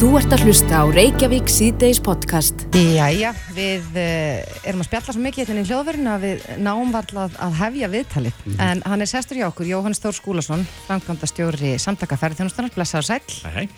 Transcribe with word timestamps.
Þú 0.00 0.14
ert 0.16 0.32
að 0.32 0.46
hlusta 0.46 0.78
á 0.80 0.84
Reykjavík 0.88 1.50
síðdeis 1.52 1.98
podcast. 2.00 2.62
Jæja, 2.72 3.34
við 3.52 3.98
uh, 4.00 4.38
erum 4.64 4.80
að 4.80 4.86
spjalla 4.86 5.12
svo 5.12 5.20
mikið 5.20 5.50
hérna 5.50 5.60
í 5.60 5.66
hljóðverðinu 5.68 6.08
að 6.08 6.22
við 6.24 6.44
náum 6.64 6.92
varla 6.94 7.26
að, 7.28 7.56
hefja 7.58 7.88
viðtalið. 7.92 8.38
Mm 8.38 8.46
-hmm. 8.54 8.62
En 8.64 8.80
hann 8.88 9.04
er 9.04 9.10
sestur 9.10 9.36
hjá 9.36 9.44
okkur, 9.50 9.68
Jóhann 9.68 9.96
Stór 9.98 10.16
Skúlason, 10.16 10.62
framkvæmda 10.86 11.28
stjóri 11.28 11.74
samtaka 11.76 12.16
ferðarþjónustunar, 12.16 12.72
blessaður 12.72 13.06
sæl. 13.10 13.20
Hei, 13.44 13.52
hei. 13.58 13.68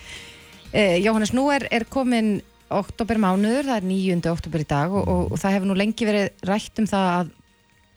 Uh, 0.70 0.96
Jóhannes, 1.02 1.32
nú 1.34 1.48
er, 1.50 1.66
er 1.74 1.84
komin 1.90 2.38
oktober 2.70 3.18
mánuður, 3.18 3.66
það 3.66 3.80
er 3.80 3.88
9. 3.90 4.30
oktober 4.30 4.62
í 4.62 4.68
dag 4.70 4.94
og, 4.94 5.08
og, 5.08 5.32
og 5.32 5.40
það 5.42 5.54
hefur 5.56 5.66
nú 5.66 5.74
lengi 5.74 6.06
verið 6.06 6.28
rætt 6.46 6.78
um 6.78 6.86
það 6.86 7.08
að 7.16 7.32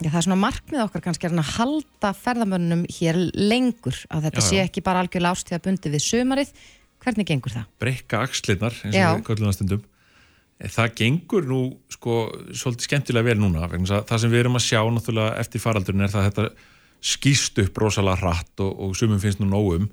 já, 0.01 0.09
það 0.09 0.17
er 0.17 0.25
svona 0.25 0.39
markmið 0.47 0.81
okkar 0.81 1.05
kannski 1.05 1.29
að 1.29 1.45
halda 1.59 2.13
ferðamönnum 2.17 2.87
hér 2.89 3.21
lengur, 3.37 4.01
að 4.09 4.25
þetta 4.25 4.41
já, 4.41 4.45
já. 4.45 4.49
sé 4.49 4.65
ekki 4.65 4.81
bara 4.81 5.05
algjörlega 5.05 5.37
ástíða 5.37 5.61
bundi 5.61 5.93
við 5.93 6.03
sömarið 6.09 6.49
Hvernig 7.05 7.27
gengur 7.29 7.53
það? 7.53 7.65
Brekka 7.81 8.23
axlirnar, 8.25 8.77
eins 8.81 8.95
og 8.97 9.19
við 9.19 9.27
kallum 9.27 9.49
það 9.49 9.57
stundum. 9.59 9.83
Eh, 10.57 10.71
það 10.71 10.95
gengur 11.01 11.49
nú 11.49 11.59
sko 11.93 12.15
svolítið 12.49 12.87
skemmtilega 12.87 13.27
vel 13.29 13.37
núna. 13.43 13.67
Það 13.69 14.23
sem 14.23 14.33
við 14.33 14.41
erum 14.41 14.57
að 14.57 14.65
sjá 14.65 14.79
náttúrulega 14.81 15.35
eftir 15.43 15.61
faraldurinn 15.61 16.05
er 16.05 16.13
það 16.13 16.23
að 16.23 16.29
þetta 16.31 16.71
skýst 17.05 17.61
upp 17.61 17.77
rosalega 17.83 18.21
hratt 18.23 18.63
og, 18.65 18.71
og 18.81 18.95
sumum 18.97 19.21
finnst 19.21 19.41
nú 19.43 19.49
nógum. 19.51 19.89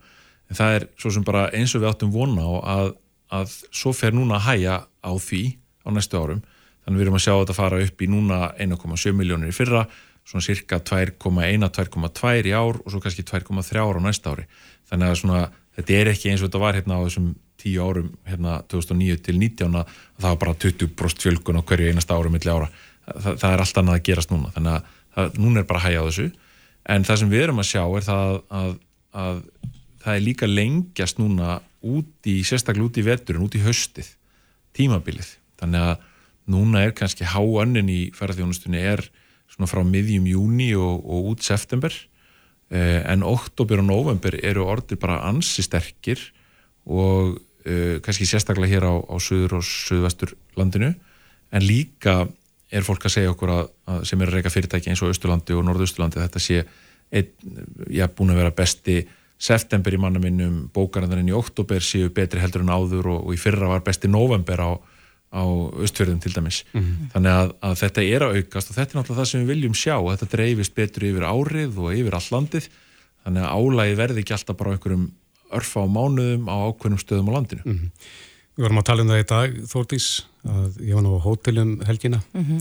En 0.49 0.59
það 0.59 0.79
er 0.79 0.89
svo 1.01 1.13
sem 1.13 1.27
bara 1.27 1.51
eins 1.53 1.75
og 1.77 1.83
við 1.83 1.91
áttum 1.91 2.15
vona 2.15 2.47
á 2.49 2.53
að, 2.77 2.95
að 3.43 3.57
svo 3.69 3.93
fer 3.97 4.17
núna 4.17 4.39
að 4.39 4.47
hæja 4.49 4.79
á 4.89 5.13
því 5.13 5.43
á 5.85 5.89
næstu 5.93 6.17
árum. 6.17 6.41
Þannig 6.83 6.99
við 6.99 7.07
erum 7.07 7.19
að 7.19 7.25
sjá 7.27 7.35
þetta 7.35 7.59
fara 7.59 7.83
upp 7.85 8.03
í 8.03 8.09
núna 8.11 8.39
1,7 8.61 9.13
miljónir 9.15 9.53
í 9.53 9.57
fyrra, 9.57 9.85
svona 10.27 10.47
cirka 10.47 10.81
2,1-2,2 10.81 12.33
í 12.49 12.55
ár 12.55 12.81
og 12.81 12.89
svo 12.89 13.03
kannski 13.03 13.27
2,3 13.27 13.83
ára 13.83 14.01
á 14.01 14.07
næsta 14.07 14.33
ári. 14.33 14.47
Þannig 14.91 15.13
að 15.13 15.21
svona 15.21 15.43
þetta 15.77 15.99
er 15.99 16.13
ekki 16.13 16.31
eins 16.33 16.43
og 16.43 16.51
þetta 16.51 16.63
var 16.63 16.79
hérna 16.79 17.01
á 17.01 17.05
þessum 17.07 17.33
tíu 17.63 17.83
árum, 17.85 18.09
hérna 18.27 18.61
2009 18.71 19.19
til 19.27 19.37
19 19.39 19.79
að 19.79 19.93
það 20.19 20.29
var 20.29 20.41
bara 20.43 20.57
20% 20.65 21.27
fjölgun 21.27 21.61
á 21.61 21.67
hverju 21.69 21.93
einasta 21.93 22.17
árum 22.19 22.35
milli 22.35 22.51
ára. 22.51 22.71
Það, 23.07 23.37
það 23.43 23.49
er 23.51 23.63
allt 23.65 23.81
annað 23.81 23.99
að 23.99 24.07
gerast 24.09 24.33
núna 24.33 24.53
þannig 24.55 24.73
að 24.77 24.97
það, 25.15 25.39
núna 25.45 25.63
er 25.63 25.69
bara 25.69 25.83
að 25.83 25.87
hægja 25.87 26.03
á 26.03 26.09
þessu. 26.09 26.27
En 26.93 27.07
það 27.07 27.21
sem 27.21 27.33
við 27.33 27.45
erum 27.47 27.63
að 27.63 27.69
sjá 27.71 27.83
er 27.85 28.07
það 28.09 28.33
að, 28.61 28.73
að 29.23 29.43
það 30.03 30.17
er 30.17 30.25
líka 30.27 30.51
lengjast 30.51 31.21
núna 31.23 31.59
út 31.83 32.31
í, 32.31 32.37
sérstaklega 32.47 32.89
út 32.89 32.99
í 32.99 33.07
veturinn, 33.07 33.47
út 33.47 33.59
í 33.59 33.63
höstið 33.63 34.11
tímabilið, 34.77 35.35
þannig 35.61 35.91
að 35.91 36.07
núna 36.53 36.87
er 36.87 36.95
kannski 36.97 37.27
háannin 37.29 37.91
í 37.93 38.01
ferðarþjónustunni 38.17 38.81
er 38.81 39.05
svona 39.53 39.69
frá 39.71 39.83
miðjum 39.87 40.27
júni 40.31 40.73
og, 40.79 41.03
og 41.05 41.33
út 41.35 41.45
september 41.47 41.95
en 42.73 43.25
oktober 43.27 43.83
og 43.83 43.89
november 43.89 44.37
eru 44.41 44.65
orðir 44.65 45.01
bara 45.01 45.21
ansi 45.29 45.65
sterkir 45.65 46.21
og 46.89 47.35
uh, 47.37 47.97
kannski 48.05 48.27
sérstaklega 48.29 48.77
hér 48.77 48.87
á, 48.89 48.95
á 48.97 49.17
söður 49.21 49.59
og 49.61 49.67
söðvestur 49.67 50.33
landinu 50.57 50.93
en 51.53 51.67
líka 51.67 52.23
er 52.73 52.87
fólk 52.87 53.05
að 53.07 53.17
segja 53.17 53.33
okkur 53.35 53.53
að, 53.53 53.67
að 53.93 54.07
sem 54.09 54.23
er 54.23 54.31
að 54.31 54.39
reyka 54.39 54.53
fyrirtæki 54.53 54.93
eins 54.93 55.03
og 55.05 55.13
Östurlandi 55.13 55.57
og 55.57 55.67
Norðausturlandi 55.67 56.23
þetta 56.23 56.41
sé 56.41 56.63
ein, 57.13 57.29
já, 57.93 58.07
búin 58.09 58.33
að 58.33 58.41
vera 58.41 58.55
besti 58.57 59.03
september 59.43 59.93
í 59.93 60.01
mannaminnum 60.01 60.71
bókarandarinn 60.73 61.29
í 61.29 61.37
oktober 61.37 61.85
séu 61.85 62.09
betri 62.15 62.41
heldur 62.41 62.65
en 62.65 62.73
áður 62.73 63.11
og, 63.13 63.27
og 63.27 63.37
í 63.37 63.41
fyrra 63.41 63.69
var 63.69 63.85
besti 63.85 64.09
november 64.09 64.65
á 64.65 64.71
á 65.33 65.45
östfjörðum 65.81 66.21
til 66.21 66.33
dæmis 66.35 66.65
mm 66.73 66.81
-hmm. 66.81 67.11
þannig 67.15 67.33
að, 67.33 67.53
að 67.69 67.75
þetta 67.83 68.03
er 68.05 68.23
að 68.23 68.35
aukast 68.37 68.71
og 68.71 68.77
þetta 68.77 68.91
er 68.91 68.99
náttúrulega 68.99 69.21
það 69.21 69.31
sem 69.31 69.41
við 69.41 69.53
viljum 69.53 69.75
sjá 69.75 69.97
þetta 69.97 70.33
dreifist 70.35 70.75
betur 70.75 71.07
yfir 71.09 71.25
árið 71.25 71.79
og 71.79 71.95
yfir 71.97 72.15
all 72.15 72.29
landið 72.37 72.69
þannig 73.25 73.43
að 73.43 73.53
álægi 73.57 73.97
verði 73.97 74.21
ekki 74.21 74.35
alltaf 74.37 74.57
bara 74.57 74.75
einhverjum 74.77 75.07
örfa 75.53 75.81
á 75.81 75.87
mánuðum 75.89 76.45
á 76.53 76.57
ákveðnum 76.69 77.01
stöðum 77.01 77.31
á 77.33 77.37
landinu 77.37 77.63
mm 77.65 77.79
-hmm. 77.79 77.91
Við 78.53 78.63
vorum 78.67 78.79
að 78.79 78.85
tala 78.85 79.03
um 79.03 79.09
það 79.09 79.23
í 79.23 79.29
dag 79.29 79.51
Þórtís, 79.65 80.07
að 80.45 80.81
ég 80.85 80.95
var 80.95 81.03
ná 81.03 81.13
á 81.17 81.25
hótelum 81.25 81.71
helgina 81.89 82.21
mm 82.35 82.45
-hmm. 82.45 82.61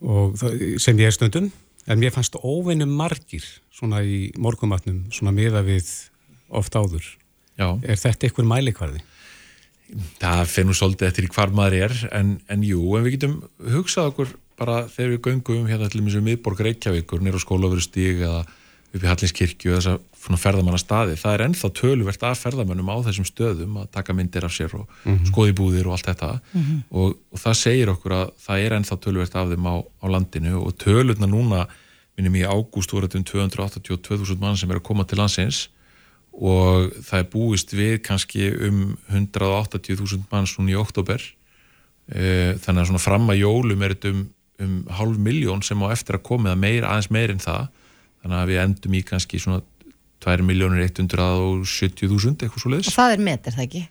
og 0.00 0.36
það, 0.40 0.78
sem 0.78 0.98
ég 0.98 1.06
er 1.06 1.12
stundum 1.12 1.52
en 1.86 1.98
mér 1.98 2.10
fannst 2.10 2.36
óveinum 2.40 2.88
margir 2.88 3.44
svona 3.70 4.00
í 4.02 4.32
morgumatnum 4.38 5.04
svona 5.12 5.32
miða 5.32 5.60
við 5.62 6.08
oft 6.48 6.72
áður 6.72 7.04
Já. 7.58 7.78
Er 7.82 7.96
þetta 7.96 8.26
einhver 8.26 8.44
mælikvarði? 8.44 9.00
Það 10.20 10.46
fyrir 10.50 10.68
nú 10.68 10.74
svolítið 10.76 11.08
eftir 11.10 11.28
hvar 11.34 11.52
maður 11.54 11.78
er 11.86 11.94
en, 12.12 12.38
en 12.48 12.64
jú, 12.66 12.80
en 12.96 13.04
við 13.04 13.18
getum 13.18 13.36
hugsað 13.74 14.12
okkur 14.12 14.34
bara 14.58 14.84
þegar 14.88 15.14
við 15.14 15.24
göngum 15.28 15.66
hérna 15.68 15.88
til 15.90 16.02
mjög 16.04 16.24
miðborg 16.24 16.62
Reykjavíkur, 16.64 17.22
nýra 17.22 17.40
á 17.40 17.44
skólafurustíg 17.44 18.22
eða 18.22 18.44
upp 18.94 19.02
í 19.02 19.08
Hallinskirkju 19.10 19.74
og 19.74 19.80
þess 19.82 19.90
að 20.30 20.40
ferðamanna 20.40 20.78
staði, 20.78 21.16
það 21.18 21.34
er 21.34 21.42
ennþá 21.48 21.70
töluvert 21.74 22.26
af 22.28 22.42
ferðamannum 22.44 22.92
á 22.94 22.96
þessum 23.08 23.26
stöðum 23.26 23.80
að 23.82 23.88
taka 23.96 24.14
myndir 24.16 24.46
af 24.46 24.54
sér 24.54 24.76
og 24.78 24.86
mm 24.86 25.16
-hmm. 25.16 25.26
skoði 25.30 25.56
búðir 25.58 25.88
og 25.88 25.96
allt 25.96 26.06
þetta 26.06 26.30
mm 26.38 26.62
-hmm. 26.62 26.78
og, 26.90 27.16
og 27.32 27.38
það 27.38 27.54
segir 27.58 27.90
okkur 27.90 28.12
að 28.12 28.30
það 28.46 28.58
er 28.64 28.72
ennþá 28.78 28.96
töluvert 29.02 29.34
af 29.34 29.48
þeim 29.50 29.66
á, 29.66 29.74
á 29.82 30.06
landinu 30.14 30.54
og 30.62 30.72
tölurna 30.78 31.26
núna, 31.26 31.66
minnum 32.16 32.34
ég 32.34 32.48
ágúst 32.48 32.92
voru 32.92 33.08
þetta 33.08 33.18
um 33.18 33.24
282.000 33.24 34.38
mann 34.38 34.56
sem 34.56 34.70
er 34.70 34.76
að 34.76 34.86
koma 34.86 35.04
til 35.04 35.18
landsins 35.18 35.68
og 36.34 36.94
það 37.06 37.20
er 37.20 37.28
búist 37.30 37.74
við 37.74 38.00
kannski 38.06 38.48
um 38.66 38.78
180.000 39.12 40.24
manns 40.32 40.56
núna 40.58 40.74
í 40.74 40.78
oktober 40.78 41.22
e, 42.10 42.54
þannig 42.58 42.82
að 42.82 42.88
svona 42.90 43.04
fram 43.04 43.30
að 43.30 43.42
jólum 43.44 43.84
er 43.84 43.94
þetta 43.94 44.14
um, 44.14 44.24
um 44.64 44.74
halv 44.98 45.16
miljón 45.22 45.62
sem 45.66 45.84
á 45.86 45.88
eftir 45.94 46.18
að 46.18 46.26
koma 46.26 46.56
meir, 46.58 46.86
aðeins 46.86 47.12
meir 47.14 47.30
en 47.34 47.42
það. 47.42 47.64
Þannig 48.24 48.40
að 48.40 48.50
við 48.50 48.58
endum 48.64 48.96
í 48.96 49.02
kannski 49.04 49.36
svona 49.42 49.60
2.170.000 50.24 52.46
eitthvað 52.46 52.62
svo 52.62 52.70
leiðis 52.72 52.88
og 52.88 52.96
það 52.96 53.14
er 53.14 53.20
met, 53.26 53.42
er 53.44 53.54
það 53.56 53.66
ekki? 53.66 53.82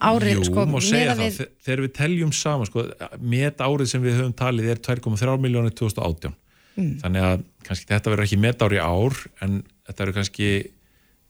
Árið, 0.00 0.32
Jú, 0.32 0.46
sko, 0.48 0.60
má 0.70 0.78
segja 0.80 1.12
það, 1.12 1.26
við... 1.26 1.34
þegar 1.66 1.80
við 1.84 1.92
teljum 1.98 2.32
saman 2.36 2.68
sko, 2.70 2.78
met 3.34 3.56
árið 3.60 3.86
sem 3.90 4.02
við 4.04 4.16
höfum 4.20 4.36
talið 4.38 4.66
er 4.72 4.78
2,3 4.86 5.36
miljónir 5.42 5.74
2018 5.76 6.32
mm. 6.32 6.94
þannig 7.02 7.22
að 7.28 7.38
kannski 7.68 7.90
þetta 7.92 8.08
verður 8.12 8.26
ekki 8.28 8.44
met 8.46 8.58
ári 8.64 8.78
ár 8.80 9.14
en 9.44 9.52
þetta 9.84 10.00
verður 10.00 10.18
kannski 10.20 10.48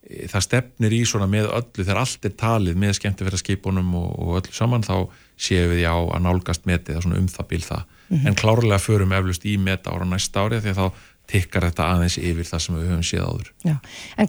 það 0.06 0.44
stefnir 0.44 0.94
í 0.94 1.00
svona 1.08 1.26
með 1.30 1.48
öllu 1.50 1.82
þegar 1.82 2.00
allt 2.02 2.28
er 2.28 2.34
talið 2.38 2.78
með 2.78 2.94
skemmtifæraskipunum 3.00 3.94
og, 3.98 4.08
og 4.22 4.38
öllu 4.40 4.54
saman 4.54 4.86
þá 4.86 4.94
séum 5.34 5.72
við 5.72 5.82
já 5.82 5.92
að 5.92 6.22
nálgast 6.22 6.66
metið 6.68 7.00
svona 7.02 7.20
um 7.20 7.28
það 7.32 7.48
bíl 7.50 7.62
það 7.66 7.82
mm 7.82 8.16
-hmm. 8.16 8.26
en 8.28 8.38
klárlega 8.38 8.78
förum 8.78 9.12
eflust 9.12 9.46
í 9.46 9.56
meta 9.58 9.90
ára 9.90 10.06
næsta 10.06 10.46
ári 10.46 10.60
því 10.62 10.74
að 10.74 10.80
þá 10.80 10.86
tikkar 11.26 11.66
þetta 11.66 11.88
aðeins 11.90 12.18
yfir 12.18 12.46
það 12.46 12.62
sem 12.62 12.76
við 12.76 12.88
höfum 12.90 13.02
séð 13.02 13.24
áður 13.26 13.48
já. 13.64 13.76
En 14.16 14.28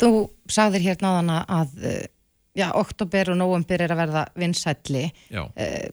þú 0.00 0.10
sagðir 0.48 0.86
á 0.96 0.96
þann 1.02 1.30
að 1.30 1.68
já, 2.56 2.70
oktober 2.74 3.30
og 3.30 3.36
november 3.36 3.82
er 3.82 3.92
að 3.92 4.00
verða 4.02 4.24
vinsætli 4.34 5.04
eh, 5.30 5.90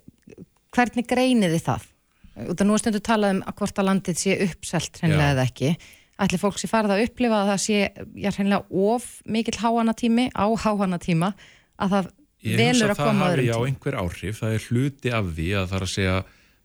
hvernig 0.72 1.08
greinir 1.08 1.54
þið 1.56 1.66
það? 1.66 1.92
Þú 2.36 2.68
nú 2.68 2.78
stundu 2.80 3.00
talað 3.00 3.36
um 3.36 3.44
að 3.48 3.56
hvort 3.60 3.78
að 3.80 3.88
landið 3.90 4.18
sé 4.20 4.40
uppselt 4.44 4.98
hreinlega 5.00 5.36
eða 5.36 5.46
ekki 5.50 5.76
ætli 6.22 6.40
fólk 6.40 6.60
sé 6.60 6.70
farið 6.72 6.96
að 6.96 7.04
upplifa 7.10 7.42
að 7.42 7.50
það 7.52 7.62
sé 7.66 7.80
já, 8.16 8.30
hreinlega 8.32 8.64
of 8.72 9.08
mikill 9.28 9.60
háanatími 9.60 10.30
á 10.32 10.46
háanatíma 10.64 11.34
að 11.76 11.96
það 11.96 12.10
velur 12.46 12.94
að 12.94 13.02
koma 13.02 13.30
öðrum 13.34 13.44
tíma. 13.44 13.46
Ég 13.46 13.46
hef 13.46 13.46
að 13.46 13.46
það 13.46 13.52
hafi 13.52 13.52
á 13.52 13.60
einhver 13.68 13.98
áhrif, 14.00 14.40
það 14.40 14.56
er 14.56 14.68
hluti 14.70 15.14
af 15.18 15.32
því 15.36 15.48
að 15.60 15.70
það 15.72 15.78
er 15.80 15.88
að 15.88 15.94
segja, 15.96 16.18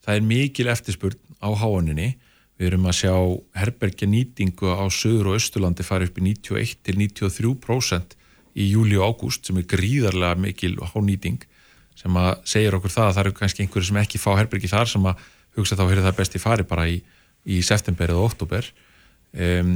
það 0.07 0.19
er 0.19 0.27
mikil 0.31 0.69
eftirspurn 0.75 1.21
á 1.41 1.51
háaninni, 1.63 2.09
við 2.61 2.71
erum 2.71 2.89
að 2.91 2.99
sjá 3.01 3.15
herbergja 3.57 4.09
nýtingu 4.13 4.75
á 4.77 4.85
söður 4.93 5.33
og 5.33 5.39
östurlandi 5.41 5.87
farið 5.87 6.13
upp 6.13 6.21
í 6.21 6.27
91 6.29 6.75
til 6.85 6.97
93% 7.01 8.19
í 8.61 8.67
júli 8.69 8.99
og 9.01 9.15
ágúst 9.15 9.49
sem 9.49 9.59
er 9.59 9.67
gríðarlega 9.71 10.37
mikil 10.39 10.75
hánýting 10.93 11.41
sem 11.97 12.17
að 12.17 12.31
segja 12.49 12.75
okkur 12.77 12.93
það 12.93 13.09
að 13.09 13.17
það 13.17 13.25
eru 13.25 13.35
kannski 13.39 13.65
einhverju 13.65 13.89
sem 13.89 14.01
ekki 14.03 14.21
fá 14.21 14.31
herbergi 14.37 14.71
þar 14.71 14.91
sem 14.91 15.09
að 15.09 15.25
hugsa 15.57 15.79
þá 15.79 15.85
er 15.87 16.03
það 16.05 16.19
besti 16.21 16.41
farið 16.43 16.69
bara 16.71 16.87
í, 16.91 17.01
í 17.49 17.61
september 17.67 18.13
eða 18.13 18.27
oktober 18.29 18.71
um, 19.35 19.75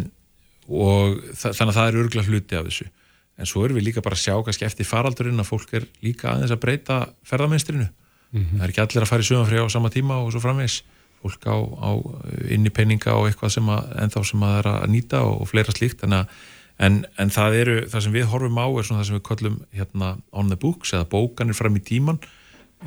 og 0.68 1.18
þannig 1.36 1.70
að 1.70 1.76
það 1.78 1.88
er 1.88 1.98
örgulega 2.02 2.30
hluti 2.30 2.56
af 2.58 2.68
þessu. 2.68 2.86
En 3.34 3.50
svo 3.50 3.64
erum 3.64 3.76
við 3.76 3.88
líka 3.88 4.02
bara 4.04 4.16
að 4.16 4.22
sjá 4.22 4.34
kannski 4.46 4.66
eftir 4.66 4.86
faraldurinn 4.86 5.42
að 5.42 5.50
fólk 5.50 5.72
er 5.74 5.86
líka 6.04 6.30
aðeins 6.30 6.54
að 6.54 6.62
breyta 6.62 6.98
ferðarmynstrinu 7.26 7.88
mm 8.34 8.42
-hmm. 8.42 8.58
það 8.58 8.64
er 8.64 8.72
ekki 8.72 8.84
allir 8.84 9.02
að 9.02 9.10
fara 9.10 9.22
í 9.22 9.28
sögumfri 9.28 9.58
á 9.58 9.66
sama 9.68 9.90
tíma 9.90 10.18
og 10.22 10.32
svo 10.32 10.40
framvegs 10.40 10.82
fólk 11.22 11.46
á, 11.48 11.56
á 11.56 11.90
inni 12.52 12.70
peninga 12.70 13.16
og 13.16 13.28
eitthvað 13.28 13.56
sem 13.56 13.68
að, 13.68 13.82
en 14.02 14.12
þá 14.12 14.20
sem 14.28 14.42
að 14.42 14.52
það 14.52 14.58
er 14.58 14.68
að 14.72 14.90
nýta 14.92 15.22
og, 15.24 15.48
fleira 15.48 15.72
slíkt. 15.72 16.04
En, 16.04 16.26
en, 16.78 17.06
en 17.18 17.30
það 17.30 17.54
eru, 17.60 17.76
það 17.88 18.04
sem 18.04 18.12
við 18.12 18.28
horfum 18.32 18.60
á 18.60 18.66
er 18.68 18.84
svona 18.84 19.00
það 19.00 19.08
sem 19.08 19.16
við 19.16 19.26
kallum 19.30 19.58
hérna 19.72 20.16
on 20.32 20.52
the 20.52 20.56
books 20.56 20.92
eða 20.92 21.08
bókanir 21.08 21.56
fram 21.56 21.76
í 21.76 21.80
tíman 21.80 22.20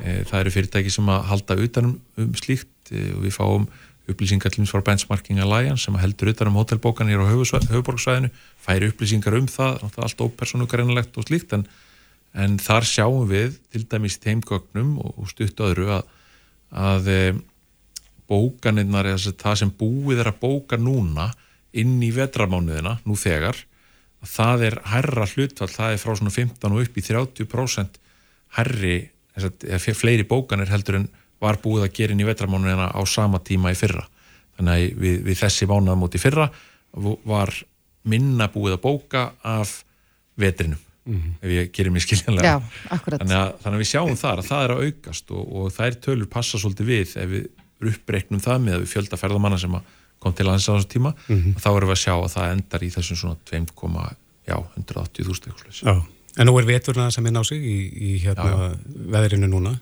e, 0.04 0.24
það 0.28 0.40
eru 0.40 0.50
fyrirtæki 0.50 0.90
sem 0.90 1.08
að 1.08 1.26
halda 1.32 1.58
utanum 1.64 2.00
um 2.16 2.34
slíkt 2.38 2.92
e, 2.92 3.12
og 3.16 3.24
við 3.26 3.34
fáum 3.34 3.66
upplýsingar 4.08 4.52
til 4.52 4.62
og 4.62 4.66
með 4.66 4.72
frá 4.72 4.84
Benchmarking 4.86 5.40
Alliance 5.42 5.84
sem 5.84 5.96
heldur 6.00 6.32
utan 6.32 6.50
um 6.50 6.58
hótelbókanir 6.60 7.20
á 7.20 7.28
höfuborgsvæðinu, 7.28 8.30
færi 8.64 8.88
upplýsingar 8.88 9.36
um 9.36 9.48
það, 9.50 9.84
allt 9.96 10.24
ópersonugreinlegt 10.24 11.18
og 11.20 11.28
slíkt 11.28 11.52
en, 11.56 11.66
en 12.32 12.56
þar 12.62 12.88
sjáum 12.88 13.28
við 13.28 13.58
til 13.72 13.84
dæmis 13.90 14.18
teimgögnum 14.22 14.96
og 15.04 15.28
stutt 15.30 15.60
öðru 15.60 15.90
að, 15.98 16.08
að 16.72 17.12
e, 17.12 17.20
bókaninnar 18.28 19.12
eða 19.12 19.34
það 19.40 19.60
sem 19.62 19.74
búið 19.76 20.24
er 20.24 20.32
að 20.32 20.40
bóka 20.40 20.80
núna 20.80 21.30
inn 21.76 21.98
í 22.02 22.10
vetramánuðina, 22.16 22.98
nú 23.04 23.16
þegar 23.18 23.60
það 24.24 24.66
er 24.70 24.80
herra 24.88 25.28
hlutfall, 25.28 25.70
það 25.70 25.94
er 25.94 26.02
frá 26.02 26.16
svona 26.16 26.34
15 26.34 26.72
og 26.72 26.82
upp 26.82 26.96
í 26.98 27.04
30% 27.06 28.00
herri, 28.56 28.98
eða 29.38 29.94
fleiri 29.94 30.24
bókanir 30.26 30.72
heldur 30.72 31.02
en 31.02 31.10
var 31.40 31.60
búið 31.62 31.86
að 31.86 31.94
gera 31.98 32.14
inn 32.14 32.22
í 32.22 32.28
vetramánuðina 32.28 32.90
á 32.94 33.00
sama 33.06 33.38
tíma 33.38 33.72
í 33.72 33.78
fyrra. 33.78 34.04
Þannig 34.58 34.74
að 34.74 35.02
við, 35.04 35.20
við 35.28 35.38
þessi 35.38 35.68
mánuðamóti 35.70 36.18
fyrra 36.18 36.48
var 37.28 37.54
minna 38.08 38.48
búið 38.50 38.78
að 38.78 38.82
bóka 38.82 39.22
af 39.46 39.82
vetrinum 40.38 40.80
mm 41.08 41.16
-hmm. 41.16 41.32
ef 41.42 41.50
ég 41.50 41.70
gerir 41.72 41.92
mér 41.92 42.00
skiljanlega. 42.02 42.48
Já, 42.48 42.62
þannig, 42.88 43.36
að, 43.36 43.52
þannig 43.62 43.76
að 43.76 43.82
við 43.82 43.92
sjáum 43.92 44.16
þar 44.16 44.38
að 44.38 44.48
það 44.48 44.64
er 44.64 44.70
að 44.70 44.82
aukast 44.86 45.30
og, 45.30 45.56
og 45.56 45.72
þær 45.72 45.94
tölur 46.04 46.28
passa 46.28 46.58
svolítið 46.58 46.86
við 46.86 47.16
ef 47.16 47.28
við 47.30 47.48
uppbreyknum 47.92 48.40
það 48.42 48.58
með 48.64 48.74
að 48.74 48.80
við 48.82 48.92
fjölda 48.92 49.16
ferðamanna 49.16 49.58
sem 49.58 49.80
kom 50.18 50.32
til 50.34 50.48
aðeins 50.48 50.68
á 50.68 50.74
þessu 50.74 50.88
tíma 50.90 51.10
mm 51.14 51.36
-hmm. 51.36 51.54
þá 51.62 51.68
erum 51.76 51.88
við 51.88 51.96
að 51.96 52.04
sjá 52.04 52.14
að 52.14 52.34
það 52.34 52.52
endar 52.52 52.82
í 52.82 52.90
þessum 52.90 53.16
svona 53.16 53.36
2,180.000 53.50 56.02
En 56.38 56.46
nú 56.46 56.58
er 56.58 56.66
veturna 56.66 57.10
sem 57.10 57.26
er 57.26 57.32
ná 57.32 57.44
sig 57.44 57.58
í, 57.58 57.92
í 58.08 58.18
hérna 58.22 58.76
veðrinu 58.86 59.46
núna 59.46 59.80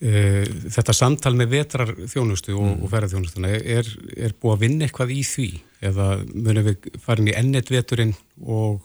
þetta 0.00 0.94
samtal 0.96 1.34
með 1.38 1.52
vetrar 1.54 1.92
þjónustu 2.10 2.54
og, 2.56 2.64
mm. 2.64 2.80
og 2.82 2.90
ferðarþjónustuna 2.92 3.52
er, 3.54 3.88
er 4.16 4.34
búið 4.40 4.56
að 4.56 4.64
vinna 4.64 4.88
eitthvað 4.88 5.14
í 5.14 5.20
því 5.28 5.50
eða 5.90 6.08
munum 6.32 6.66
við 6.66 6.88
farin 7.04 7.30
í 7.30 7.36
ennett 7.38 7.70
veturinn 7.72 8.14
og 8.42 8.82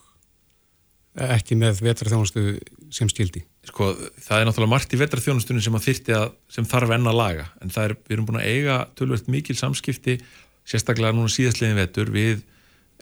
ekki 1.20 1.58
með 1.60 1.82
vetrarþjónustu 1.84 2.44
sem 2.94 3.10
stildi? 3.12 3.42
Sko, 3.68 3.92
það 4.24 4.42
er 4.42 4.48
náttúrulega 4.48 4.72
margt 4.72 4.94
í 4.94 5.00
vetrarþjónustunum 5.00 5.64
sem, 5.64 5.80
sem 6.54 6.68
þarf 6.70 6.94
enna 6.96 7.12
að 7.12 7.20
laga, 7.20 7.48
en 7.64 7.74
er, 7.82 7.96
við 8.06 8.16
erum 8.16 8.30
búin 8.30 8.40
að 8.40 8.52
eiga 8.54 8.78
tölvöld 8.98 9.28
mikil 9.32 9.58
samskipti, 9.60 10.20
sérstaklega 10.70 11.16
núna 11.18 11.32
síðastliðin 11.34 11.80
vetur 11.80 12.14
við 12.14 12.38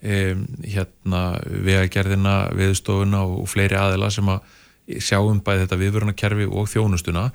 um, 0.02 0.46
hérna 0.64 1.22
vegagerðina, 1.46 2.38
veðustofuna 2.58 3.24
og, 3.28 3.46
fleiri 3.52 3.78
aðila 3.80 4.10
sem 4.14 4.32
að 4.32 4.58
sjáum 5.04 5.44
bæði 5.44 5.66
þetta 5.66 5.82
viðvörunarkerfi 5.84 6.48
og 6.48 6.70
þjónustuna 6.72 7.28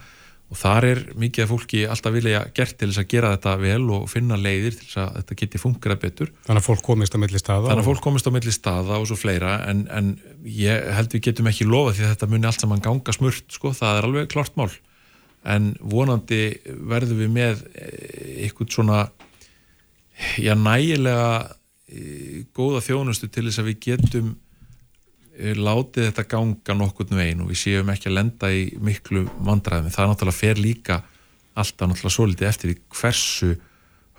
og 0.52 0.58
þar 0.60 0.84
er 0.84 0.99
mikið 1.16 1.46
af 1.46 1.49
fólki 1.49 1.82
alltaf 1.88 2.12
vilja 2.12 2.43
gert 2.52 2.76
til 2.76 2.90
þess 2.90 3.00
að 3.00 3.08
gera 3.08 3.32
þetta 3.32 3.54
vel 3.62 3.82
og 3.96 4.04
finna 4.12 4.37
leiðir 4.37 4.76
til 4.76 4.84
þess 4.84 5.00
að 5.00 5.14
þetta 5.19 5.37
geti 5.40 5.60
fungerað 5.62 6.00
betur. 6.02 6.32
Þannig 6.44 6.60
að 6.60 6.66
fólk 6.69 6.84
komist 6.90 7.16
á 7.16 7.19
milli 7.22 7.40
staða? 7.40 7.70
Þannig 7.70 7.84
að 7.87 7.88
fólk 7.88 8.04
komist 8.04 8.28
á 8.28 8.32
milli 8.37 8.52
staða 8.52 8.99
og 9.00 9.08
svo 9.08 9.16
fleira 9.16 9.54
en, 9.70 9.87
en 9.88 10.12
ég 10.44 10.88
held 10.99 11.16
við 11.16 11.25
getum 11.31 11.49
ekki 11.49 11.69
lofa 11.69 11.96
því 11.96 12.04
að 12.04 12.14
þetta 12.14 12.31
muni 12.34 12.50
allt 12.50 12.66
saman 12.66 12.84
ganga 12.84 13.16
smurt 13.16 13.56
sko, 13.56 13.72
það 13.76 14.00
er 14.02 14.08
alveg 14.10 14.32
klart 14.34 14.60
mál 14.60 14.69
en 15.43 15.72
vonandi 15.81 16.43
verðum 16.87 17.25
við 17.25 17.32
með 17.34 17.64
eitthvað 17.72 18.69
eh, 18.69 18.75
svona 18.76 19.00
já 20.38 20.54
nægilega 20.58 21.31
eh, 21.88 22.44
góða 22.54 22.82
þjónustu 22.84 23.31
til 23.32 23.49
þess 23.49 23.62
að 23.62 23.70
við 23.72 23.81
getum 23.88 24.32
látið 25.32 26.08
þetta 26.11 26.25
ganga 26.29 26.76
nokkurnu 26.76 27.17
veginn 27.17 27.43
og 27.44 27.52
við 27.52 27.61
séum 27.62 27.90
ekki 27.93 28.11
að 28.11 28.17
lenda 28.19 28.50
í 28.52 28.64
miklu 28.84 29.25
vandræðum. 29.40 29.93
Það 29.93 30.05
er 30.05 30.11
náttúrulega 30.11 30.38
fer 30.38 30.61
líka 30.61 30.99
alltaf 31.52 31.88
náttúrulega 31.88 32.17
svo 32.17 32.26
litið 32.29 32.49
eftir 32.50 32.75
hversu 32.93 33.52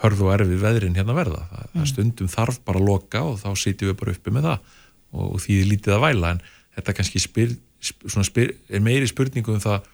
hörðu 0.04 0.28
og 0.28 0.34
erfið 0.36 0.64
veðrin 0.64 0.98
hérna 0.98 1.16
verða. 1.16 1.44
Það, 1.52 1.68
mm. 1.74 1.86
stundum 1.92 2.32
þarf 2.34 2.60
bara 2.66 2.82
að 2.82 2.90
loka 2.90 3.24
og 3.30 3.38
þá 3.44 3.50
sitjum 3.62 3.92
við 3.92 4.00
bara 4.02 4.16
uppi 4.16 4.34
með 4.34 4.50
það 4.50 4.74
og, 5.14 5.40
því 5.44 5.60
er 5.60 5.70
lítið 5.70 5.96
að 5.98 6.06
væla 6.08 6.34
en 6.34 6.44
þetta 6.78 6.96
kannski 6.98 7.22
spyr, 7.22 7.56
spyr, 7.80 8.56
er 8.74 8.84
meiri 8.84 9.10
spurningu 9.10 9.54
um 9.54 9.64
það 9.64 9.90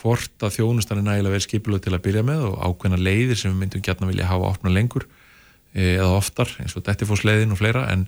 hvort 0.00 0.44
að 0.46 0.54
þjónustan 0.56 1.00
er 1.00 1.06
nægilega 1.06 1.36
vel 1.36 1.44
skipilöð 1.44 1.84
til 1.84 1.94
að 1.94 2.04
byrja 2.06 2.24
með 2.26 2.46
og 2.48 2.56
ákveðna 2.64 3.00
leiðir 3.00 3.38
sem 3.38 3.52
við 3.52 3.60
myndum 3.62 3.84
gætna 3.84 4.08
vilja 4.08 4.30
hafa 4.30 4.48
opna 4.54 4.72
lengur 4.72 5.06
eh, 5.74 5.98
eða 5.98 6.16
oftar 6.16 6.52
eins 6.62 6.76
og 6.78 6.86
dettifósleiðin 6.86 7.52
og 7.54 7.60
fleira 7.60 7.84
en 7.92 8.06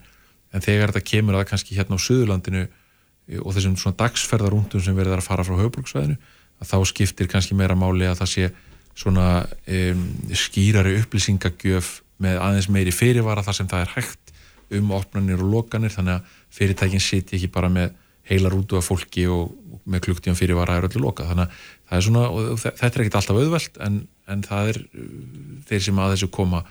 en 0.52 0.64
þegar 0.64 0.92
þetta 0.92 1.10
kemur 1.12 1.38
að 1.38 1.48
kannski 1.50 1.76
hérna 1.76 1.98
á 1.98 2.04
Suðurlandinu 2.04 2.62
eh, 2.66 3.40
og 3.40 3.56
þessum 3.56 3.78
svona 3.80 3.98
dagsferðarúndum 4.02 4.84
sem 4.84 4.96
verður 4.96 5.22
að 5.22 5.28
fara 5.28 5.46
frá 5.46 5.56
höfbruksvæðinu 5.60 6.18
að 6.62 6.70
þá 6.70 6.76
skiptir 6.92 7.30
kannski 7.30 7.56
meira 7.58 7.78
máli 7.78 8.06
að 8.08 8.20
það 8.22 8.32
sé 8.34 8.50
svona 8.92 9.26
um, 9.72 10.02
skýrari 10.36 10.98
upplýsingagjöf 11.00 12.02
með 12.22 12.38
aðeins 12.44 12.68
meiri 12.70 12.92
fyrirvara 12.94 13.44
þar 13.44 13.56
sem 13.56 13.70
það 13.70 13.86
er 13.86 13.94
hægt 13.96 14.32
um 14.76 14.92
opnarnir 14.96 15.40
og 15.42 15.52
lokanir 15.52 15.92
þannig 15.92 16.20
að 16.20 16.38
fyrirtækinn 16.52 17.02
siti 17.02 17.38
ekki 17.38 17.50
bara 17.52 17.70
með 17.72 17.94
heila 18.28 18.52
rútu 18.52 18.78
af 18.78 18.86
fólki 18.86 19.24
og 19.32 19.56
með 19.88 20.04
klukktíðan 20.06 20.38
fyrirvara 20.38 20.76
er 20.78 20.86
öllu 20.86 21.02
loka 21.02 21.26
þannig 21.26 21.48
að 21.48 21.62
það 21.88 21.98
er 21.98 22.06
svona, 22.06 22.24
þetta 22.68 22.90
er 22.92 23.04
ekkit 23.04 23.18
alltaf 23.18 23.40
auðvelt 23.40 23.80
en, 23.86 23.98
en 24.30 24.44
það 24.46 24.72
er 24.72 24.80
þeir 25.68 25.84
sem 25.88 26.02
að 26.04 26.14
þessu 26.14 26.30
koma 26.36 26.62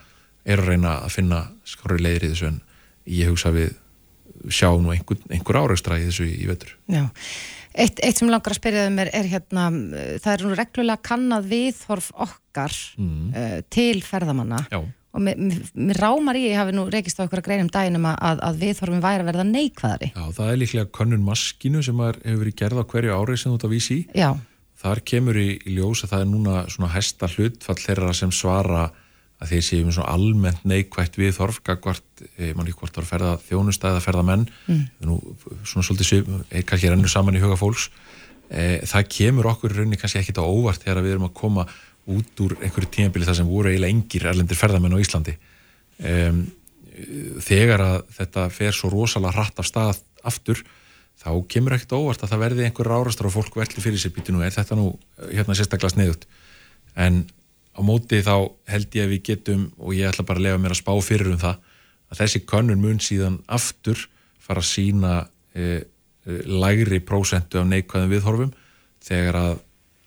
er 0.42 0.62
að 0.62 0.72
reyna 0.72 0.94
að 1.02 1.16
finna 1.18 1.42
skári 1.68 2.00
leiðir 2.00 2.28
í 2.28 2.32
þessu 2.32 2.48
en 2.48 2.60
ég 3.08 3.32
hugsa 3.32 3.52
við 3.54 3.72
sjá 4.50 4.70
nú 4.80 4.92
einhver, 4.94 5.20
einhver 5.30 5.58
áraustra 5.60 5.98
í 6.00 6.06
þessu 6.08 6.26
í, 6.26 6.32
í 6.42 6.48
vetur. 6.50 6.72
Já, 6.90 7.04
eitt, 7.74 8.00
eitt 8.02 8.18
sem 8.18 8.30
langar 8.30 8.54
að 8.54 8.60
spyrjaðum 8.60 8.98
er, 9.04 9.12
er 9.14 9.28
hérna, 9.30 9.68
það 10.22 10.32
er 10.32 10.44
nú 10.46 10.56
reglulega 10.58 11.04
kannad 11.10 11.46
viðhorf 11.50 12.10
okkar 12.14 12.74
mm. 12.98 13.22
uh, 13.30 13.56
til 13.72 14.02
ferðamanna 14.06 14.62
Já. 14.72 14.80
og 14.82 15.26
mér 15.26 16.00
rámar 16.00 16.38
í, 16.40 16.46
ég 16.50 16.60
hafi 16.60 16.74
nú 16.76 16.86
rekist 16.92 17.20
á 17.20 17.26
að 17.26 17.42
greinum 17.44 17.70
dæginum 17.72 18.08
að, 18.12 18.40
að 18.48 18.62
viðhorfum 18.64 19.04
væri 19.04 19.24
að 19.24 19.30
verða 19.30 19.48
neikvæðari. 19.50 20.12
Já, 20.14 20.24
það 20.38 20.54
er 20.54 20.62
líklega 20.62 20.94
könnun 20.98 21.26
maskinu 21.26 21.84
sem 21.84 22.02
er, 22.08 22.18
hefur 22.24 22.42
verið 22.46 22.58
gerð 22.62 22.82
á 22.82 22.84
hverju 22.94 23.20
árið 23.20 23.42
sem 23.42 23.52
þú 23.52 23.60
ert 23.60 23.68
að 23.68 23.76
vísi. 23.76 24.00
Já. 24.16 24.30
Þar 24.82 25.04
kemur 25.06 25.38
í, 25.38 25.48
í 25.62 25.76
ljós 25.76 26.02
að 26.02 26.16
það 26.16 26.24
er 26.24 26.32
núna 26.32 26.62
svona 26.72 26.90
hesta 26.96 27.28
hlutfall 27.30 27.78
þeirra 27.78 28.16
sem 28.18 28.32
svara 28.34 28.88
að 29.42 29.52
þeir 29.52 29.64
séu 29.66 29.84
um 29.84 29.92
svona 29.94 30.14
almennt 30.14 30.64
neikvægt 30.68 31.18
við 31.18 31.34
þorfgagvart, 31.36 32.24
eh, 32.38 32.52
mann 32.54 32.68
ekki 32.68 32.78
hvort 32.78 32.98
var 32.98 33.06
að 33.06 33.10
ferða 33.10 33.32
þjónustæð 33.48 33.98
að 33.98 34.04
ferða 34.04 34.24
menn 34.28 34.44
mm. 34.68 34.82
nú, 35.08 35.18
svona 35.66 35.86
svolítið, 35.86 36.28
er 36.50 36.66
kannski 36.68 36.92
rennur 36.92 37.10
saman 37.10 37.38
í 37.38 37.42
huga 37.42 37.58
fólks. 37.58 37.88
E, 38.52 38.82
það 38.86 39.08
kemur 39.16 39.48
okkur 39.54 39.74
raunni 39.78 39.98
kannski 39.98 40.20
ekkit 40.20 40.42
á 40.42 40.44
óvart 40.44 40.82
þegar 40.84 41.02
við 41.02 41.16
erum 41.16 41.26
að 41.30 41.36
koma 41.40 41.66
út 42.12 42.42
úr 42.44 42.54
einhverju 42.60 42.90
tímabili 42.92 43.26
þar 43.26 43.38
sem 43.40 43.48
voru 43.48 43.70
eiginlega 43.72 43.96
engir 43.96 44.28
erlendir 44.28 44.58
ferðamenn 44.58 44.94
á 44.94 45.02
Íslandi. 45.02 45.34
E, 45.98 46.14
þegar 47.42 47.82
að 47.86 47.98
þetta 48.18 48.46
fer 48.52 48.76
svo 48.76 48.92
rosalega 48.92 49.34
hratt 49.38 49.62
af 49.62 49.68
stað 49.70 50.02
aftur, 50.22 50.60
þá 51.22 51.30
kemur 51.50 51.78
ekkit 51.78 51.94
á 51.96 51.98
óvart 51.98 52.22
að 52.22 52.34
það 52.34 52.44
verði 52.44 52.66
einhver 52.66 52.90
rárastar 52.92 53.30
og 53.30 53.36
fólk 53.36 53.56
verðli 53.56 53.82
fyrir 53.82 54.02
sér 54.02 54.12
býti 54.14 54.34
nú, 54.34 54.42
er 54.44 54.54
þetta 54.54 54.76
nú 54.78 54.90
hérna 55.30 55.56
sérstaklega 55.56 55.94
sniðut 55.94 56.26
en 56.98 57.22
á 57.72 57.80
móti 57.80 58.20
þá 58.24 58.36
held 58.68 58.96
ég 58.96 59.06
að 59.06 59.12
við 59.14 59.22
getum 59.30 59.66
og 59.78 59.94
ég 59.96 60.10
ætla 60.10 60.26
bara 60.28 60.40
að 60.40 60.46
lefa 60.48 60.62
mér 60.62 60.74
að 60.74 60.82
spá 60.82 60.92
fyrir 61.04 61.32
um 61.32 61.40
það 61.40 61.56
að 62.12 62.20
þessi 62.20 62.42
könnun 62.48 62.82
mun 62.82 63.00
síðan 63.00 63.38
aftur 63.48 64.08
fara 64.42 64.60
að 64.60 64.68
sína 64.68 65.12
e, 65.56 65.62
e, 65.64 66.38
lægri 66.46 67.00
prósentu 67.00 67.60
af 67.60 67.68
neikvæðum 67.70 68.12
viðhorfum 68.12 68.52
þegar 69.02 69.38
að 69.40 69.54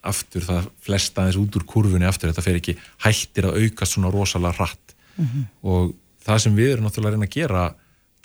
aftur 0.05 0.45
það 0.45 0.67
flesta 0.85 1.23
aðeins 1.23 1.39
út 1.41 1.55
úr 1.57 1.65
kurfunni 1.69 2.05
aftur 2.05 2.29
þetta 2.29 2.45
fer 2.45 2.59
ekki 2.59 2.75
hættir 3.05 3.49
að 3.49 3.63
auka 3.63 3.87
svona 3.89 4.11
rosalega 4.13 4.59
hratt 4.59 4.93
mm 5.15 5.25
-hmm. 5.25 5.47
og 5.71 5.95
það 6.25 6.43
sem 6.43 6.55
við 6.55 6.71
erum 6.73 6.85
náttúrulega 6.85 7.09
að 7.09 7.17
reyna 7.17 7.29
að 7.29 7.37
gera 7.39 7.63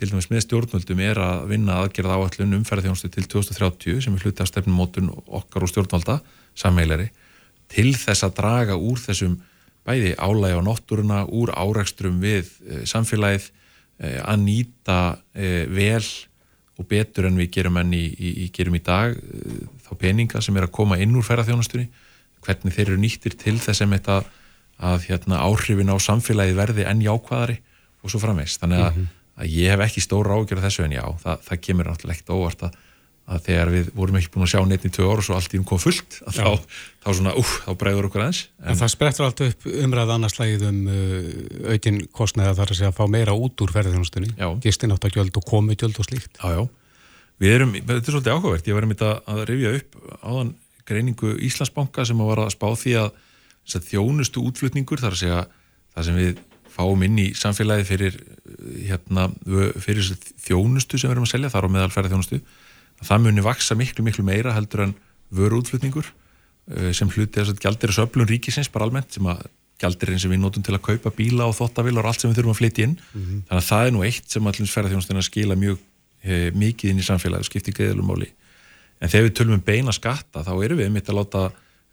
til 0.00 0.10
dæmis 0.10 0.30
með 0.32 0.44
stjórnvöldum 0.44 1.00
er 1.04 1.18
að 1.20 1.48
vinna 1.50 1.80
aðgerða 1.80 2.16
áallun 2.16 2.56
umferðarþjónustu 2.60 3.08
til 3.12 3.26
2030 3.28 4.00
sem 4.04 4.14
er 4.14 4.22
hluti 4.24 4.42
af 4.42 4.48
stefnumótun 4.48 5.10
okkar 5.26 5.64
og 5.64 5.72
stjórnvalda 5.72 6.20
sammeilari 6.56 7.10
til 7.70 7.92
þess 7.94 8.26
að 8.26 8.36
draga 8.40 8.76
úr 8.76 8.98
þessum 9.00 9.38
bæði 9.86 10.14
álægi 10.18 10.58
á 10.58 10.62
náttúruna, 10.64 11.20
úr 11.26 11.52
árækstrum 11.54 12.18
við 12.22 12.50
e, 12.66 12.82
samfélagið 12.88 13.46
e, 13.48 14.18
að 14.20 14.42
nýta 14.44 14.98
e, 15.32 15.64
vel 15.70 16.04
og 16.80 16.88
betur 16.88 17.28
en 17.28 17.38
við 17.40 17.50
gerum 17.56 17.78
enn 17.80 17.94
í, 17.96 18.04
í, 18.16 18.48
gerum 18.54 18.76
í 18.76 18.82
dag 18.84 19.16
þá 19.84 19.90
peninga 20.00 20.42
sem 20.44 20.56
er 20.56 20.68
að 20.68 20.76
koma 20.76 20.98
inn 21.00 21.16
úr 21.16 21.26
ferðarþjónastunni, 21.26 21.88
hvernig 22.44 22.76
þeir 22.76 22.86
eru 22.86 23.00
nýttir 23.00 23.36
til 23.40 23.56
þess 23.60 23.84
að, 23.84 24.28
að 24.80 25.08
hérna, 25.10 25.42
áhrifin 25.44 25.92
á 25.92 25.96
samfélagið 26.00 26.60
verði 26.60 26.86
enn 26.88 27.02
jákvæðari 27.04 27.58
og 28.00 28.12
svo 28.12 28.20
framveist. 28.22 28.62
Þannig 28.62 28.80
að, 28.80 28.94
mm 28.94 29.02
-hmm. 29.02 29.18
að 29.42 29.56
ég 29.58 29.74
hef 29.74 29.84
ekki 29.84 30.04
stóra 30.04 30.38
ágjörð 30.38 30.64
þessu 30.64 30.86
en 30.86 30.96
já, 30.96 31.04
það, 31.24 31.42
það 31.48 31.60
kemur 31.66 31.90
náttúrulega 31.90 32.16
ekkert 32.16 32.32
óvart 32.36 32.62
að 32.68 32.78
að 33.30 33.44
þegar 33.46 33.70
við 33.70 33.90
vorum 33.94 34.16
ekki 34.18 34.32
búin 34.34 34.44
að 34.46 34.50
sjá 34.52 34.60
neitt 34.66 34.86
í 34.86 34.90
tvö 34.90 35.06
orð 35.06 35.22
og 35.22 35.26
svo 35.28 35.36
allt 35.36 35.52
í 35.54 35.60
um 35.60 35.66
kom 35.68 35.78
fullt 35.80 36.16
þá, 36.34 36.48
þá 37.04 37.08
svona, 37.14 37.34
úf, 37.38 37.52
þá 37.66 37.70
bregður 37.78 38.08
okkur 38.08 38.24
aðeins. 38.24 38.40
En, 38.58 38.72
en 38.72 38.80
það 38.80 38.92
sprettur 38.94 39.26
allt 39.26 39.42
upp 39.46 39.66
umræð 39.70 40.12
annarslægið 40.16 40.64
um 40.66 40.80
uh, 40.90 41.28
aukin 41.70 42.00
kostnæða 42.16 42.56
þar 42.58 42.74
að 42.74 42.80
segja 42.80 42.90
að 42.90 42.98
fá 42.98 43.04
meira 43.14 43.36
út 43.38 43.62
úr 43.62 43.74
ferðarþjónustunni 43.76 44.32
gistináttakjöld 44.64 45.38
og 45.38 45.46
komutjöld 45.46 46.00
og 46.02 46.08
slíkt. 46.08 46.40
Já, 46.42 46.58
já, 46.58 46.64
við 47.44 47.56
erum, 47.58 47.74
þetta 47.78 48.00
er 48.00 48.16
svolítið 48.16 48.34
áhugavert. 48.34 48.70
Ég 48.70 48.78
var 48.78 48.86
um 48.86 48.94
þetta 48.96 49.12
að 49.30 49.42
rifja 49.52 49.74
upp 49.78 50.00
áðan 50.20 50.54
greiningu 50.90 51.34
Íslandsbanka 51.46 52.06
sem 52.08 52.22
að 52.22 52.32
var 52.32 52.44
að 52.46 52.54
spá 52.56 52.68
því 52.74 52.96
að, 53.04 53.12
þjónustu 53.70 54.42
útflutningur 54.42 54.98
þar 54.98 55.14
að 55.14 55.20
segja 55.20 55.42
það 55.94 56.08
sem 56.08 56.18
við 56.18 56.40
fáum 56.70 57.02
inn 57.06 57.18
í 57.20 57.28
samfélagi 57.38 57.86
fyrir, 57.86 58.16
hérna, 58.88 59.28
fyrir 59.82 60.08
þjónustu 60.42 60.98
sem 60.98 61.10
við 61.10 61.14
erum 61.14 61.26
að 61.28 61.32
selja, 61.36 61.50
þar 61.52 61.68
á 61.70 61.74
meðal 61.76 61.92
ferðarþjónustu 61.94 62.40
það 63.06 63.24
muni 63.26 63.44
vaksa 63.44 63.76
miklu, 63.78 64.04
miklu 64.04 64.24
meira 64.26 64.54
heldur 64.56 64.86
en 64.86 64.94
vöru 65.30 65.60
útflutningur 65.60 66.10
eh, 66.10 66.90
sem 66.96 67.08
hluti 67.08 67.38
þess 67.38 67.54
að 67.54 67.64
gjaldir 67.64 67.92
þessu 67.92 68.06
öflun 68.06 68.28
ríkisins 68.28 68.70
bara 68.72 68.88
almennt 68.88 69.16
sem 69.16 69.26
að 69.30 69.46
gjaldir 69.80 70.12
eins 70.12 70.26
sem 70.26 70.32
við 70.32 70.42
notum 70.42 70.64
til 70.64 70.74
að 70.76 70.84
kaupa 70.90 71.12
bíla 71.16 71.46
og 71.48 71.56
þottavilar 71.56 72.04
og 72.04 72.12
allt 72.12 72.24
sem 72.24 72.30
við 72.30 72.40
þurfum 72.40 72.52
að 72.52 72.60
flytja 72.60 72.84
inn. 72.84 72.98
Mm 73.00 73.22
-hmm. 73.22 73.40
þannig 73.48 73.62
að 73.62 73.70
það 73.70 73.86
er 73.86 73.94
nú 73.94 74.02
eitt 74.04 74.26
sem 74.28 74.46
allir 74.50 74.74
ferðarþjónustina 74.74 75.22
skila 75.24 75.56
mjög 75.56 75.78
e, 76.22 76.50
mikið 76.52 76.90
inn 76.90 77.00
í 77.00 77.06
samfélagi 77.06 77.46
og 77.46 77.48
skipti 77.48 77.72
greiðlumáli 77.72 78.28
en 79.00 79.08
þegar 79.08 79.26
við 79.26 79.36
tölum 79.38 79.56
um 79.56 79.64
beina 79.64 79.92
skatta 79.92 80.44
þá 80.44 80.52
erum 80.64 80.78
við 80.78 80.92
mitt 80.92 81.08
að 81.08 81.18
láta 81.20 81.44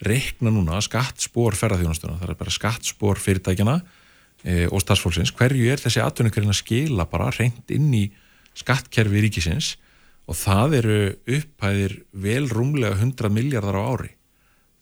reikna 0.03 0.51
núna 0.53 0.81
skattspór 0.83 1.55
ferðarþjónastuna, 1.57 2.19
það 2.19 2.33
er 2.33 2.39
bara 2.41 2.53
skattspór 2.53 3.17
fyrirtækjana 3.17 3.81
e, 4.43 4.67
og 4.67 4.83
starfsfólksins, 4.83 5.33
hverju 5.33 5.71
er 5.71 5.81
þessi 5.81 6.03
atvinningarinn 6.03 6.53
að 6.53 6.61
skila 6.61 7.07
bara 7.09 7.31
reynd 7.33 7.71
inn 7.73 7.89
í 7.95 8.03
skattkerfi 8.57 9.23
ríkisins 9.23 9.77
og 10.27 10.35
það 10.35 10.77
eru 10.81 10.99
upphæðir 11.37 11.97
vel 12.11 12.45
rúmlega 12.51 12.97
100 12.99 13.31
miljardar 13.33 13.79
á 13.79 13.83
ári 13.87 14.13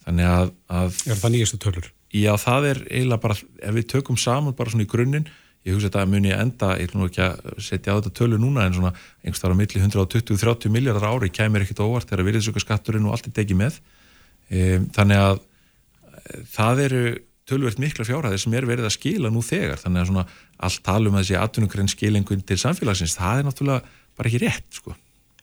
þannig 0.05 0.29
að, 0.29 0.53
að 0.69 0.99
Er 1.05 1.19
það 1.21 1.33
nýjastu 1.35 1.59
tölur? 1.61 1.89
Já, 2.15 2.31
það 2.39 2.69
er 2.69 2.79
eiginlega 2.85 3.23
bara, 3.25 3.35
ef 3.35 3.75
við 3.75 3.89
tökum 3.91 4.19
saman 4.19 4.55
bara 4.55 4.71
svona 4.71 4.85
í 4.85 4.89
grunninn, 4.89 5.27
ég 5.65 5.75
hugsa 5.75 5.89
að 5.99 6.11
muni 6.13 6.31
enda, 6.31 6.75
ég 6.79 6.89
ætlum 6.89 7.07
ekki 7.09 7.23
að 7.25 7.61
setja 7.65 7.95
á 7.95 7.97
þetta 7.97 8.13
tölu 8.21 8.39
núna 8.39 8.67
en 8.67 8.77
svona 8.77 8.93
einhverstara 9.25 9.57
milli 9.57 9.81
120-30 9.81 10.71
miljardar 10.73 11.09
ári 11.09 11.31
kæmir 11.33 11.65
ekkit 11.65 11.81
óvart 11.83 12.09
þegar 12.09 12.27
virðisöka 12.29 12.63
skatturinn 12.63 13.07
og 13.09 13.17
allt 13.17 13.29
er 13.31 13.35
tekið 13.39 13.59
með 13.63 13.79
um, 13.81 14.85
þannig 14.95 15.23
að 15.25 15.39
e, 15.41 16.43
það 16.53 16.83
eru 16.85 17.03
tölvert 17.49 17.81
mikla 17.81 18.05
fjárhæðir 18.07 18.41
sem 18.41 18.55
er 18.57 18.69
verið 18.69 18.87
að 18.87 18.95
skila 18.95 19.33
nú 19.33 19.41
þegar 19.45 19.81
þannig 19.81 20.03
að 20.03 20.11
svona 20.11 20.27
allt 20.69 20.85
talum 20.85 21.17
að 21.17 21.25
þessi 21.25 21.39
atvinnugrein 21.41 21.91
skilengun 21.91 22.45
til 22.45 22.61
samfélagsins, 22.61 23.17
það 23.17 23.41
er 23.41 23.49
náttúrulega 23.49 23.97
bara 24.15 24.31
ekki 24.31 24.43
rétt 24.45 24.79
sko. 24.79 24.95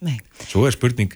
Nei. 0.03 0.19
Svo 0.49 0.67
er 0.67 0.75
spurning 0.75 1.15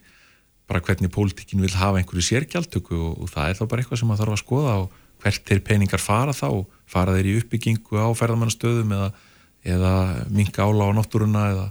bara 0.67 0.83
hvernig 0.83 1.13
pólitíkin 1.15 1.63
vil 1.63 1.75
hafa 1.79 2.01
einhverju 2.01 2.25
sérgjaldtöku 2.27 2.97
og, 2.97 3.23
og 3.23 3.31
það 3.31 3.51
er 3.51 3.59
þá 3.59 3.65
bara 3.71 3.83
eitthvað 3.83 4.01
sem 4.01 4.11
maður 4.11 4.25
þarf 4.25 4.37
að 4.37 4.43
skoða 4.43 4.77
og 4.83 4.95
hvert 5.23 5.53
er 5.55 5.63
peningar 5.65 6.03
fara 6.03 6.35
þá, 6.37 6.49
fara 6.91 7.15
þeir 7.17 7.31
í 7.31 7.35
uppbyggingu 7.41 8.03
á 8.03 8.09
ferðamannastöðum 8.19 8.95
eða, 8.97 9.09
eða 9.67 9.93
minga 10.35 10.67
ála 10.67 10.91
á 10.91 10.97
náttúruna 10.99 11.45
eða, 11.53 11.67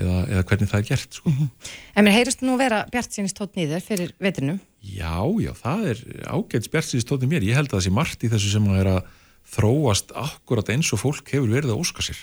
eða, 0.00 0.16
eða 0.24 0.46
hvernig 0.50 0.72
það 0.72 0.80
er 0.80 0.88
gert 0.88 1.20
sko. 1.20 1.30
mm 1.30 1.36
-hmm. 1.36 1.70
En 1.94 2.04
mér 2.04 2.16
heyrist 2.16 2.42
nú 2.42 2.56
vera 2.56 2.86
Bjart 2.92 3.12
sínist 3.12 3.36
tótt 3.36 3.56
nýður 3.56 3.84
fyrir 3.84 4.14
veturnu 4.18 4.58
Já, 4.80 5.20
já, 5.40 5.52
það 5.52 5.86
er 5.92 5.98
ágætt 6.32 6.70
Bjart 6.72 6.88
sínist 6.88 7.08
tótt 7.08 7.24
í 7.24 7.28
mér, 7.28 7.44
ég 7.44 7.56
held 7.56 7.68
að 7.68 7.76
það 7.76 7.84
sé 7.84 7.90
margt 7.90 8.24
í 8.24 8.28
þessu 8.32 8.52
sem 8.56 8.68
að 8.68 8.80
er 8.80 8.92
að 8.96 9.02
þróast 9.50 10.12
akkurat 10.14 10.68
eins 10.68 10.92
og 10.92 11.00
fólk 11.00 11.28
hefur 11.28 11.50
verið 11.50 11.72
að 11.74 11.80
óska 11.80 12.02
sér 12.02 12.20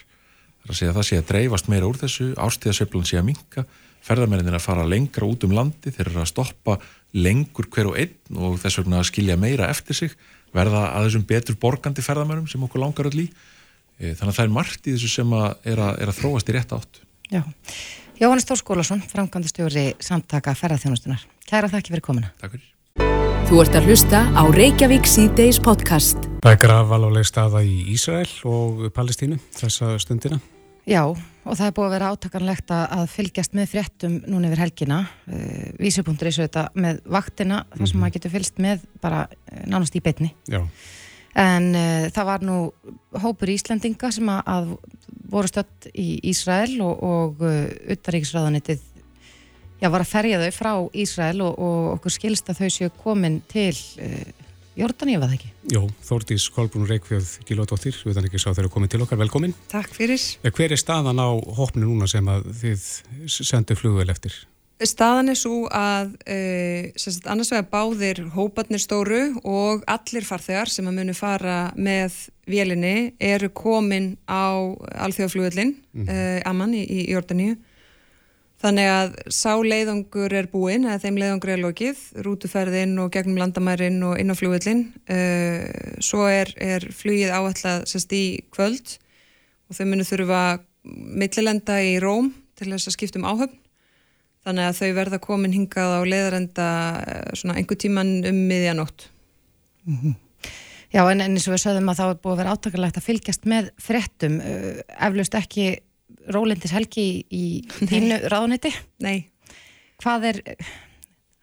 það 0.67 0.81
er 0.81 0.89
að 0.89 0.97
það 0.97 1.07
sé 1.07 1.17
að 1.17 1.29
dreifast 1.31 1.69
meira 1.71 1.87
úr 1.87 1.97
þessu 1.97 2.33
ástíðasöflan 2.35 3.05
sé 3.07 3.17
að 3.17 3.29
minka 3.29 3.65
ferðarmennin 4.05 4.55
að 4.55 4.63
fara 4.63 4.87
lengra 4.87 5.27
út 5.27 5.45
um 5.47 5.55
landi 5.55 5.91
þeir 5.93 6.09
eru 6.09 6.21
að 6.23 6.31
stoppa 6.31 6.77
lengur 7.17 7.69
hver 7.73 7.91
og 7.91 7.99
einn 7.99 8.39
og 8.39 8.57
þess 8.61 8.81
vegna 8.81 9.01
að 9.01 9.09
skilja 9.11 9.37
meira 9.39 9.69
eftir 9.71 9.97
sig 9.97 10.15
verða 10.55 10.87
að 10.95 11.07
þessum 11.07 11.27
betur 11.27 11.59
borgandi 11.59 12.05
ferðamörum 12.05 12.47
sem 12.49 12.63
okkur 12.63 12.83
langar 12.83 13.09
öll 13.09 13.25
í. 13.25 13.27
E, 13.97 14.13
þannig 14.13 14.31
að 14.31 14.37
það 14.37 14.45
er 14.45 14.55
margt 14.55 14.87
í 14.87 14.95
þessu 14.95 15.11
sem 15.11 15.35
að 15.35 15.49
er, 15.73 15.81
að 15.81 16.01
er 16.03 16.11
að 16.13 16.19
þróast 16.21 16.49
í 16.49 16.55
rétt 16.55 16.73
átt. 16.77 17.01
Já, 17.33 17.41
Jóhannes 18.21 18.47
Tór 18.47 18.61
Skólason 18.61 19.03
framkvæmdi 19.03 19.51
stjóri 19.51 19.85
samtaka 19.99 20.55
ferðarþjónustunar 20.57 21.27
Kæra 21.49 21.67
þakki 21.69 21.91
fyrir 21.93 22.05
komina 22.05 22.31
Takk 22.39 22.55
fyrir. 22.55 22.73
Þú 23.47 23.61
ert 23.63 23.75
að 23.79 23.85
hlusta 23.87 24.21
á 24.35 24.43
Reykjavík 24.51 25.05
C-Days 25.07 25.59
podcast. 25.63 26.25
Það 26.43 26.49
er 26.51 26.57
gravalóleg 26.59 27.27
staða 27.29 27.61
í 27.63 27.77
Ísrael 27.93 28.27
og 28.43 28.89
Palestínu 28.91 29.37
þessa 29.55 29.93
stundina. 30.03 30.41
Já, 30.83 31.03
og 31.47 31.55
það 31.55 31.69
er 31.69 31.75
búið 31.77 31.87
að 31.87 31.93
vera 31.95 32.11
átakanlegt 32.13 32.73
að 32.75 33.03
fylgjast 33.11 33.55
með 33.57 33.71
fréttum 33.71 34.19
núna 34.27 34.49
yfir 34.49 34.63
helgina 34.65 34.99
uh, 35.05 35.65
vísupunktur 35.79 36.29
þessu 36.29 36.45
þetta 36.45 36.67
með 36.75 37.01
vaktina 37.17 37.63
þar 37.63 37.77
sem 37.77 37.83
mm 37.83 37.91
-hmm. 37.91 38.03
maður 38.03 38.15
getur 38.17 38.33
fylgst 38.35 38.61
með 38.63 38.85
bara 39.01 39.25
uh, 39.27 39.63
nánast 39.65 39.95
í 39.95 40.03
betni 40.03 40.33
Já. 40.51 40.61
en 41.35 41.69
uh, 41.75 42.09
það 42.11 42.29
var 42.31 42.45
nú 42.45 42.57
hópur 43.23 43.53
Íslandinga 43.53 44.11
sem 44.11 44.29
að, 44.29 44.41
að 44.45 44.75
voru 45.31 45.47
stött 45.47 45.89
í 45.93 46.19
Ísrael 46.31 46.81
og, 46.81 47.03
og 47.03 47.41
uttaríksræðanitið 47.95 48.83
já, 49.81 49.89
var 49.89 50.01
að 50.01 50.11
ferja 50.11 50.41
þau 50.41 50.51
frá 50.51 50.73
Ísrael 50.93 51.41
og, 51.41 51.59
og 51.59 51.93
okkur 51.97 52.11
skilst 52.11 52.49
að 52.49 52.63
þau 52.63 52.69
séu 52.69 52.91
komin 53.03 53.41
til 53.47 53.75
Jórdaníu, 54.77 55.17
var 55.17 55.31
það 55.31 55.37
ekki? 55.39 55.47
Jó, 55.73 55.79
Þórdís 56.05 56.43
Kolbrún 56.53 56.85
Reykjavíð 56.85 57.31
Gilóðdóttir, 57.47 57.95
við 58.05 58.19
þannig 58.19 58.29
ekki 58.29 58.41
sá 58.43 58.51
þeirra 58.51 58.69
komið 58.75 58.91
til 58.93 58.99
okkar, 59.07 59.17
velkomin. 59.23 59.55
Takk 59.71 59.95
fyrir. 59.95 60.21
Hver 60.45 60.75
er 60.75 60.81
staðan 60.81 61.17
á 61.17 61.29
hópnu 61.57 61.87
núna 61.87 62.09
sem 62.11 62.29
að 62.29 62.51
þið 62.59 62.85
sendu 63.33 63.77
flugvel 63.79 64.05
eftir? 64.13 64.35
Staðan 64.77 65.31
er 65.33 65.37
svo 65.39 65.63
að 65.73 66.11
e, 66.29 66.37
sagt, 67.01 67.25
annars 67.25 67.49
vegar 67.49 67.65
báðir 67.71 68.19
hópatnir 68.35 68.81
stóru 68.83 69.21
og 69.41 69.81
allir 69.89 70.27
farþegar 70.27 70.69
sem 70.69 70.85
að 70.85 70.99
munu 70.99 71.15
fara 71.17 71.71
með 71.73 72.19
vélinni 72.45 73.15
eru 73.17 73.49
komin 73.49 74.11
á 74.29 74.53
alþjóðaflugvellin 75.07 75.73
mm 75.73 76.05
-hmm. 76.05 76.13
e, 76.13 76.43
Amman 76.45 76.77
í, 76.77 76.85
í 76.85 77.09
Jórdaníu 77.09 77.57
Þannig 78.57 78.87
að 78.89 79.11
sá 79.29 79.51
leiðangur 79.61 80.33
er 80.33 80.47
búinn, 80.49 80.87
eða 80.87 81.03
þeim 81.03 81.19
leiðangur 81.21 81.51
er 81.53 81.59
lokið, 81.61 81.99
rútuferðinn 82.25 82.95
og 83.03 83.11
gegnum 83.13 83.37
landamærin 83.37 83.99
og 84.07 84.15
inn 84.17 84.33
á 84.33 84.35
fljóðvillin. 84.39 84.81
Eh, 85.13 85.93
svo 86.01 86.25
er, 86.25 86.49
er 86.57 86.87
flugið 86.89 87.35
áallega 87.35 87.85
sérst 87.85 88.15
í 88.17 88.23
kvöld 88.55 88.97
og 89.69 89.77
þau 89.77 89.85
munu 89.91 90.07
þurfa 90.07 90.41
millilenda 90.89 91.77
í 91.85 91.97
Róm 92.01 92.31
til 92.57 92.71
þess 92.71 92.89
að 92.89 92.97
skiptum 92.97 93.27
áhöfn. 93.29 93.53
Þannig 94.47 94.69
að 94.71 94.77
þau 94.79 94.91
verða 94.95 95.19
komin 95.21 95.53
hingað 95.53 95.93
á 95.93 96.01
leiðarenda 96.07 96.69
eh, 97.03 97.33
svona 97.37 97.59
einhver 97.59 97.77
tíman 97.77 98.23
um 98.25 98.45
miðjanótt. 98.49 99.11
Mm 99.85 99.99
-hmm. 100.01 100.15
Já, 100.95 101.03
en 101.11 101.21
eins 101.21 101.45
og 101.45 101.53
við 101.53 101.61
sögðum 101.65 101.89
að 101.91 101.99
þá 101.99 102.05
er 102.07 102.19
búið 102.23 102.33
að 102.33 102.39
vera 102.41 102.53
átakalegt 102.55 102.97
að 102.97 103.05
fylgjast 103.05 103.45
með 103.45 103.69
frettum, 103.77 104.39
eh, 104.41 104.81
eflaust 104.97 105.35
ekki 105.35 105.65
rólindis 106.33 106.75
helgi 106.75 107.07
í 107.33 107.45
þínu 107.89 108.21
ráðnætti? 108.31 108.73
Nei. 109.05 109.27
Hvað 110.01 110.29
er, 110.31 110.41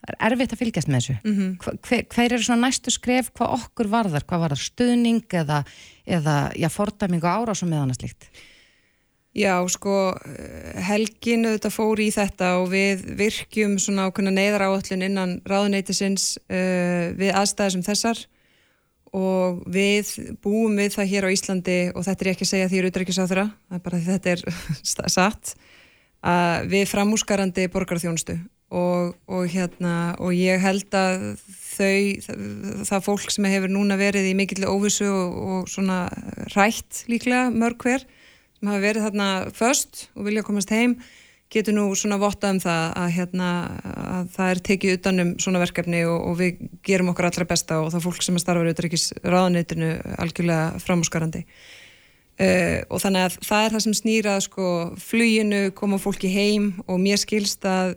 er 0.05 0.17
erfitt 0.29 0.55
að 0.55 0.61
fylgjast 0.63 0.89
með 0.89 0.99
þessu? 1.01 1.15
Mm 1.21 1.37
-hmm. 1.37 1.77
hver, 1.87 2.03
hver 2.15 2.35
er 2.37 2.43
svona 2.47 2.67
næstu 2.67 2.93
skref, 2.93 3.31
hvað 3.35 3.55
okkur 3.59 3.91
varðar? 3.91 4.27
Hvað 4.27 4.45
varðar 4.45 4.63
stuðning 4.63 5.39
eða, 5.43 5.63
eða 6.05 6.35
já, 6.55 6.69
fordæming 6.69 7.23
og 7.23 7.31
árás 7.31 7.63
og 7.63 7.71
meðan 7.71 7.95
að 7.95 8.03
slikt? 8.03 8.29
Já, 9.35 9.59
sko, 9.67 10.15
helginu 10.79 11.57
þetta 11.57 11.69
fór 11.73 11.99
í 11.99 12.07
þetta 12.15 12.53
og 12.61 12.69
við 12.71 13.01
virkjum 13.19 13.75
svona 13.83 14.07
ákveðna 14.07 14.31
neyðar 14.31 14.63
áallin 14.69 15.03
innan 15.09 15.33
ráðnættisins 15.43 16.37
uh, 16.47 17.11
við 17.19 17.33
aðstæðar 17.35 17.73
sem 17.75 17.83
þessar 17.83 18.21
og 19.15 19.61
við 19.71 20.11
búum 20.43 20.75
við 20.79 20.97
það 20.97 21.11
hér 21.13 21.27
á 21.27 21.33
Íslandi 21.35 21.77
og 21.95 22.03
þetta 22.07 22.25
er 22.25 22.31
ekki 22.33 22.45
að 22.45 22.51
segja 22.51 22.71
því 22.71 22.81
að 22.81 23.21
það 23.21 23.37
er 23.77 23.85
bara 23.85 24.01
því 24.01 24.09
þetta 24.11 24.33
er 24.33 24.43
satt 25.15 25.55
að 26.25 26.67
við 26.73 26.85
framúsgarandi 26.89 27.69
borgarþjónustu. 27.73 28.37
Og, 28.75 29.13
og 29.29 29.43
hérna 29.53 30.15
og 30.19 30.33
ég 30.33 30.59
held 30.59 30.95
að 30.97 31.35
þau 31.75 32.81
það 32.89 33.03
fólk 33.05 33.29
sem 33.31 33.45
hefur 33.47 33.71
núna 33.71 33.95
verið 33.99 34.31
í 34.31 34.33
mikill 34.35 34.65
óvissu 34.65 35.05
og, 35.05 35.35
og 35.35 35.69
svona 35.69 36.07
rætt 36.55 37.03
líklega 37.11 37.51
mörg 37.53 37.85
hver 37.85 38.07
sem 38.57 38.71
hafa 38.71 38.81
verið 38.81 39.05
þarna 39.05 39.29
först 39.53 40.07
og 40.17 40.25
vilja 40.27 40.43
komast 40.47 40.73
heim 40.73 40.97
getur 41.53 41.75
nú 41.77 41.85
svona 41.97 42.17
votta 42.19 42.49
um 42.53 42.59
það 42.61 42.83
að, 42.97 43.09
hérna, 43.15 43.49
að 43.85 44.29
það 44.35 44.51
er 44.51 44.61
tekið 44.69 44.95
utanum 44.97 45.33
svona 45.41 45.61
verkefni 45.61 46.01
og, 46.09 46.17
og 46.31 46.37
við 46.39 46.63
gerum 46.85 47.11
okkar 47.13 47.29
allra 47.29 47.47
besta 47.49 47.79
og 47.83 47.91
það 47.93 48.05
fólk 48.07 48.25
sem 48.25 48.37
er 48.37 48.43
starfað 48.43 48.69
auðvitað 48.69 48.87
ekki 48.89 49.29
ráðaneytinu 49.35 49.91
algjörlega 50.25 50.81
framúsgarandi 50.83 51.43
uh, 51.45 52.79
og 52.89 53.03
þannig 53.03 53.27
að 53.27 53.37
það 53.45 53.67
er 53.67 53.75
það 53.75 53.85
sem 53.85 53.97
snýra 54.01 54.35
sko 54.43 54.73
fluginu, 55.01 55.61
koma 55.77 56.01
fólki 56.01 56.31
heim 56.33 56.73
og 56.87 56.99
mér 57.03 57.21
skilst 57.21 57.65
að 57.69 57.95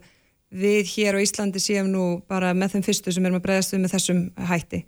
við 0.48 0.94
hér 0.94 1.18
á 1.20 1.24
Íslandi 1.24 1.60
séum 1.60 1.90
nú 1.92 2.06
bara 2.28 2.54
með 2.56 2.76
þeim 2.76 2.86
fyrstu 2.86 3.12
sem 3.12 3.26
erum 3.26 3.40
að 3.40 3.44
bregðast 3.48 3.74
við 3.74 3.82
með 3.82 3.94
þessum 3.96 4.22
hætti. 4.48 4.78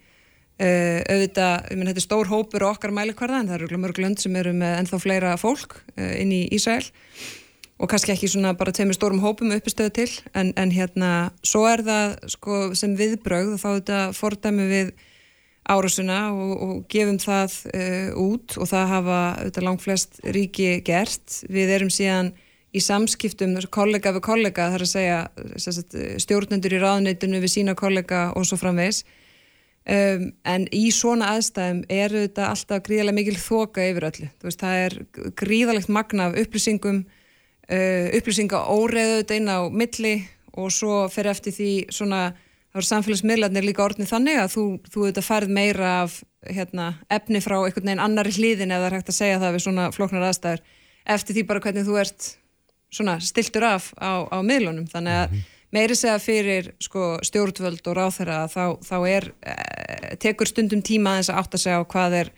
Uh, 0.61 1.01
auðvitað, 1.09 1.69
ég 1.73 1.79
menn 1.79 1.89
þetta 1.89 2.01
er 2.01 2.05
stór 2.05 2.29
hópur 2.29 2.65
okkar 2.69 2.93
mælikvarða 2.93 3.39
en 3.41 3.47
það 3.49 3.63
eru 3.65 3.79
mörg 3.81 4.01
lönd 4.01 4.21
sem 4.21 4.35
eru 4.37 4.53
með 4.53 4.75
ennþá 4.83 4.99
fleira 5.01 5.37
fólk 5.41 5.79
uh, 5.97 6.11
inn 6.21 6.35
í 6.37 6.43
Ísrael 6.53 6.85
og 7.81 7.89
kannski 7.89 8.13
ekki 8.13 8.29
svona 8.29 8.53
bara 8.59 8.75
tveimur 8.77 8.97
stórum 8.97 9.23
hópum 9.25 9.55
uppistöðu 9.57 9.93
til 9.97 10.11
en, 10.37 10.53
en 10.61 10.73
hérna 10.75 11.31
svo 11.47 11.65
er 11.71 11.83
það 11.87 12.19
sko 12.35 12.59
sem 12.77 12.97
viðbrögð 12.99 13.55
og 13.55 13.63
þá 13.63 13.69
þetta 13.71 14.01
fordæmi 14.17 14.67
við 14.69 14.93
árasuna 15.71 16.19
og, 16.35 16.53
og 16.67 16.77
gefum 16.93 17.19
það 17.23 17.57
uh, 17.73 18.11
út 18.21 18.57
og 18.61 18.69
það 18.69 18.93
hafa 18.95 19.21
þetta 19.45 19.65
langt 19.65 19.85
flest 19.85 20.21
ríki 20.37 20.71
gert. 20.85 21.41
Við 21.49 21.75
erum 21.77 21.93
síðan 21.93 22.33
í 22.75 22.83
samskiptum 22.85 23.57
kollega 23.73 24.13
við 24.15 24.25
kollega 24.27 24.69
þar 24.75 24.85
að 24.85 24.93
segja 24.93 25.21
sagt, 25.59 25.97
stjórnendur 26.23 26.77
í 26.77 26.83
ráðneitinu 26.83 27.41
við 27.43 27.55
sína 27.55 27.75
kollega 27.79 28.29
og 28.39 28.47
svo 28.47 28.61
framvegs 28.61 29.03
um, 29.91 30.29
en 30.47 30.67
í 30.75 30.91
svona 30.95 31.33
aðstæðum 31.35 31.81
er 31.91 32.15
þetta 32.15 32.51
alltaf 32.53 32.85
gríðarlega 32.87 33.19
mikil 33.19 33.39
þoka 33.41 33.89
yfir 33.89 34.09
öllu. 34.11 34.29
Veist, 34.45 34.63
það 34.63 34.85
er 34.85 34.99
gríðarlegt 35.41 35.91
magna 35.91 36.29
af 36.31 36.39
upplýsingum 36.45 37.03
uh, 37.71 38.07
upplýsinga 38.19 38.65
óreðu 38.71 39.21
þetta 39.21 39.39
inn 39.39 39.51
á 39.51 39.59
milli 39.71 40.15
og 40.59 40.73
svo 40.75 41.05
fer 41.13 41.31
eftir 41.31 41.55
því 41.55 41.73
svona, 41.95 42.33
þá 42.73 42.83
er 42.83 42.89
samfélagsmiðlarnir 42.89 43.67
líka 43.67 43.85
orðnið 43.85 44.11
þannig 44.11 44.41
að 44.43 44.53
þú, 44.57 44.65
þú 44.91 45.07
þetta 45.09 45.27
færð 45.27 45.55
meira 45.55 45.95
af 46.03 46.21
hérna, 46.49 46.91
efni 47.13 47.41
frá 47.45 47.59
einhvern 47.61 47.87
veginn 47.87 48.03
annari 48.03 48.35
hlýðin 48.35 48.73
eða 48.73 48.87
það 48.87 48.91
er 48.91 48.99
hægt 48.99 49.13
að 49.13 49.19
segja 49.19 49.41
það 49.43 49.57
við 49.57 49.65
svona 49.67 49.89
floknar 49.95 50.27
aðstæður 50.29 50.63
eftir 51.15 51.37
því 51.37 51.47
bara 51.49 51.65
hvernig 51.65 51.87
þú 51.87 51.97
ert 52.01 52.29
svona 52.91 53.17
stiltur 53.23 53.67
af 53.69 53.91
á, 54.01 54.27
á 54.27 54.39
miðlunum 54.43 54.87
þannig 54.91 55.19
að 55.19 55.27
-hmm. 55.31 55.43
meiri 55.71 55.97
segja 55.97 56.19
fyrir 56.19 56.73
sko, 56.81 57.19
stjórnvöld 57.23 57.87
og 57.87 57.97
ráþæra 57.97 58.39
þá, 58.49 58.65
þá 58.83 58.97
er, 59.09 59.33
e, 59.43 60.17
tekur 60.17 60.47
stundum 60.47 60.83
tíma 60.83 61.19
þess 61.19 61.31
að 61.31 61.39
átt 61.39 61.55
að 61.55 61.65
segja 61.65 61.81
á 61.81 61.85
hvað 61.85 62.13
er 62.21 62.33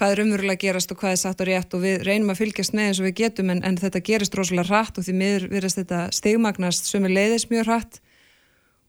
hvað 0.00 0.14
er 0.14 0.22
umverulega 0.22 0.62
gerast 0.62 0.92
og 0.94 1.00
hvað 1.02 1.12
er 1.12 1.18
satt 1.20 1.42
og 1.44 1.48
rétt 1.50 1.74
og 1.76 1.82
við 1.84 2.04
reynum 2.06 2.32
að 2.32 2.40
fylgjast 2.40 2.72
með 2.72 2.86
eins 2.88 3.00
og 3.02 3.06
við 3.10 3.18
getum 3.18 3.50
en, 3.52 3.60
en 3.68 3.76
þetta 3.76 4.00
gerist 4.06 4.36
rosalega 4.38 4.70
hratt 4.70 4.96
og 4.96 5.04
því 5.04 5.16
miður 5.20 5.44
verðast 5.52 5.80
þetta 5.82 5.98
stegmagnast 6.16 6.88
sem 6.88 7.04
er 7.04 7.12
leiðis 7.18 7.50
mjög 7.50 7.68
hratt 7.68 8.00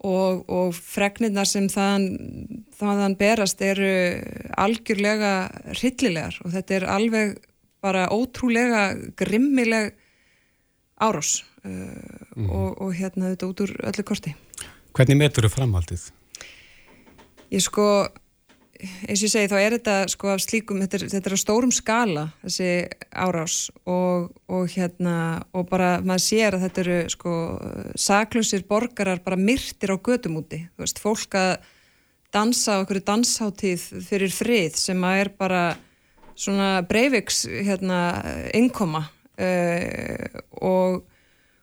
og, 0.07 0.45
og 0.47 0.71
fregnirnar 0.77 1.49
sem 1.49 1.67
þann, 1.71 2.07
þann 2.79 3.17
berast 3.19 3.59
eru 3.65 3.91
algjörlega 4.55 5.33
hryllilegar 5.75 6.39
og 6.45 6.55
þetta 6.55 6.77
er 6.79 6.87
alveg 6.95 7.35
bara 7.83 8.07
ótrúlega 8.13 8.87
grimmileg 9.19 9.91
árás 11.01 11.41
uh, 11.65 11.69
mm. 12.37 12.47
og, 12.47 12.81
og 12.87 12.95
hérna 12.95 13.33
þetta 13.33 13.51
út 13.51 13.63
úr 13.65 13.75
öllu 13.91 14.07
korti. 14.07 14.35
Hvernig 14.95 15.19
metur 15.19 15.47
þau 15.47 15.55
framhaldið? 15.59 16.09
Ég 17.51 17.63
sko 17.65 17.87
eins 18.81 19.21
og 19.21 19.27
ég 19.27 19.31
segi 19.33 19.49
þá 19.51 19.57
er 19.59 19.75
þetta 19.77 19.95
sko 20.11 20.31
af 20.33 20.41
slíkum, 20.43 20.79
þetta 20.83 20.97
er, 20.97 21.05
þetta 21.13 21.29
er 21.29 21.35
á 21.35 21.39
stórum 21.41 21.73
skala 21.75 22.23
þessi 22.43 22.69
árás 23.11 23.57
og, 23.89 24.31
og 24.51 24.71
hérna 24.73 25.15
og 25.57 25.67
bara 25.69 25.91
maður 26.05 26.25
sér 26.25 26.57
að 26.57 26.65
þetta 26.67 26.83
eru 26.83 26.97
sko 27.13 27.35
saklusir 28.07 28.65
borgarar 28.69 29.21
bara 29.25 29.39
myrtir 29.39 29.93
á 29.93 29.97
gödumúti, 29.97 30.63
þú 30.73 30.85
veist, 30.85 31.01
fólk 31.03 31.37
að 31.39 31.53
dansa 32.31 32.79
á 32.79 32.81
okkur 32.81 33.01
dansháttíð 33.05 33.87
fyrir 34.07 34.33
frið 34.33 34.79
sem 34.79 35.07
að 35.07 35.23
er 35.25 35.31
bara 35.37 35.63
svona 36.35 36.73
breiviks 36.87 37.43
hérna 37.49 38.01
innkoma 38.57 39.05
uh, 39.05 40.41
og 40.61 41.01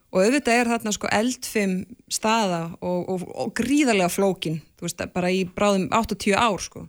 og 0.09 0.23
auðvitað 0.25 0.57
er 0.57 0.71
þarna 0.73 0.93
sko 0.97 1.09
eldfim 1.13 1.73
staða 2.09 2.63
og, 2.81 3.01
og, 3.13 3.25
og 3.29 3.51
gríðarlega 3.59 4.09
flókin, 4.09 4.63
þú 4.79 4.87
veist, 4.87 5.03
bara 5.13 5.33
í 5.33 5.43
bráðum 5.45 5.91
80 5.93 6.33
ár 6.33 6.63
sko 6.65 6.87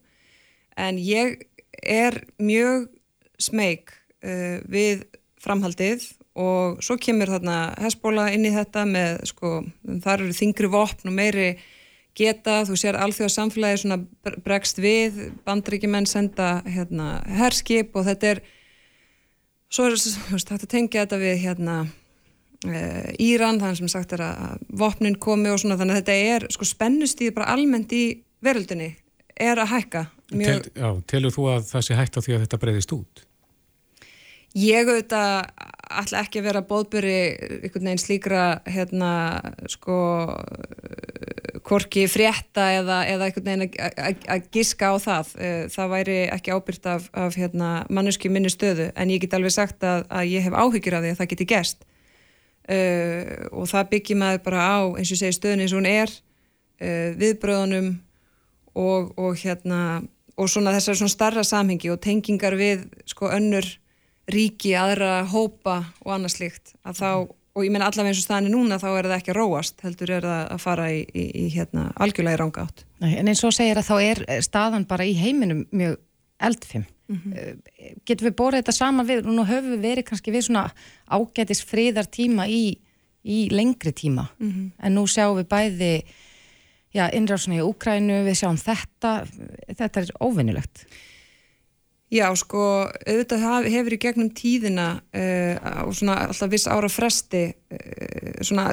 en 0.79 0.99
ég 1.01 1.43
er 1.83 2.21
mjög 2.39 2.87
smeg 3.39 3.91
uh, 4.23 4.59
við 4.67 5.05
framhaldið 5.39 6.07
og 6.39 6.79
svo 6.83 6.95
kemur 7.01 7.31
þarna 7.33 7.57
hessbóla 7.83 8.29
inn 8.35 8.47
í 8.47 8.53
þetta 8.53 8.85
með 8.87 9.25
sko, 9.31 9.59
þar 10.03 10.25
eru 10.25 10.35
þingri 10.35 10.69
vopn 10.71 11.11
og 11.11 11.15
meiri 11.15 11.49
geta, 12.17 12.63
þú 12.67 12.77
sér 12.79 12.97
alþjóða 12.99 13.31
samfélagi 13.33 13.81
svona 13.83 13.99
bregst 14.43 14.79
við, 14.83 15.29
bandríkjumenn 15.47 16.07
senda 16.09 16.59
hérna 16.67 17.19
herskip 17.39 17.95
og 17.95 18.07
þetta 18.09 18.33
er 18.33 18.43
svo 19.69 19.87
er 19.87 19.97
þetta 19.99 20.59
að 20.59 20.69
tengja 20.71 21.05
þetta 21.05 21.19
við 21.21 21.35
hérna 21.43 21.75
uh, 21.85 23.09
Íran, 23.21 23.59
þannig 23.61 23.81
sem 23.81 23.91
sagt 23.91 24.15
er 24.17 24.25
að 24.29 24.63
vopnin 24.81 25.19
komi 25.19 25.51
og 25.51 25.61
svona 25.61 25.79
þannig 25.79 25.97
að 25.97 26.01
þetta 26.03 26.35
er 26.35 26.47
sko 26.55 26.67
spennustíð 26.67 27.35
bara 27.37 27.51
almennt 27.55 27.93
í 27.95 28.05
veröldinni 28.43 28.93
er 29.39 29.59
að 29.59 29.73
hækka 29.75 30.07
Mjög... 30.29 30.69
Tel, 30.69 30.83
já, 30.83 30.89
telur 31.09 31.33
þú 31.33 31.49
að 31.55 31.65
það 31.71 31.85
sé 31.87 31.97
hægt 31.97 32.17
á 32.17 32.21
því 32.21 32.35
að 32.35 32.45
þetta 32.45 32.61
breyðist 32.61 32.95
út? 32.95 33.25
Ég 34.57 34.87
auðvitað 34.89 35.51
ætla 35.99 36.23
ekki 36.23 36.41
að 36.41 36.47
vera 36.47 36.65
bóðböri 36.65 37.17
einhvern 37.59 37.85
veginn 37.85 38.01
slíkra 38.01 38.43
hérna 38.69 39.11
sko 39.69 39.97
korki 41.65 42.05
frétta 42.09 42.65
eða, 42.79 42.99
eða 43.09 43.27
einhvern 43.27 43.47
veginn 43.47 44.25
að 44.29 44.49
giska 44.53 44.91
á 44.93 44.95
það 45.01 45.31
eh, 45.37 45.61
það 45.73 45.93
væri 45.93 46.17
ekki 46.33 46.53
ábyrgt 46.55 46.89
af, 46.89 47.07
af 47.13 47.37
hérna, 47.37 47.71
manneski 47.89 48.31
minni 48.31 48.51
stöðu 48.53 48.89
en 48.95 49.13
ég 49.13 49.23
get 49.23 49.35
alveg 49.37 49.53
sagt 49.53 49.85
að, 49.85 50.05
að 50.09 50.33
ég 50.33 50.45
hef 50.45 50.57
áhyggjur 50.57 50.97
af 50.97 51.05
því 51.05 51.13
að 51.13 51.21
það 51.21 51.31
geti 51.33 51.49
gerst 51.49 51.85
uh, 52.69 53.23
og 53.53 53.69
það 53.71 53.91
byggjum 53.95 54.25
að 54.29 54.39
bara 54.45 54.65
á 54.65 54.79
eins 54.93 55.13
og 55.13 55.21
segi 55.21 55.37
stöðun 55.37 55.65
eins 55.65 55.75
og 55.75 55.81
hún 55.81 55.89
er 55.89 56.13
uh, 56.13 57.09
viðbröðunum 57.19 57.91
og, 58.79 59.11
og 59.17 59.37
hérna 59.41 59.81
og 60.39 60.49
svona 60.51 60.73
þessar 60.75 60.99
svona 60.99 61.13
starra 61.13 61.43
samhengi 61.43 61.91
og 61.91 61.99
tengingar 62.03 62.55
við 62.59 62.87
sko 63.09 63.31
önnur 63.35 63.67
ríki, 64.29 64.75
aðra 64.77 65.23
hópa 65.29 65.81
og 66.05 66.13
annað 66.15 66.35
slikt 66.35 66.73
að 66.85 66.99
þá, 67.01 67.09
og 67.57 67.65
ég 67.65 67.73
menna 67.73 67.89
allaveg 67.89 68.13
eins 68.13 68.21
og 68.21 68.27
staðinni 68.27 68.53
núna 68.53 68.77
þá 68.81 68.89
er 68.91 69.09
það 69.09 69.15
ekki 69.17 69.33
að 69.33 69.39
róast 69.39 69.81
heldur 69.85 70.13
er 70.15 70.27
það 70.27 70.43
að 70.53 70.61
fara 70.63 70.85
í, 70.93 71.01
í, 71.09 71.25
í 71.25 71.47
hérna 71.55 71.87
algjörlega 71.97 72.37
í 72.37 72.41
ránga 72.43 72.67
átt. 72.67 72.85
Nei, 73.01 73.11
en 73.17 73.31
eins 73.31 73.43
og 73.47 73.55
segir 73.55 73.81
að 73.81 73.89
þá 73.89 73.95
er 74.05 74.23
staðan 74.45 74.87
bara 74.89 75.07
í 75.07 75.15
heiminum 75.17 75.65
mjög 75.71 75.97
eldfim. 76.49 76.85
Mm 77.09 77.21
-hmm. 77.23 77.61
Getur 78.05 78.29
við 78.29 78.35
bórið 78.37 78.61
þetta 78.61 78.75
sama 78.77 79.03
við 79.03 79.25
og 79.25 79.33
nú 79.33 79.43
höfum 79.49 79.73
við 79.73 79.85
verið 79.87 80.05
kannski 80.11 80.31
við 80.31 80.45
svona 80.45 80.67
ágætis 81.09 81.63
friðar 81.65 82.05
tíma 82.05 82.45
í, 82.47 82.77
í 83.25 83.49
lengri 83.49 83.91
tíma 83.91 84.29
mm 84.37 84.51
-hmm. 84.51 84.71
en 84.79 84.95
nú 84.95 85.07
sjáum 85.07 85.37
við 85.41 85.47
bæði 85.49 86.03
já, 86.95 87.05
innráðsuna 87.13 87.59
í 87.59 87.65
Úkrænu, 87.65 88.23
við 88.25 88.41
sjáum 88.41 88.59
þetta, 88.59 89.13
þetta 89.77 90.03
er 90.03 90.11
óvinnilegt. 90.23 90.83
Já, 92.09 92.25
sko, 92.33 92.89
auðvitað 93.05 93.67
hefur 93.69 93.93
í 93.93 94.01
gegnum 94.01 94.29
tíðina 94.33 94.87
uh, 94.97 95.83
og 95.85 95.93
svona 95.93 96.23
alltaf 96.25 96.49
viss 96.49 96.65
ára 96.65 96.89
fresti 96.89 97.43
uh, 97.53 98.39
svona 98.41 98.71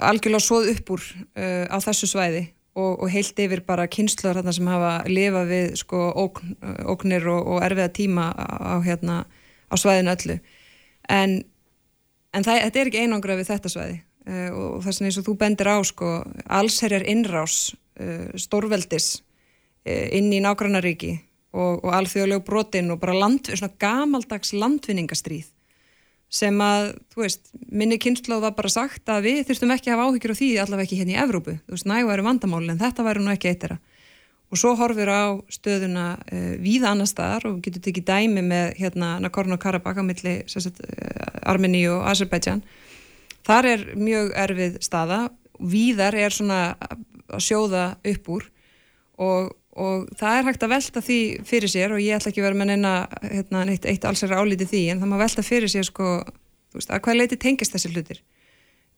algjörlega 0.00 0.40
svoð 0.40 0.70
upp 0.72 0.92
úr 0.96 1.04
uh, 1.04 1.66
á 1.68 1.76
þessu 1.84 2.08
svæði 2.08 2.46
og, 2.72 3.04
og 3.04 3.12
heilt 3.12 3.42
yfir 3.44 3.60
bara 3.68 3.84
kynsluðar 3.84 4.40
þarna 4.40 4.56
sem 4.56 4.70
hafa 4.72 4.94
lifað 5.12 5.52
við 5.52 5.76
sko 5.82 6.06
ókn, 6.24 6.56
óknir 6.88 7.28
og, 7.34 7.52
og 7.52 7.66
erfiða 7.68 7.92
tíma 8.00 8.30
á, 8.32 8.80
hérna, 8.82 9.20
á 9.68 9.74
svæðinu 9.78 10.14
öllu. 10.16 10.40
En, 11.12 11.36
en 12.32 12.48
það, 12.48 12.64
þetta 12.64 12.80
er 12.80 12.90
ekki 12.90 13.04
einangra 13.04 13.36
við 13.38 13.52
þetta 13.52 13.74
svæði 13.76 14.00
og 14.24 14.82
þess 14.84 15.00
vegna 15.00 15.10
eins 15.10 15.20
og 15.20 15.26
þú 15.28 15.36
bendir 15.40 15.68
á 15.68 15.76
sko, 15.84 16.10
allsherjar 16.48 17.06
innrás 17.10 17.74
uh, 18.00 18.30
stórveldis 18.40 19.18
uh, 19.20 20.06
inn 20.16 20.32
í 20.32 20.40
nágrannaríki 20.44 21.18
og, 21.54 21.84
og 21.84 21.90
alþjóðlegu 22.00 22.44
brotin 22.46 22.92
og 22.94 23.02
bara 23.02 23.16
land, 23.16 23.50
gamaldags 23.78 24.54
landvinningastríð 24.56 25.50
sem 26.34 26.56
að, 26.64 26.94
þú 27.14 27.20
veist, 27.22 27.50
minni 27.70 27.98
kynnslóð 28.00 28.46
var 28.48 28.54
bara 28.56 28.70
sagt 28.72 29.10
að 29.12 29.28
við 29.28 29.42
þurftum 29.48 29.74
ekki 29.74 29.92
að 29.92 29.98
hafa 29.98 30.06
áhyggjur 30.08 30.32
á 30.34 30.40
því 30.40 30.48
allavega 30.58 30.88
ekki 30.88 30.98
hérna 30.98 31.14
í 31.14 31.20
Evrópu, 31.22 31.58
þú 31.60 31.76
veist, 31.76 31.86
nægu 31.86 32.08
væri 32.10 32.24
vandamál 32.26 32.64
en 32.64 32.80
þetta 32.80 33.06
væri 33.06 33.22
nú 33.22 33.34
ekki 33.34 33.52
eittra 33.52 33.78
og 34.54 34.60
svo 34.60 34.74
horfir 34.78 35.10
á 35.10 35.34
stöðuna 35.50 36.06
uh, 36.18 36.54
víða 36.62 36.92
annar 36.94 37.10
staðar 37.10 37.48
og 37.50 37.60
getur 37.64 37.82
tekið 37.84 38.08
dæmi 38.08 38.44
með 38.46 38.74
hérna 38.80 39.16
Nagorno-Karabakh 39.22 39.98
á 39.98 40.04
milli 40.06 40.34
uh, 40.44 40.72
Armeni 41.50 41.84
og 41.90 42.04
Azerbaijan 42.10 42.64
Þar 43.44 43.68
er 43.68 43.82
mjög 44.00 44.32
erfið 44.40 44.78
staða, 44.84 45.18
víðar 45.60 46.16
er 46.16 46.32
svona 46.32 46.60
að 46.80 47.42
sjóða 47.44 47.84
upp 48.10 48.30
úr 48.32 48.46
og, 49.20 49.52
og 49.76 50.08
það 50.18 50.38
er 50.38 50.48
hægt 50.48 50.64
að 50.64 50.72
velta 50.74 51.02
því 51.04 51.18
fyrir 51.48 51.72
sér 51.72 51.94
og 51.94 52.02
ég 52.02 52.16
ætla 52.16 52.32
ekki 52.32 52.42
að 52.42 52.48
vera 52.48 52.60
með 52.60 52.70
neina 52.72 52.94
hérna, 53.22 53.66
eitt, 53.72 53.88
eitt 53.90 54.06
alls 54.08 54.24
er 54.24 54.34
álítið 54.34 54.72
því 54.72 54.82
en 54.92 55.02
það 55.02 55.12
má 55.12 55.18
velta 55.20 55.44
fyrir 55.46 55.72
sér 55.72 55.88
sko, 55.88 56.16
veist, 56.74 56.90
að 56.90 57.04
hvað 57.04 57.20
leiti 57.20 57.40
tengist 57.40 57.76
þessi 57.76 57.92
hlutir. 57.92 58.22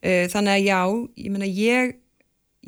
E, 0.01 0.27
þannig 0.33 0.55
að 0.55 0.67
já, 0.67 0.81
ég 1.25 1.35
menna 1.35 1.51
ég, 1.51 1.95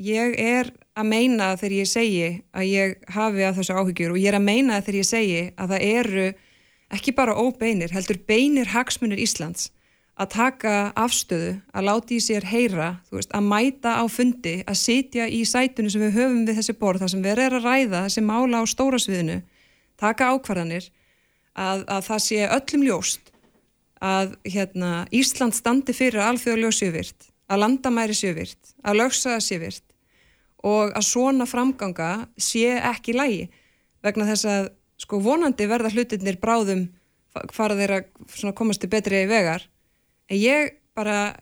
ég 0.08 0.36
er 0.42 0.72
að 0.98 1.10
meina 1.12 1.52
þegar 1.60 1.78
ég 1.78 1.90
segi 1.90 2.28
að 2.50 2.68
ég 2.72 3.10
hafi 3.14 3.46
að 3.46 3.62
þessu 3.62 3.78
áhyggjur 3.78 4.14
og 4.14 4.20
ég 4.20 4.30
er 4.32 4.38
að 4.40 4.46
meina 4.50 4.82
þegar 4.82 5.00
ég 5.00 5.10
segi 5.12 5.42
að 5.54 5.74
það 5.74 5.88
eru 5.92 6.28
ekki 6.98 7.12
bara 7.14 7.36
óbeinir, 7.36 7.92
heldur 7.92 8.18
beinir 8.26 8.70
hagsmunir 8.72 9.20
Íslands 9.20 9.68
að 10.18 10.30
taka 10.34 10.74
afstöðu, 10.98 11.52
að 11.70 11.86
láta 11.86 12.14
í 12.16 12.18
sér 12.22 12.46
heyra, 12.50 12.88
veist, 13.14 13.30
að 13.34 13.46
mæta 13.46 13.94
á 14.02 14.04
fundi, 14.10 14.56
að 14.66 14.80
sitja 14.80 15.28
í 15.30 15.44
sætunum 15.46 15.92
sem 15.94 16.02
við 16.02 16.16
höfum 16.18 16.44
við 16.48 16.58
þessi 16.58 16.74
borð, 16.80 17.04
þar 17.04 17.12
sem 17.12 17.22
við 17.22 17.42
erum 17.44 17.60
að 17.60 17.68
ræða 17.68 18.04
þessi 18.06 18.24
mála 18.26 18.62
á 18.62 18.64
stóra 18.66 18.98
sviðinu, 19.02 19.38
taka 20.00 20.32
ákvarðanir, 20.34 20.88
að, 21.54 21.84
að 21.86 22.02
það 22.08 22.24
sé 22.26 22.40
öllum 22.58 22.86
ljóst 22.88 23.32
að 24.02 24.34
hérna, 24.46 24.90
Ísland 25.14 25.54
standi 25.54 25.94
fyrir 25.94 26.22
alþjóðljó 26.26 26.72
sjövirt, 26.74 27.30
að 27.50 27.62
landamæri 27.64 28.18
sjövirt, 28.18 28.74
að 28.82 29.00
lögsaða 29.02 29.40
sjövirt 29.42 29.86
og 30.66 30.94
að 30.98 31.06
svona 31.06 31.46
framganga 31.46 32.10
sé 32.40 32.74
ekki 32.82 33.14
lægi 33.14 33.48
vegna 34.02 34.26
þess 34.26 34.48
að 34.50 34.70
sko 34.98 35.20
vonandi 35.22 35.66
verða 35.70 35.92
hlutinir 35.94 36.38
bráðum 36.42 36.88
fara 37.54 37.76
þeirra 37.78 38.54
komast 38.58 38.82
til 38.82 38.90
betri 38.90 39.22
vegar 39.30 39.62
en 40.28 40.40
ég 40.42 40.74
bara 40.96 41.34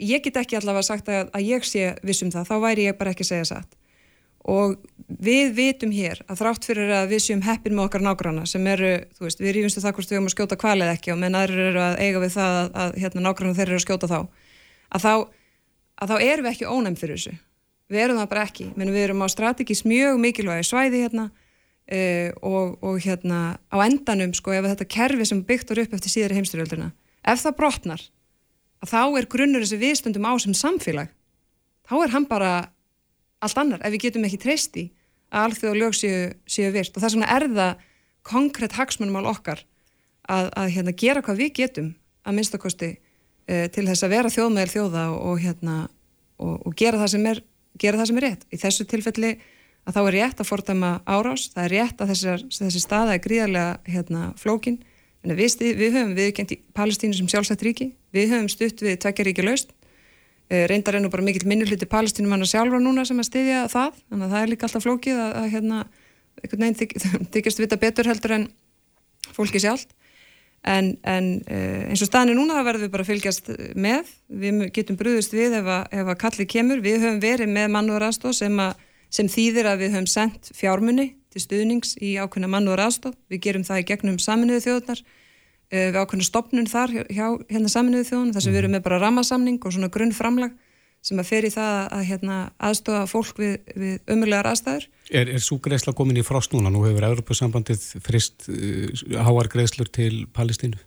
ég 0.00 0.22
get 0.24 0.38
ekki 0.40 0.56
allavega 0.58 0.86
sagt 0.86 1.08
að, 1.12 1.30
að 1.36 1.48
ég 1.50 1.66
sé 1.66 1.90
vissum 2.06 2.30
það, 2.32 2.48
þá 2.48 2.56
væri 2.62 2.86
ég 2.88 2.98
bara 2.98 3.12
ekki 3.12 3.26
segja 3.28 3.48
satt. 3.52 3.76
Og 4.46 4.76
við 5.06 5.56
vitum 5.56 5.90
hér 5.90 6.20
að 6.30 6.40
þrátt 6.40 6.68
fyrir 6.68 6.92
að 6.94 7.08
við 7.10 7.22
séum 7.24 7.42
heppin 7.42 7.74
með 7.74 7.88
okkar 7.88 8.04
nágranna 8.06 8.44
sem 8.46 8.66
eru, 8.70 8.92
þú 9.16 9.26
veist, 9.26 9.42
við 9.42 9.56
rífumstu 9.56 9.82
það 9.82 9.96
hvort 9.96 10.12
við 10.12 10.18
höfum 10.18 10.28
að 10.30 10.34
skjóta 10.36 10.58
kvalið 10.60 10.92
ekki 10.92 11.12
og 11.14 11.18
menn 11.22 11.38
aðrir 11.38 11.72
eru 11.72 11.82
að 11.82 11.98
eiga 12.04 12.22
við 12.22 12.36
það 12.36 12.60
að, 12.60 12.68
að 12.84 13.00
hérna, 13.02 13.24
nágranna 13.26 13.58
þeir 13.58 13.66
eru 13.66 13.80
að 13.80 13.84
skjóta 13.86 14.10
þá 14.12 14.18
að 14.86 15.02
þá, 15.02 15.10
að 15.98 16.12
þá 16.12 16.16
erum 16.28 16.46
við 16.46 16.52
ekki 16.52 16.70
ónæm 16.70 16.98
fyrir 17.00 17.18
þessu. 17.18 17.34
Við 17.90 18.04
erum 18.04 18.20
það 18.20 18.30
bara 18.30 18.46
ekki, 18.46 18.68
menn 18.78 18.94
við 18.94 19.08
erum 19.08 19.26
á 19.26 19.28
strategís 19.34 19.82
mjög 19.86 20.22
mikilvægi 20.22 20.68
svæði 20.70 21.02
hérna 21.04 21.26
uh, 21.26 22.30
og, 22.42 22.78
og 22.86 23.02
hérna 23.02 23.40
á 23.66 23.76
endanum 23.82 24.34
sko 24.34 24.54
ef 24.54 24.70
þetta 24.70 24.90
kerfi 24.94 25.26
sem 25.26 25.42
byggtur 25.46 25.82
upp 25.82 25.98
eftir 25.98 26.12
síðari 26.12 26.38
heimstyrjölduna 26.38 26.92
ef 27.26 27.42
það 27.42 27.58
brotnar 27.58 28.06
að 28.84 28.92
þá 28.92 29.02
er 29.18 29.28
grunnur 29.30 29.64
þessi 29.64 29.80
viðstundum 29.80 30.28
á 30.28 30.32
sem 30.42 30.56
samfélag. 30.56 31.12
Þá 31.86 31.94
er 32.02 32.14
hann 32.14 32.28
bara 32.28 32.52
allt 33.44 33.58
annar 33.60 33.82
ef 33.84 33.94
við 33.94 34.08
getum 34.08 34.26
ekki 34.26 34.40
treyst 34.42 34.76
í 34.80 34.88
að 35.30 35.48
alþjóð 35.48 35.72
og 35.72 35.80
lög 35.80 35.96
séu, 35.96 36.20
séu 36.48 36.70
virt. 36.74 36.96
Og 36.96 37.04
vegna 37.04 37.30
er 37.30 37.46
það 37.50 37.82
konkrétt 38.26 38.76
hagsmunumál 38.76 39.26
okkar 39.30 39.62
að, 40.26 40.50
að 40.58 40.72
hérna, 40.74 40.94
gera 40.98 41.22
hvað 41.22 41.42
við 41.42 41.52
getum 41.60 41.92
að 42.26 42.38
minnstakosti 42.38 42.88
e, 43.46 43.66
til 43.72 43.86
þess 43.86 44.06
að 44.06 44.14
vera 44.16 44.32
þjóðmæðil 44.32 44.72
þjóða 44.72 45.04
og, 45.12 45.20
og, 45.30 45.42
hérna, 45.44 45.76
og, 46.42 46.56
og 46.66 46.74
gera, 46.78 46.98
það 47.02 47.28
er, 47.30 47.42
gera 47.78 48.00
það 48.00 48.10
sem 48.10 48.20
er 48.20 48.26
rétt. 48.26 48.48
Í 48.50 48.60
þessu 48.62 48.88
tilfelli 48.90 49.32
að 49.86 49.94
þá 49.94 50.00
er 50.02 50.16
rétt 50.16 50.42
að 50.42 50.50
fordæma 50.50 50.92
árás, 51.06 51.46
það 51.54 51.64
er 51.68 51.74
rétt 51.76 52.02
að 52.02 52.12
þessar, 52.12 52.44
þessi 52.58 52.82
staða 52.82 53.14
er 53.14 53.22
gríðarlega 53.22 53.94
hérna, 53.94 54.22
flókin, 54.40 54.80
en 54.80 54.95
við, 55.34 55.56
við 55.78 55.96
höfum 55.96 56.14
viðkjönd 56.16 56.54
í 56.54 56.60
Palestínu 56.76 57.18
sem 57.18 57.28
sjálfsagt 57.30 57.64
ríki, 57.66 57.90
við 58.14 58.34
höfum 58.34 58.48
stutt 58.52 58.82
við 58.84 58.98
tvekjaríki 59.02 59.44
laust, 59.46 59.72
e, 60.50 60.66
reyndar 60.70 60.98
ennú 61.00 61.10
bara 61.10 61.24
mikill 61.26 61.48
minnuluti 61.48 61.88
Palestínu 61.90 62.30
manna 62.30 62.48
sjálfra 62.48 62.80
núna 62.82 63.06
sem 63.08 63.18
að 63.18 63.30
styðja 63.30 63.66
það, 63.72 64.00
þannig 64.10 64.26
að 64.26 64.34
það 64.34 64.42
er 64.42 64.52
líka 64.52 64.68
alltaf 64.68 64.86
flókið 64.86 65.20
að, 65.22 65.36
að 65.40 65.48
hérna, 65.56 65.82
einhvern 66.42 66.66
veginn 66.66 66.80
þyk, 66.82 66.96
þykjast 67.36 67.62
vita 67.64 67.80
betur 67.82 68.10
heldur 68.12 68.36
en 68.38 68.48
fólki 69.34 69.62
sjálf 69.62 69.88
en, 70.66 70.96
en 71.06 71.28
uh, 71.46 71.82
eins 71.90 72.02
og 72.02 72.10
staðinu 72.10 72.40
núna 72.40 72.58
það 72.58 72.68
verður 72.70 72.84
við 72.84 72.92
bara 72.94 73.04
að 73.04 73.10
fylgjast 73.12 73.50
með. 73.78 74.08
Við 74.42 74.64
getum 74.74 74.98
brúðist 74.98 75.36
við 75.36 75.60
ef 75.60 75.70
að, 75.70 75.84
ef 76.00 76.10
að 76.10 76.18
kallið 76.24 76.50
kemur. 76.50 76.82
Við 76.84 77.04
höfum 77.04 77.20
verið 77.22 77.52
með 77.52 77.68
mannúar 77.76 78.08
aðstóð 78.08 78.34
sem, 78.40 78.62
sem 79.14 79.30
þýðir 79.30 79.70
að 79.70 79.84
við 79.84 79.94
höfum 79.94 80.10
sendt 80.10 80.50
fjármunni 80.56 81.12
til 81.36 81.44
stuðnings 81.44 81.96
í 82.00 82.16
ákveðna 82.16 82.50
mannúar 82.50 82.86
aðstóð 82.86 83.16
við 83.32 83.42
gerum 83.46 83.66
það 83.66 83.82
í 83.82 83.88
gegnum 83.92 84.20
saminuðu 84.22 84.64
þjóðunar 84.64 85.02
uh, 85.04 85.88
við 85.92 85.98
ákveðna 86.00 86.28
stopnun 86.30 86.70
þar 86.70 86.94
hjá, 87.06 87.26
hérna 87.52 87.72
saminuðu 87.72 88.08
þjóðun 88.10 88.32
þar 88.36 88.46
sem 88.46 88.54
við 88.56 88.62
erum 88.62 88.76
með 88.76 88.86
bara 88.88 89.02
ramasamning 89.04 89.60
og 89.60 89.76
svona 89.76 89.92
grunnframlag 89.92 90.56
sem 91.06 91.20
að 91.22 91.28
fer 91.28 91.46
í 91.46 91.52
það 91.54 91.76
að 91.94 92.00
hérna, 92.08 92.36
aðstofa 92.66 93.04
fólk 93.06 93.36
við, 93.38 93.52
við 93.78 94.10
ömulegar 94.10 94.48
aðstæður. 94.50 94.88
Er, 95.12 95.28
er 95.36 95.44
svo 95.44 95.60
greiðsla 95.62 95.94
komin 95.94 96.18
í 96.18 96.24
frost 96.26 96.50
núna? 96.56 96.72
Nú 96.72 96.82
hefur 96.82 97.06
Europasambandið 97.12 97.84
frist 98.02 98.48
uh, 98.50 98.88
háar 99.22 99.52
greiðslur 99.52 99.92
til 99.92 100.24
Palestínu? 100.34 100.80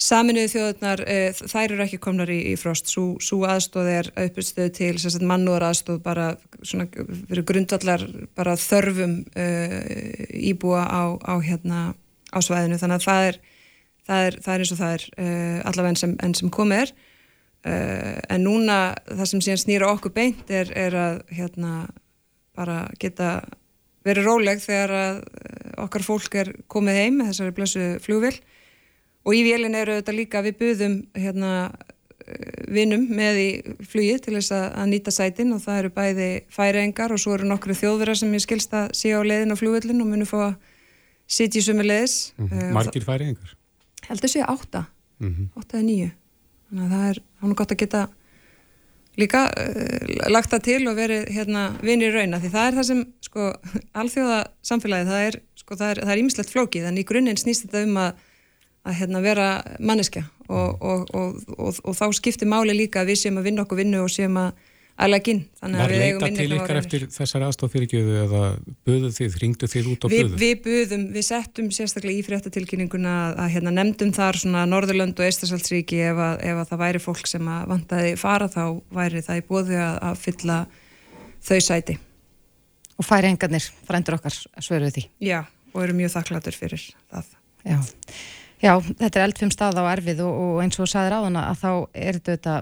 Saminuðu 0.00 0.48
þjóðunar, 0.54 1.02
uh, 1.04 1.40
þær 1.52 1.74
eru 1.74 1.84
ekki 1.84 2.00
komnar 2.00 2.32
í, 2.32 2.38
í 2.52 2.54
frost. 2.60 2.88
Svo 2.88 3.40
aðstóð 3.44 3.90
er 3.92 4.10
uppstöð 4.24 4.70
til 4.78 5.24
mannúar 5.28 5.66
aðstóð 5.68 6.00
bara 6.04 6.30
svona, 6.62 6.88
grundvallar 7.48 8.06
bara 8.38 8.56
þörfum 8.60 9.20
uh, 9.36 9.76
íbúa 10.40 10.86
á, 10.88 11.02
á, 11.20 11.34
hérna, 11.44 11.82
á 12.32 12.38
svæðinu. 12.40 12.80
Þannig 12.80 13.00
að 13.00 13.06
það 13.06 13.28
er, 13.28 13.40
það 14.08 14.26
er, 14.26 14.40
það 14.46 14.54
er 14.54 14.64
eins 14.64 14.74
og 14.74 14.82
það 14.82 14.96
er 14.96 15.06
uh, 15.12 15.56
allavega 15.70 15.94
enn 15.94 16.02
sem, 16.04 16.18
en 16.24 16.36
sem 16.40 16.52
komið 16.56 16.84
er. 16.86 16.94
Uh, 17.60 18.16
en 18.32 18.46
núna 18.46 18.76
það 19.04 19.26
sem 19.28 19.44
síðan 19.44 19.64
snýra 19.66 19.92
okkur 19.92 20.16
beint 20.16 20.48
er, 20.48 20.72
er 20.72 20.96
að 20.96 21.18
hérna 21.36 21.74
bara 22.56 22.86
geta 23.00 23.42
verið 24.06 24.28
róleg 24.28 24.62
þegar 24.62 24.94
að 24.96 25.18
eh, 25.20 25.72
okkar 25.84 26.04
fólk 26.04 26.36
er 26.40 26.52
komið 26.72 27.00
heim 27.02 27.20
þessari 27.26 27.54
blessu 27.56 27.84
flugvill 28.04 28.36
og 29.24 29.36
í 29.36 29.44
vélin 29.46 29.76
eru 29.78 29.98
þetta 30.00 30.16
líka 30.16 30.42
við 30.46 30.58
buðum 30.60 30.96
hérna 31.18 31.52
eh, 32.26 32.66
vinnum 32.72 33.06
með 33.16 33.40
í 33.42 33.48
flugi 33.90 34.18
til 34.24 34.36
þess 34.38 34.54
að, 34.56 34.66
að 34.82 34.90
nýta 34.94 35.14
sætin 35.14 35.54
og 35.56 35.62
það 35.64 35.82
eru 35.82 35.94
bæði 35.98 36.30
færiengar 36.52 37.14
og 37.14 37.22
svo 37.22 37.36
eru 37.36 37.48
nokkru 37.50 37.76
þjóðverðar 37.76 38.22
sem 38.22 38.36
ég 38.36 38.44
skilst 38.46 38.76
að 38.76 38.94
sé 38.98 39.12
á 39.16 39.20
leiðin 39.20 39.54
á 39.54 39.60
flugvillin 39.60 40.04
og 40.04 40.12
munum 40.12 40.28
fá 40.28 40.38
að 40.50 40.54
sitja 41.30 41.60
í 41.60 41.66
sumi 41.66 41.86
leiðis 41.86 42.32
mm 42.36 42.48
-hmm. 42.48 42.72
Margir 42.74 43.04
færiengar? 43.04 43.56
Heldur 44.08 44.30
sé 44.30 44.40
átta, 44.42 44.86
mm 45.18 45.28
-hmm. 45.34 45.60
átta 45.60 45.78
eða 45.78 45.86
nýju 45.86 46.10
þannig 46.70 46.86
að 46.86 46.94
það 46.94 47.10
er 47.10 47.22
hann 47.40 47.54
gott 47.54 47.72
að 47.72 47.80
geta 47.82 48.08
líka 49.18 49.44
uh, 49.50 50.30
lagt 50.30 50.52
það 50.52 50.64
til 50.68 50.80
og 50.88 50.98
verið 50.98 51.28
hérna 51.34 51.66
vinir 51.82 52.14
rauna 52.14 52.40
því 52.40 52.52
það 52.54 52.66
er 52.66 52.78
það 52.78 52.88
sem 52.90 53.04
sko 53.26 53.52
alþjóða 54.00 54.40
samfélagi 54.62 55.08
það 55.10 55.26
er 55.28 55.38
sko 55.58 55.78
það 55.80 56.02
er 56.04 56.22
ímislegt 56.22 56.52
flókið 56.54 56.90
en 56.90 57.00
í 57.00 57.06
grunninn 57.06 57.40
snýst 57.40 57.66
þetta 57.66 57.84
um 57.88 58.00
að, 58.00 58.26
að 58.86 58.98
hérna 59.00 59.20
vera 59.24 59.48
manneskja 59.78 60.24
og, 60.48 60.80
og, 60.80 61.10
og, 61.14 61.80
og 61.84 61.96
þá 61.96 62.06
skiptir 62.16 62.48
máli 62.48 62.74
líka 62.76 63.02
að 63.02 63.12
við 63.12 63.22
séum 63.24 63.40
að 63.40 63.50
vinna 63.50 63.64
okkur 63.66 63.80
vinnu 63.82 64.02
og 64.04 64.12
séum 64.12 64.38
að 64.40 64.54
alveginn. 65.00 65.40
Var 65.60 65.92
leita 65.92 66.28
til 66.36 66.48
ykkar 66.56 66.78
eftir 66.80 67.04
þessar 67.12 67.44
aðstofyrirgjöðu 67.48 68.16
eða 68.24 68.42
buðu 68.86 69.10
þið, 69.16 69.36
ringdu 69.42 69.68
þið 69.70 69.88
út 69.92 70.04
á 70.04 70.06
buðu? 70.12 70.40
Við 70.40 70.54
buðum, 70.66 71.06
við 71.14 71.26
settum 71.26 71.70
sérstaklega 71.74 72.20
í 72.20 72.26
fréttatilkynninguna 72.26 73.14
að 73.32 73.54
hérna, 73.54 73.72
nefndum 73.76 74.12
þar 74.16 74.40
svona 74.42 74.66
Norðurlönd 74.68 75.20
og 75.20 75.28
Eistasaldsríki 75.28 76.02
ef, 76.10 76.20
ef 76.20 76.62
að 76.62 76.72
það 76.72 76.82
væri 76.84 77.02
fólk 77.04 77.30
sem 77.30 77.48
að 77.52 77.70
vantaði 77.72 78.12
fara 78.20 78.50
þá 78.52 78.64
væri 79.00 79.24
það 79.26 79.40
í 79.40 79.46
bóðu 79.48 79.78
að, 79.80 79.94
að 80.10 80.20
fylla 80.26 80.58
þau 81.48 81.60
sæti. 81.68 81.96
Og 83.00 83.08
færi 83.08 83.30
engarnir, 83.32 83.70
frændur 83.88 84.18
okkar, 84.18 84.36
svöruð 84.60 84.98
því? 84.98 85.06
Já, 85.24 85.40
og 85.72 85.86
eru 85.86 85.96
mjög 85.96 86.18
þakklatur 86.18 86.60
fyrir 86.60 86.84
það. 87.08 87.32
Já. 87.64 87.80
Já, 88.60 88.74
þetta 88.76 89.14
er 89.14 89.24
eldfim 89.24 89.52
stað 89.54 89.80
á 89.80 89.84
erfið 89.94 90.24
og, 90.26 90.40
og 90.44 90.58
eins 90.64 90.80
og 90.80 90.88
saðir 90.90 91.16
á 91.16 91.20
hana 91.24 91.44
að 91.48 91.60
þá 91.62 91.70
er 91.96 92.18
þetta 92.20 92.56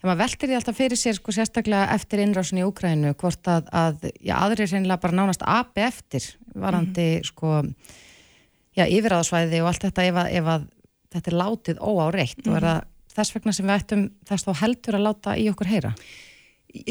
þegar 0.00 0.08
maður 0.08 0.20
veltir 0.22 0.50
því 0.50 0.58
alltaf 0.58 0.78
fyrir 0.78 1.00
sér 1.00 1.16
sko 1.18 1.34
sérstaklega 1.34 1.96
eftir 1.96 2.22
innrásin 2.22 2.60
í 2.62 2.66
Úkrænu 2.68 3.12
hvort 3.20 3.50
að, 3.50 3.66
að 3.74 4.06
já, 4.16 4.36
aðrir 4.38 4.70
reynilega 4.70 5.02
bara 5.02 5.18
nánast 5.18 5.42
api 5.42 5.84
eftir 5.88 6.28
varandi 6.54 7.08
mm 7.08 7.18
-hmm. 7.18 7.26
sko 7.32 7.64
já, 8.78 8.86
yfiráðsvæði 8.86 9.60
og 9.60 9.72
allt 9.72 9.84
þetta 9.88 10.06
ef 10.06 10.22
að, 10.22 10.32
ef 10.38 10.46
að 10.54 10.70
þetta 11.10 11.30
er 11.30 11.40
látið 11.42 11.82
óáreitt 11.82 12.38
mm 12.38 12.44
-hmm. 12.44 12.50
og 12.50 12.56
er 12.56 12.68
það 12.68 12.80
þess 13.14 13.34
vegna 13.34 13.52
sem 13.52 13.66
við 13.66 13.76
ættum 13.76 14.10
þess 14.28 14.46
þá 14.46 14.52
heldur 14.62 14.94
að 14.94 15.06
láta 15.08 15.36
í 15.36 15.50
okkur 15.50 15.66
heyra? 15.66 15.92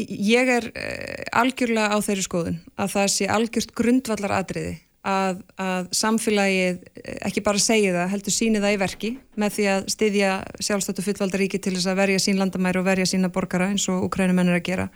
Ég 0.06 0.50
er 0.52 0.64
uh, 0.68 1.40
algjörlega 1.40 1.96
á 1.96 1.98
þeirri 2.04 2.22
skoðun 2.22 2.60
að 2.76 2.92
það 2.92 3.06
sé 3.08 3.26
algjört 3.26 3.72
grundvallar 3.72 4.36
atriði 4.36 4.78
að, 5.06 5.40
að 5.60 5.88
samfélagið 5.96 6.80
eh, 7.00 7.20
ekki 7.28 7.42
bara 7.44 7.62
segja 7.62 7.94
það, 7.94 8.10
heldur 8.14 8.34
síni 8.34 8.60
það 8.60 8.74
í 8.74 8.80
verki 8.80 9.10
með 9.40 9.54
því 9.56 9.68
að 9.74 9.86
styðja 9.94 10.32
sjálfstættu 10.60 11.04
fullvaldaríki 11.06 11.60
til 11.62 11.74
þess 11.76 11.88
að 11.90 12.02
verja 12.02 12.22
sín 12.22 12.40
landamæri 12.40 12.80
og 12.82 12.88
verja 12.88 13.08
sína 13.08 13.32
borgara 13.32 13.70
eins 13.72 13.88
og 13.92 14.04
ukrænumennir 14.08 14.58
að 14.58 14.66
gera. 14.68 14.88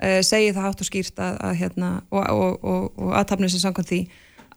Uh, 0.00 0.20
segi 0.24 0.52
það 0.56 0.66
hátt 0.66 0.82
og 0.84 0.88
skýrt 0.88 1.18
að, 1.20 1.40
að 1.44 1.56
hérna, 1.60 1.88
og, 2.08 2.22
og, 2.32 2.60
og, 2.64 2.84
og 3.00 3.16
aðtapnir 3.20 3.52
sem 3.52 3.60
samkvæmt 3.60 3.90
því 3.90 4.00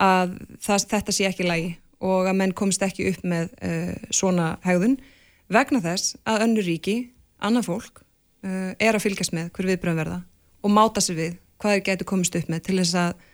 að 0.04 0.38
það, 0.64 0.86
þetta 0.94 1.16
sé 1.16 1.28
ekki 1.28 1.48
lægi 1.48 1.74
og 2.04 2.28
að 2.28 2.38
menn 2.40 2.56
komist 2.56 2.84
ekki 2.84 3.10
upp 3.12 3.26
með 3.28 3.52
uh, 3.64 3.92
svona 4.12 4.54
hegðun 4.64 4.98
vegna 5.52 5.84
þess 5.84 6.16
að 6.28 6.48
önnu 6.48 6.64
ríki, 6.64 6.96
annað 7.44 7.70
fólk 7.70 8.04
uh, 8.04 8.72
er 8.80 8.96
að 8.96 9.04
fylgjast 9.04 9.36
með 9.36 9.52
hver 9.56 9.70
viðbröðum 9.74 10.00
verða 10.00 10.20
og 10.64 10.72
máta 10.72 11.04
sig 11.04 11.20
við 11.20 11.38
hvað 11.60 11.76
þeir 11.76 11.86
getur 11.90 12.10
komist 12.14 12.40
upp 12.40 12.50
með 12.52 12.66
til 12.68 12.80
þess 12.80 12.98
að 13.00 13.30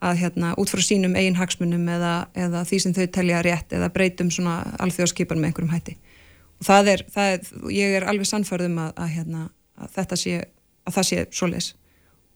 að 0.00 0.22
hérna 0.22 0.52
út 0.60 0.70
frá 0.72 0.80
sínum 0.84 1.16
eigin 1.18 1.36
hagsmunum 1.36 1.84
eða, 1.92 2.14
eða 2.38 2.62
því 2.68 2.78
sem 2.84 2.94
þau 2.96 3.04
telja 3.12 3.42
rétt 3.44 3.74
eða 3.76 3.90
breytum 3.92 4.30
svona 4.32 4.62
alþjóðskipan 4.80 5.40
með 5.40 5.50
einhverjum 5.50 5.74
hætti. 5.74 5.96
Og 6.60 6.68
það 6.68 6.90
er, 6.94 7.04
það 7.12 7.34
er 7.34 7.74
ég 7.76 7.98
er 7.98 8.08
alveg 8.08 8.28
sannförðum 8.28 8.80
að, 8.80 8.94
að, 8.96 9.12
hérna, 9.16 9.44
að 9.80 9.92
þetta 9.98 10.18
sé, 10.22 10.40
að 10.88 10.96
það 10.96 11.08
sé 11.10 11.26
svo 11.36 11.50
les 11.52 11.70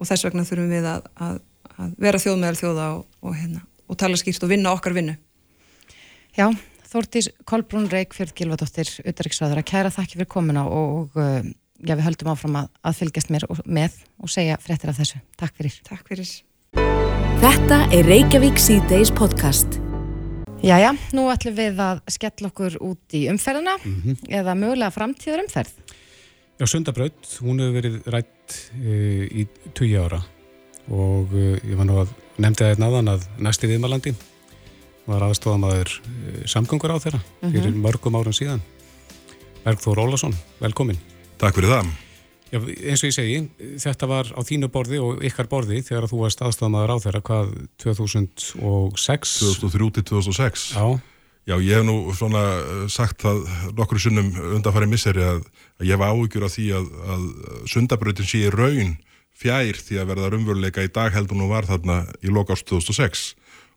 og 0.01 0.11
þess 0.11 0.27
vegna 0.27 0.47
þurfum 0.49 0.71
við 0.75 0.89
að, 0.91 1.09
að 1.25 1.97
vera 2.01 2.21
þjóð 2.21 2.39
meðal 2.43 2.61
þjóða 2.61 2.87
og, 2.99 3.03
og, 3.25 3.35
hérna, 3.39 3.65
og 3.89 4.01
tala 4.01 4.21
skýrt 4.21 4.45
og 4.45 4.53
vinna 4.53 4.73
okkar 4.77 4.97
vinnu. 4.97 5.17
Já, 6.35 6.49
Þórtís 6.95 7.31
Kolbrún 7.49 7.89
Reykjörð 7.91 8.35
Gilvardóttir, 8.39 8.91
Uttaríksræður 9.03 9.63
að 9.63 9.71
kæra 9.71 9.91
þakki 9.95 10.21
fyrir 10.21 10.31
komuna 10.31 10.67
og 10.71 11.17
uh, 11.19 11.41
já, 11.83 11.95
við 11.95 12.05
höldum 12.07 12.35
áfram 12.35 12.61
að 12.63 13.01
fylgjast 13.01 13.33
mér 13.35 13.49
og, 13.51 13.65
með 13.67 13.99
og 14.23 14.31
segja 14.31 14.61
fréttir 14.63 14.95
af 14.95 15.01
þessu. 15.03 15.23
Takk 15.41 15.59
fyrir. 15.59 15.81
Takk 15.89 16.07
fyrir 16.11 17.04
Þetta 17.43 17.79
er 17.95 18.07
Reykjavík 18.07 18.59
C-Days 18.61 19.11
podcast. 19.15 19.79
Jæja, 20.65 20.93
nú 21.17 21.25
ætlum 21.33 21.57
við 21.57 21.81
að 21.83 22.03
skella 22.13 22.51
okkur 22.51 22.77
út 22.85 23.17
í 23.17 23.25
umferðina 23.33 23.75
mm 23.81 23.97
-hmm. 24.03 24.17
eða 24.29 24.55
mögulega 24.55 24.91
framtíður 24.91 25.43
umferð. 25.45 25.73
Já, 26.59 26.67
Sundabraut, 26.67 27.27
hún 27.43 27.59
hefur 27.59 27.75
verið 27.81 27.97
rætt 28.07 28.71
e, 28.79 29.27
í 29.41 29.47
20 29.75 29.99
ára 30.05 30.23
og 30.91 31.35
e, 31.35 31.59
ég 31.65 31.77
var 31.77 31.87
nú 31.87 31.99
að 32.03 32.15
nefndi 32.39 32.65
það 32.65 32.71
einn 32.71 32.87
aðan 32.89 33.09
að 33.09 33.27
næsti 33.39 33.67
viðmalandi 33.67 34.15
var 35.07 35.23
aðstofamaður 35.23 35.91
e, 35.91 36.47
samgöngur 36.47 36.95
á 36.95 37.03
þeirra 37.03 37.19
mm 37.19 37.49
-hmm. 37.49 37.53
fyrir 37.53 37.75
mörgum 37.75 38.17
árum 38.17 38.33
síðan. 38.33 38.63
Bergþór 39.65 39.99
Ólason, 39.99 40.35
velkomin. 40.61 40.99
Takk 41.39 41.55
fyrir 41.55 41.71
það. 41.71 42.04
Já, 42.55 42.61
eins 42.63 43.03
og 43.03 43.09
ég 43.09 43.15
segi, 43.17 43.39
þetta 43.83 44.07
var 44.07 44.29
á 44.31 44.41
þínu 44.47 44.69
borði 44.71 45.01
og 45.03 45.25
ykkar 45.27 45.49
borði 45.51 45.81
þegar 45.83 46.07
þú 46.07 46.21
varst 46.21 46.43
aðstofamaður 46.45 46.93
á 46.95 46.97
þeirra, 47.03 47.23
hvað, 47.27 47.49
2006? 47.83 49.33
2003-2006. 49.65 50.69
Já. 50.79 50.87
Já, 51.45 51.59
ég 51.61 51.77
hef 51.77 51.85
nú 51.85 51.97
svona 52.17 52.41
eh, 52.57 52.85
sagt 52.89 53.21
það 53.21 53.43
nokkru 53.77 54.01
sunnum 54.01 54.31
undanfæri 54.55 54.87
misseri 54.89 55.25
að, 55.27 55.43
að 55.77 55.91
ég 55.91 56.01
var 56.01 56.15
áhugjur 56.15 56.47
af 56.47 56.55
því 56.55 56.69
að, 56.79 56.87
að 57.13 57.27
sundabröðin 57.69 58.31
sé 58.31 58.47
í 58.47 58.53
raun 58.55 58.95
fjær 59.37 59.77
því 59.77 59.99
að 60.01 60.09
verða 60.13 60.31
rumvöruleika 60.33 60.87
í 60.87 60.93
dag 60.95 61.13
heldur 61.13 61.37
nú 61.37 61.51
var 61.51 61.69
þarna 61.69 62.05
í 62.25 62.33
lokást 62.33 62.65
2006 62.71 63.27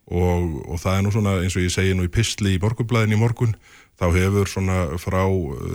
og, 0.08 0.62
og 0.64 0.80
það 0.80 0.94
er 0.94 1.04
nú 1.04 1.12
svona 1.18 1.36
eins 1.42 1.58
og 1.60 1.66
ég 1.66 1.74
segi 1.74 1.98
nú 1.98 2.08
í 2.08 2.14
pistli 2.14 2.56
í 2.56 2.62
morgunblæðin 2.64 3.18
í 3.18 3.20
morgun 3.20 3.58
þá 4.00 4.06
hefur 4.16 4.54
svona 4.54 4.80
frá 5.02 5.26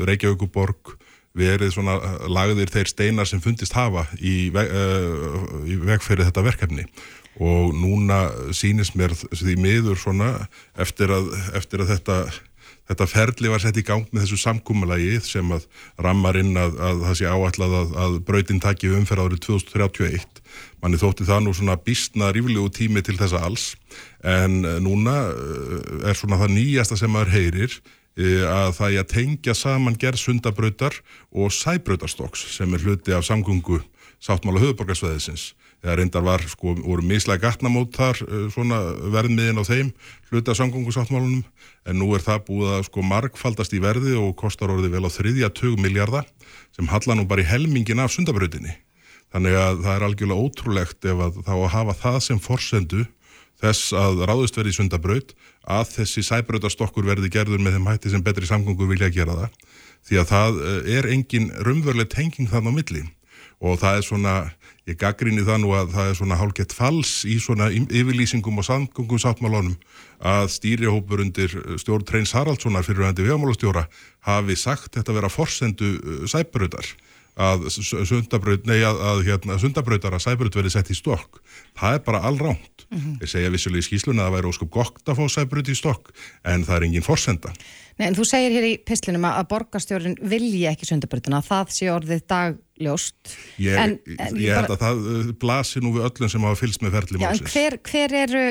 Reykjavíkuborg 0.08 0.94
verið 1.38 1.74
svona 1.74 1.96
lagðir 2.28 2.70
þeir 2.72 2.90
steinar 2.90 3.28
sem 3.28 3.40
fundist 3.40 3.76
hafa 3.76 4.04
í, 4.18 4.50
veg, 4.54 4.68
uh, 4.68 5.58
í 5.64 5.78
vegferði 5.80 6.28
þetta 6.28 6.46
verkefni. 6.46 6.86
Og 7.42 7.72
núna 7.72 8.26
sínist 8.52 8.96
mér 8.98 9.14
því 9.16 9.56
miður 9.56 10.00
svona 10.00 10.34
eftir 10.80 11.14
að, 11.14 11.32
eftir 11.56 11.84
að 11.84 11.94
þetta 11.94 12.18
þetta 12.90 13.06
ferli 13.08 13.48
var 13.48 13.62
sett 13.62 13.78
í 13.78 13.84
gang 13.86 14.04
með 14.10 14.24
þessu 14.24 14.40
samkúmalagi 14.42 15.20
sem 15.24 15.48
að 15.54 15.64
rammar 16.02 16.36
inn 16.40 16.56
að, 16.58 16.74
að 16.82 17.04
það 17.06 17.18
sé 17.20 17.30
áætlað 17.30 17.76
að, 17.78 17.94
að 18.04 18.18
brautin 18.26 18.60
taki 18.62 18.90
umferð 18.92 19.28
árið 19.28 19.44
2031 19.46 20.42
manni 20.82 20.98
þótti 21.00 21.26
það 21.28 21.44
nú 21.44 21.54
svona 21.56 21.78
bísna 21.78 22.32
ríflegu 22.34 22.68
tími 22.74 23.04
til 23.06 23.16
þessa 23.20 23.44
alls. 23.46 23.72
En 24.26 24.62
núna 24.82 25.14
eh, 25.30 26.08
er 26.10 26.18
svona 26.18 26.40
það 26.40 26.56
nýjasta 26.56 26.98
sem 26.98 27.12
maður 27.12 27.34
heyrir 27.36 27.76
að 28.12 28.74
það 28.76 28.90
er 28.90 29.00
að 29.00 29.12
tengja 29.14 29.54
saman 29.56 29.96
gerð 29.96 30.20
sundabrautar 30.20 30.98
og 31.32 31.52
sæbrautarstokks 31.54 32.44
sem 32.58 32.74
er 32.74 32.84
hluti 32.84 33.14
af 33.16 33.24
samgöngu 33.24 33.80
sáttmála 34.22 34.60
höfuborgarsveðisins 34.62 35.52
eða 35.82 35.96
reyndar 35.98 36.22
var, 36.22 36.42
sko, 36.46 36.76
voru 36.78 37.02
mislega 37.02 37.48
gatnamót 37.48 37.96
þar, 37.96 38.20
eh, 38.22 38.46
svona 38.54 38.78
verðmiðin 39.10 39.58
á 39.58 39.64
þeim, 39.66 39.90
hluta 40.30 40.54
samgöngusáttmálunum, 40.54 41.42
en 41.86 41.98
nú 41.98 42.14
er 42.14 42.22
það 42.22 42.44
búið 42.46 42.70
að 42.76 42.84
sko 42.86 43.02
markfaldast 43.02 43.74
í 43.74 43.82
verði 43.82 44.14
og 44.14 44.36
kostar 44.36 44.70
orðið 44.70 44.94
vel 44.94 45.06
á 45.06 45.10
þriðja 45.10 45.50
20 45.50 45.82
miljardar 45.82 46.26
sem 46.76 46.86
halla 46.86 47.18
nú 47.18 47.26
bara 47.26 47.42
í 47.42 47.50
helmingin 47.50 47.98
af 47.98 48.14
sundabröðinni. 48.14 48.76
Þannig 49.32 49.56
að 49.58 49.82
það 49.82 49.94
er 49.96 50.06
algjörlega 50.06 50.44
ótrúlegt 50.44 51.04
ef 51.08 51.18
að 51.18 51.42
þá 51.42 51.54
að 51.56 51.72
hafa 51.74 51.94
það 51.98 52.18
sem 52.22 52.38
forsendu 52.38 53.06
þess 53.62 53.94
að 53.96 54.24
ráðust 54.28 54.58
verði 54.58 54.74
í 54.74 54.78
sundabröð 54.78 55.34
að 55.70 55.94
þessi 55.96 56.24
sæbröðastokkur 56.26 57.06
verði 57.06 57.30
gerður 57.32 57.62
með 57.62 57.78
þeim 57.78 57.90
hætti 57.92 58.12
sem 58.12 58.24
betri 58.26 58.48
samgöngur 58.50 58.90
vilja 58.90 59.12
gera 59.14 59.38
það. 59.38 59.58
Því 60.02 60.18
að 60.18 60.30
það 60.32 60.62
eh, 60.66 60.80
er 60.98 61.10
engin 61.14 61.52
rumverlega 61.62 62.14
tenging 62.16 62.50
þann 62.50 62.70
á 62.70 62.72
milli 62.74 63.04
og 63.62 63.78
það 63.78 64.00
er 64.00 64.06
svona 64.08 64.36
Ég 64.82 64.96
gaggrinni 64.98 65.44
það 65.46 65.60
nú 65.62 65.68
að 65.78 65.92
það 65.94 66.08
er 66.10 66.16
svona 66.18 66.36
hálfgett 66.40 66.72
fals 66.74 67.10
í 67.22 67.36
svona 67.38 67.68
yfirlýsingum 67.70 68.56
og 68.58 68.64
samgöngum 68.66 69.20
sáttmálunum 69.22 69.76
að 70.26 70.48
stýrihópur 70.56 71.22
undir 71.22 71.54
uh, 71.60 71.76
stjórn 71.78 72.06
Treins 72.08 72.32
Haraldssonar 72.34 72.82
fyrir 72.82 73.06
hætti 73.06 73.22
vegamálastjóra 73.22 73.84
hafi 74.26 74.56
sagt 74.58 74.98
þetta 74.98 75.14
vera 75.14 75.30
forsendu 75.30 75.92
uh, 76.00 76.24
sæbröðar 76.26 76.88
að 77.40 77.68
sundabraut, 77.72 78.66
nei 78.68 78.82
að, 78.84 78.98
að 79.08 79.22
hérna, 79.30 79.56
sundabrautar 79.60 80.12
að 80.12 80.24
sæbröð 80.26 80.58
verið 80.58 80.74
sett 80.74 80.90
í 80.92 80.96
stokk. 80.96 81.40
Það 81.78 81.96
er 81.96 82.02
bara 82.04 82.20
allránt. 82.28 82.84
Mm 82.90 82.98
-hmm. 82.98 83.14
Ég 83.24 83.30
segja 83.30 83.52
vissulega 83.52 83.80
í 83.80 83.86
skýsluna 83.86 84.22
að 84.22 84.26
það 84.26 84.36
væri 84.36 84.50
óskup 84.50 84.70
gott 84.70 85.08
að 85.08 85.16
fá 85.16 85.24
sæbröð 85.32 85.70
í 85.72 85.76
stokk 85.78 86.12
en 86.44 86.64
það 86.64 86.76
er 86.76 86.84
engin 86.88 87.06
forsenda. 87.06 87.52
Nei 87.96 88.08
en 88.08 88.16
þú 88.16 88.24
segir 88.28 88.52
hér 88.52 88.66
í 88.68 88.74
pislinum 88.84 89.24
að 89.24 89.48
borgarstjórin 89.48 90.18
vilji 90.20 90.66
ekki 90.68 90.88
sundabröðuna, 90.88 91.40
það 91.44 91.72
sé 91.72 91.88
orðið 91.92 92.22
dag 92.28 92.58
ljóst. 92.76 93.36
Ég, 93.56 93.76
en, 93.76 93.98
en 94.18 94.36
ég 94.36 94.52
held 94.52 94.68
bara... 94.68 94.76
að 94.76 94.84
það 94.84 94.96
uh, 95.12 95.32
blasir 95.40 95.82
nú 95.82 95.92
við 95.96 96.08
öllum 96.08 96.32
sem 96.32 96.46
hafa 96.48 96.60
fylst 96.60 96.82
með 96.82 96.98
ferli 96.98 97.22
málsins. 97.22 97.52
Hver, 97.52 97.78
hver 97.88 98.16
eru, 98.26 98.44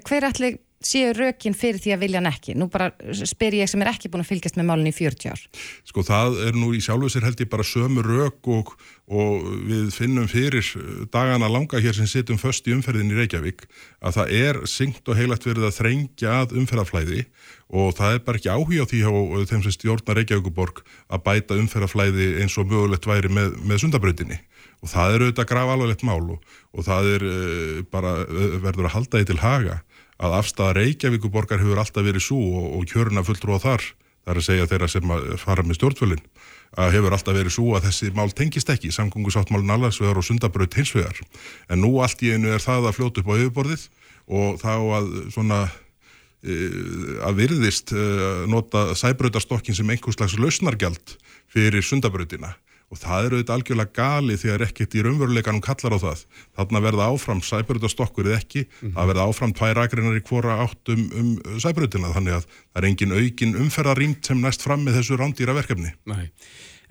hver 0.00 0.28
ætli 0.30 0.56
séu 0.86 1.12
rökin 1.16 1.56
fyrir 1.56 1.80
því 1.82 1.94
að 1.94 2.02
vilja 2.04 2.20
hann 2.20 2.30
ekki? 2.30 2.54
Nú 2.58 2.68
bara 2.72 2.90
spyr 3.26 3.56
ég 3.60 3.70
sem 3.70 3.82
er 3.84 3.90
ekki 3.92 4.10
búin 4.12 4.24
að 4.24 4.30
fylgjast 4.32 4.58
með 4.58 4.68
málunni 4.70 4.92
í 4.92 4.96
40 4.96 5.32
ár. 5.32 5.42
Sko 5.88 6.04
það 6.06 6.38
er 6.48 6.58
nú 6.58 6.70
í 6.76 6.82
sjálfsveitsir 6.84 7.26
held 7.26 7.42
ég 7.44 7.50
bara 7.52 7.66
sömu 7.66 8.04
rök 8.04 8.50
og, 8.54 8.74
og 9.08 9.48
við 9.68 9.90
finnum 9.96 10.28
fyrir 10.30 10.70
dagana 11.14 11.50
langa 11.52 11.80
hér 11.82 11.96
sem 11.96 12.08
sittum 12.10 12.40
först 12.40 12.68
í 12.68 12.76
umferðin 12.76 13.12
í 13.12 13.18
Reykjavík 13.18 13.66
að 14.04 14.20
það 14.20 14.34
er 14.44 14.62
syngt 14.70 15.08
og 15.08 15.18
heilagt 15.18 15.48
verið 15.48 15.68
að 15.68 15.76
þrengja 15.80 16.38
að 16.44 16.56
umferðaflæði 16.62 17.26
og 17.74 17.94
það 17.98 18.16
er 18.16 18.24
bara 18.26 18.40
ekki 18.40 18.52
áhuga 18.52 18.84
á 18.84 18.90
því 18.90 19.00
á 19.08 19.12
þeim 19.50 19.62
sem 19.64 19.74
stjórnar 19.74 20.20
Reykjavíkuborg 20.20 20.82
að 21.08 21.24
bæta 21.24 21.58
umferðaflæði 21.58 22.34
eins 22.42 22.58
og 22.60 22.68
mögulegt 22.70 23.08
væri 23.08 23.32
með, 23.32 23.56
með 23.64 23.86
sundabrautinni 23.86 24.38
og 24.84 24.90
það 24.92 25.14
er 25.14 25.24
auðvitað 25.24 25.48
graf 25.48 25.72
alvarlegt 25.72 26.04
mál 26.04 26.22
og, 26.36 26.54
og 26.76 26.86
það 26.86 27.10
er 27.14 27.26
uh, 27.28 27.78
bara 27.92 28.14
uh, 28.24 28.56
verður 28.64 28.90
að 28.90 28.96
halda 28.98 29.20
því 29.20 29.28
til 29.30 29.40
haga 29.40 29.78
að 30.22 30.38
afstæða 30.38 30.76
Reykjavíkuborgar 30.78 31.62
hefur 31.62 31.82
alltaf 31.82 32.06
verið 32.06 32.26
svo 32.26 32.40
og, 32.60 32.66
og 32.78 32.88
kjöruna 32.90 33.24
fulltrú 33.26 33.58
á 33.58 33.64
þar 33.64 33.86
þar 34.24 34.40
að 34.40 34.46
segja 34.46 34.68
þeirra 34.70 34.88
sem 34.88 35.14
fara 35.42 35.64
með 35.66 35.78
stjórnfölinn 35.80 36.26
að 36.80 36.94
hefur 36.96 37.14
alltaf 37.14 37.36
verið 37.36 37.54
svo 37.54 37.74
að 37.76 37.88
þessi 37.88 38.10
mál 38.16 38.30
tengist 38.34 38.70
ekki, 38.72 38.90
samgöngusáttmálun 38.94 39.74
allarsvegar 39.76 40.18
og 40.18 40.26
sundabraut 40.26 40.74
hinsvegar 40.74 41.20
en 41.68 41.82
nú 41.84 41.98
allt 42.02 42.22
í 42.24 42.32
einu 42.34 42.54
er 42.54 42.62
það 42.62 42.88
að 42.88 42.96
fljóta 42.98 43.22
upp 43.22 43.30
á 43.30 43.38
yfirborðið 43.38 43.88
og 44.34 44.60
þá 44.62 44.72
að 44.74 45.10
svona 45.34 45.58
Eh, 46.44 47.20
að 47.24 47.38
virðist 47.38 47.94
eh, 47.96 48.44
nota 48.52 48.90
sæbröðarstokkin 49.00 49.76
sem 49.78 49.88
einhvers 49.88 50.18
slags 50.18 50.34
lausnargjald 50.36 51.14
fyrir 51.48 51.80
sundabröðina 51.80 52.50
og 52.92 53.00
það 53.00 53.26
eru 53.26 53.38
auðvitað 53.38 53.54
algjörlega 53.56 53.94
gali 53.98 54.36
þegar 54.40 54.66
ekkert 54.68 54.94
í 54.94 55.04
raunveruleikanum 55.04 55.64
kallar 55.64 55.96
á 55.96 55.98
það 56.04 56.24
þarna 56.58 56.82
verða 56.84 57.08
áfram 57.10 57.42
sæbröðarstokkur 57.44 58.28
eða 58.30 58.40
ekki, 58.42 58.64
mm 58.64 58.74
-hmm. 58.80 58.94
það 58.96 59.10
verða 59.12 59.26
áfram 59.28 59.54
tvær 59.54 59.82
agreinar 59.84 60.18
í 60.20 60.24
hvora 60.28 60.58
átt 60.64 60.92
um, 60.94 61.06
um 61.20 61.60
sæbröðina 61.62 62.12
þannig 62.14 62.38
að 62.38 62.44
það 62.46 62.82
er 62.82 62.88
engin 62.90 63.16
aukin 63.18 63.56
umferðarýmt 63.64 64.26
sem 64.26 64.40
næst 64.40 64.62
fram 64.62 64.84
með 64.84 65.00
þessu 65.00 65.18
rándýra 65.18 65.56
verkefni 65.56 65.94
Nei. 66.04 66.30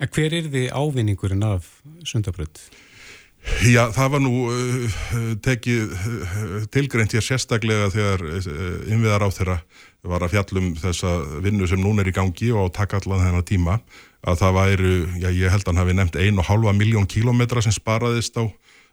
En 0.02 0.10
hver 0.10 0.34
er 0.34 0.50
því 0.50 0.68
ávinningurinn 0.74 1.46
af 1.46 1.68
sundabröð? 2.02 2.58
Já, 3.44 3.90
það 3.92 4.12
var 4.14 4.22
nú 4.24 4.32
uh, 4.48 5.00
tekið 5.44 5.90
uh, 5.92 6.54
tilgreint 6.72 7.12
hér 7.12 7.24
sérstaklega 7.24 7.90
þegar 7.92 8.24
uh, 8.24 8.78
innviðar 8.88 9.26
á 9.26 9.28
þeirra 9.36 9.58
var 10.08 10.24
að 10.24 10.32
fjallum 10.32 10.70
þessa 10.80 11.12
vinnu 11.44 11.68
sem 11.68 11.80
núna 11.80 12.02
er 12.02 12.08
í 12.08 12.16
gangi 12.16 12.50
og 12.56 12.72
taka 12.76 13.02
allan 13.02 13.20
þennan 13.24 13.46
tíma 13.48 13.76
að 14.24 14.40
það 14.40 14.56
væru, 14.58 14.94
já 15.20 15.28
ég 15.30 15.52
held 15.52 15.66
að 15.66 15.72
hann 15.72 15.82
hafi 15.82 15.96
nefnt 15.98 16.20
ein 16.20 16.40
og 16.40 16.48
halva 16.48 16.72
miljón 16.76 17.08
kílometra 17.10 17.62
sem 17.64 17.74
sparaðist 17.74 18.38
á 18.40 18.44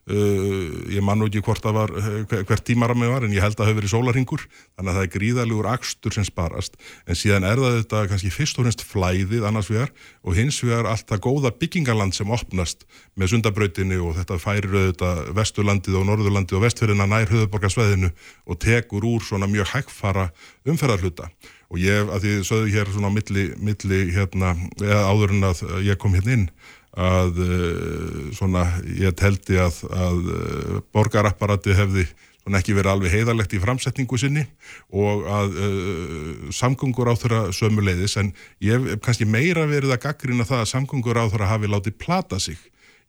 Uh, 0.10 0.90
ég 0.90 1.04
mann 1.06 1.22
ekki 1.22 1.44
hvort 1.46 1.62
það 1.62 1.76
var 1.76 1.92
uh, 1.94 2.24
hvert 2.26 2.64
tímarami 2.66 3.06
var 3.06 3.22
en 3.22 3.36
ég 3.36 3.44
held 3.44 3.54
að 3.54 3.60
það 3.60 3.68
hefur 3.70 3.78
verið 3.78 3.92
sólarhingur 3.92 4.46
þannig 4.50 4.90
að 4.90 4.96
það 4.98 5.04
er 5.06 5.12
gríðalugur 5.14 5.68
akstur 5.70 6.16
sem 6.16 6.26
sparast. 6.26 6.80
En 7.06 7.20
síðan 7.20 7.46
er 7.46 7.62
það 7.62 7.78
þetta 7.78 8.02
kannski 8.10 8.32
fyrst 8.34 8.58
og 8.58 8.66
hennst 8.66 8.82
flæðið 8.90 9.46
annars 9.46 9.70
vegar 9.70 9.94
og 10.26 10.40
hins 10.40 10.58
vegar 10.66 10.90
allt 10.90 11.06
það 11.06 11.22
góða 11.28 11.54
byggingaland 11.62 12.18
sem 12.18 12.34
opnast 12.34 12.88
með 13.14 13.36
sundabrautinu 13.36 14.02
og 14.08 14.18
þetta 14.18 14.42
færir 14.42 14.74
auðvitað 14.74 15.24
vesturlandið 15.38 16.02
og 16.02 16.10
norðurlandið 16.10 16.58
og 16.58 16.66
vestfyrina 16.66 17.10
nær 17.14 17.30
höfuborgarsveðinu 17.30 18.10
og 18.50 18.62
tekur 18.66 19.06
úr 19.06 19.30
svona 19.30 19.54
mjög 19.54 19.70
hægfara 19.76 20.32
umferðarhluta 20.66 21.30
og 21.72 21.80
ég, 21.80 22.10
að 22.12 22.26
því 22.26 22.36
sögðu 22.48 22.74
hér 22.74 22.92
svona 22.92 23.12
milli, 23.16 23.48
milli 23.64 24.04
hérna, 24.12 24.56
eða 24.82 25.04
áður 25.08 25.36
en 25.38 25.50
að 25.52 25.64
ég 25.88 26.00
kom 26.02 26.16
hérna 26.18 26.36
inn 26.36 26.50
að 26.92 27.38
eh, 27.46 28.18
svona 28.36 28.66
ég 29.00 29.16
teldi 29.16 29.56
að, 29.64 29.78
að 29.96 30.20
eh, 30.36 30.82
borgarapparati 30.92 31.78
hefði 31.78 32.10
ekki 32.58 32.74
verið 32.76 32.92
alveg 32.92 33.14
heiðalegt 33.14 33.54
í 33.56 33.60
framsetningu 33.62 34.18
sinni 34.20 34.42
og 34.90 35.28
að 35.30 35.54
uh, 35.62 36.50
samgöngur 36.52 37.08
á 37.08 37.16
þeirra 37.16 37.42
sömu 37.56 37.84
leiðis 37.86 38.18
en 38.20 38.34
ég 38.60 38.82
hef 38.82 38.98
kannski 39.06 39.28
meira 39.30 39.68
verið 39.70 39.94
að 39.94 40.02
gaggrina 40.08 40.48
það 40.50 40.64
að 40.64 40.72
samgöngur 40.74 41.22
á 41.22 41.30
þeirra 41.30 41.52
hafi 41.54 41.70
látið 41.70 41.96
plata 42.02 42.42
sig 42.42 42.58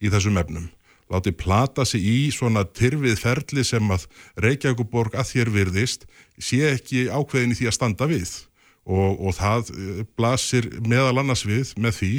í 0.05 0.13
þessum 0.13 0.39
efnum. 0.39 0.69
Látið 1.11 1.37
plata 1.41 1.89
sig 1.89 2.05
í 2.05 2.31
svona 2.31 2.63
tyrfið 2.69 3.19
ferli 3.19 3.65
sem 3.67 3.91
að 3.91 4.07
Reykjavíkuborg 4.45 5.17
að 5.17 5.33
þér 5.33 5.53
virðist 5.57 6.07
sé 6.39 6.63
ekki 6.77 7.09
ákveðin 7.11 7.57
í 7.57 7.59
því 7.59 7.73
að 7.73 7.79
standa 7.81 8.09
við 8.13 8.37
og, 8.83 9.21
og 9.23 9.35
það 9.37 9.71
eh, 9.73 10.01
blasir 10.19 10.67
meðal 10.83 11.21
annars 11.23 11.45
við 11.47 11.71
með 11.79 11.99
því 12.01 12.13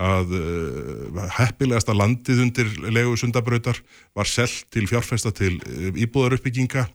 að 0.00 0.34
uh, 0.36 1.24
heppilegasta 1.36 1.92
landið 1.92 2.38
undir 2.46 2.68
legu 2.88 3.16
sundabrautar 3.20 3.80
var 4.16 4.28
selt 4.28 4.62
til 4.72 4.86
fjárfesta 4.88 5.32
til 5.36 5.58
uh, 5.58 5.90
íbúðaruppbygginga. 5.92 6.86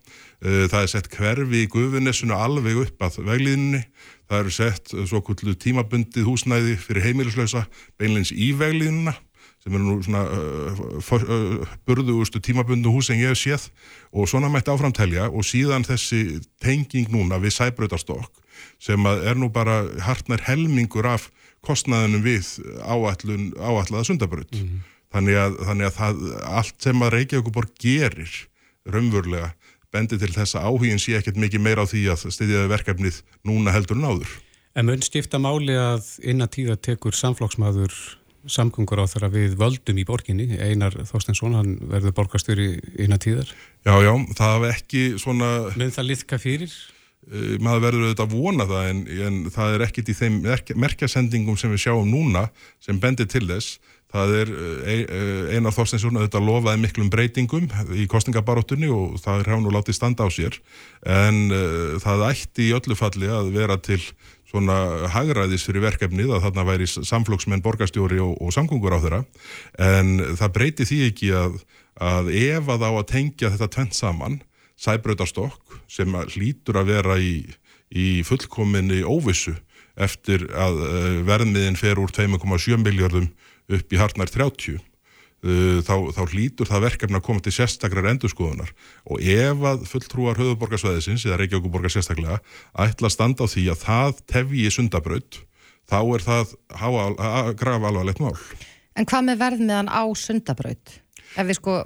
Uh, 0.42 0.66
það 0.72 0.80
er 0.80 0.92
sett 0.94 1.10
hverfi 1.14 1.66
í 1.66 1.70
gufinnessuna 1.70 2.40
alveg 2.46 2.82
upp 2.86 3.06
að 3.06 3.20
veglíðinni 3.28 3.84
það 4.26 4.40
eru 4.40 4.56
sett 4.56 4.94
svo 4.96 5.22
kullu 5.26 5.54
tímabundið 5.54 6.26
húsnæði 6.26 6.80
fyrir 6.82 7.06
heimilislausa 7.12 7.66
beinleins 8.00 8.34
í 8.34 8.54
veglíðinna 8.58 9.14
sem 9.66 9.74
eru 9.74 9.86
nú 9.86 10.00
svona 10.06 10.24
burðugustu 11.90 12.42
tímabundu 12.42 12.92
hús 12.94 13.10
en 13.10 13.22
ég 13.22 13.34
hef 13.34 13.42
séð. 13.42 13.64
Og 14.14 14.30
svona 14.30 14.50
mætti 14.54 14.70
áframtelja 14.70 15.32
og 15.34 15.46
síðan 15.46 15.86
þessi 15.86 16.40
tenging 16.62 17.10
núna 17.14 17.42
við 17.42 17.58
sæbrautarstokk 17.58 18.44
sem 18.80 19.06
er 19.06 19.38
nú 19.39 19.50
bara 19.54 19.84
hartnar 20.06 20.44
helmingur 20.48 21.08
af 21.10 21.30
kostnaðinum 21.65 22.26
við 22.26 22.50
áallun, 22.82 23.54
áallaða 23.58 24.04
sundabröð. 24.10 24.52
Mm 24.54 24.68
-hmm. 24.68 24.84
Þannig 25.15 25.38
að, 25.39 25.54
þannig 25.68 25.86
að 25.88 25.96
það, 26.00 26.26
allt 26.60 26.76
sem 26.84 27.02
að 27.02 27.13
Reykjavíkuborg 27.15 27.72
gerir 27.80 28.34
raunverulega 28.86 29.54
bendir 29.91 30.20
til 30.20 30.34
þess 30.34 30.56
að 30.56 30.65
áhugin 30.68 31.00
sé 31.00 31.15
ekkert 31.18 31.39
mikið 31.39 31.62
meira 31.62 31.86
á 31.88 31.89
því 31.89 32.02
að 32.12 32.28
stiðjaði 32.36 32.68
verkefnið 32.74 33.22
núna 33.48 33.72
heldur 33.72 33.98
en 33.98 34.10
áður. 34.12 34.32
En 34.76 34.86
mun 34.86 35.02
skipta 35.02 35.39
máli 35.39 35.76
að 35.80 36.20
innan 36.22 36.52
tíða 36.52 36.76
tekur 36.76 37.15
samflóksmaður 37.15 37.94
samgöngur 38.52 39.02
á 39.02 39.06
þeirra 39.10 39.30
við 39.34 39.56
völdum 39.58 40.00
í 40.00 40.06
borginni 40.06 40.60
Einar 40.62 40.94
Þorstensson, 41.10 41.56
hann 41.58 41.78
verður 41.89 42.13
borgastur 42.20 42.60
í 42.62 42.68
innan 43.02 43.22
tíðar 43.22 43.50
Já, 43.86 43.96
já, 44.06 44.12
það 44.38 44.54
hef 44.56 44.76
ekki 44.76 45.04
svona 45.22 45.50
Mun 45.74 45.94
það 45.96 46.10
liðka 46.12 46.39
fyrir? 46.41 46.76
Uh, 47.32 47.58
maður 47.64 47.84
verður 47.88 48.06
auðvitað 48.06 48.26
að 48.28 48.38
vona 48.38 48.70
það 48.70 48.92
en, 48.92 49.02
en 49.28 49.42
það 49.56 49.76
er 49.76 49.86
ekkit 49.88 50.14
í 50.14 50.18
þeim 50.22 50.40
merkjasendingum 50.86 51.60
sem 51.60 51.74
við 51.74 51.86
sjáum 51.88 52.10
núna 52.12 52.48
sem 52.84 53.02
bendir 53.02 53.30
til 53.32 53.46
þess. 53.50 53.80
Það 54.16 54.32
er 54.40 54.50
Einar 55.52 55.74
Þorsteinsson 55.76 56.16
að 56.16 56.30
þetta 56.30 56.40
lofaði 56.40 56.80
miklum 56.80 57.10
breytingum 57.12 57.66
í 58.00 58.06
kostningabaróttunni 58.08 58.88
og 58.94 59.18
það 59.20 59.42
er 59.42 59.50
hann 59.52 59.66
og 59.68 59.76
látið 59.76 59.98
standa 59.98 60.24
á 60.24 60.30
sér. 60.32 60.56
En 61.04 61.50
uh, 61.50 61.98
það 62.00 62.24
ætti 62.30 62.70
í 62.70 62.76
öllu 62.78 62.96
falli 62.96 63.28
að 63.28 63.52
vera 63.58 63.76
til 63.76 64.00
svona 64.56 65.10
hagræðis 65.14 65.66
fyrir 65.68 65.84
verkefnið 65.86 66.36
að 66.36 66.48
þarna 66.48 66.66
væri 66.70 66.88
samflóksmenn, 66.90 67.64
borgastjóri 67.66 68.22
og, 68.24 68.36
og 68.40 68.54
samgöngur 68.56 68.96
á 68.96 69.00
þeirra 69.04 69.22
en 69.82 70.20
það 70.40 70.54
breyti 70.58 70.88
því 70.88 71.00
ekki 71.10 71.32
að, 71.36 71.58
að 72.00 72.32
ef 72.40 72.70
að 72.76 72.86
á 72.88 72.92
að 72.94 73.08
tengja 73.12 73.52
þetta 73.56 73.72
tvent 73.76 73.98
saman, 73.98 74.38
sæbröðarstokk 74.80 75.78
sem 75.92 76.12
hlýtur 76.36 76.82
að 76.82 76.92
vera 76.92 77.20
í, 77.22 77.46
í 77.90 78.24
fullkominni 78.28 79.04
óvissu 79.08 79.56
eftir 79.96 80.50
að 80.52 80.82
uh, 80.84 81.22
verðmiðin 81.28 81.80
fer 81.80 82.02
úr 82.02 82.12
2,7 82.12 82.82
miljardum 82.84 83.30
upp 83.72 83.96
í 83.96 84.02
harnar 84.02 84.32
30 84.32 84.84
Uh, 85.46 85.78
þá, 85.86 86.10
þá 86.16 86.22
hlýtur 86.32 86.66
það 86.66 86.86
verkefni 86.88 87.18
að 87.20 87.26
koma 87.28 87.42
til 87.44 87.52
sérstakrar 87.54 88.08
endurskoðunar 88.10 88.72
og 89.14 89.20
ef 89.22 89.66
að 89.70 89.84
fulltrúar 89.92 90.40
höfuborgarsvæðisins 90.40 91.26
eða 91.28 91.38
Reykjavíkuborgar 91.42 91.94
sérstaklega 91.94 92.40
ætla 92.82 93.12
að 93.12 93.14
standa 93.14 93.46
á 93.46 93.52
því 93.52 93.66
að 93.70 93.84
það 93.84 94.24
tefji 94.32 94.72
sundabraut 94.74 95.38
þá 95.86 96.00
er 96.02 96.26
það 96.26 96.56
graf 97.62 97.86
alvarlegt 97.92 98.24
mál. 98.24 98.34
En 98.98 99.06
hvað 99.06 99.28
með 99.28 99.44
verðmiðan 99.44 99.92
á 99.94 100.04
sundabraut? 100.18 100.96
Ef 101.36 101.50
við 101.50 101.58
sko, 101.60 101.80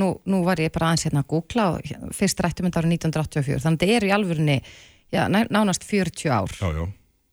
nú, 0.00 0.12
nú 0.24 0.44
var 0.46 0.62
ég 0.62 0.72
bara 0.72 0.90
aðeins 0.90 1.04
hérna 1.08 1.24
að 1.24 1.30
googla 1.34 1.66
og 1.74 2.14
fyrst 2.16 2.40
rættum 2.40 2.68
þetta 2.68 2.80
árið 2.80 2.96
1984 2.96 3.64
þannig 3.66 3.76
að 3.76 3.84
þetta 3.84 3.98
er 3.98 4.08
í 4.08 4.14
alvörunni 4.16 4.56
já, 5.12 5.22
nánast 5.28 5.84
40 5.84 6.32
ár. 6.32 6.56
Já, 6.60 6.72
já. 6.78 6.88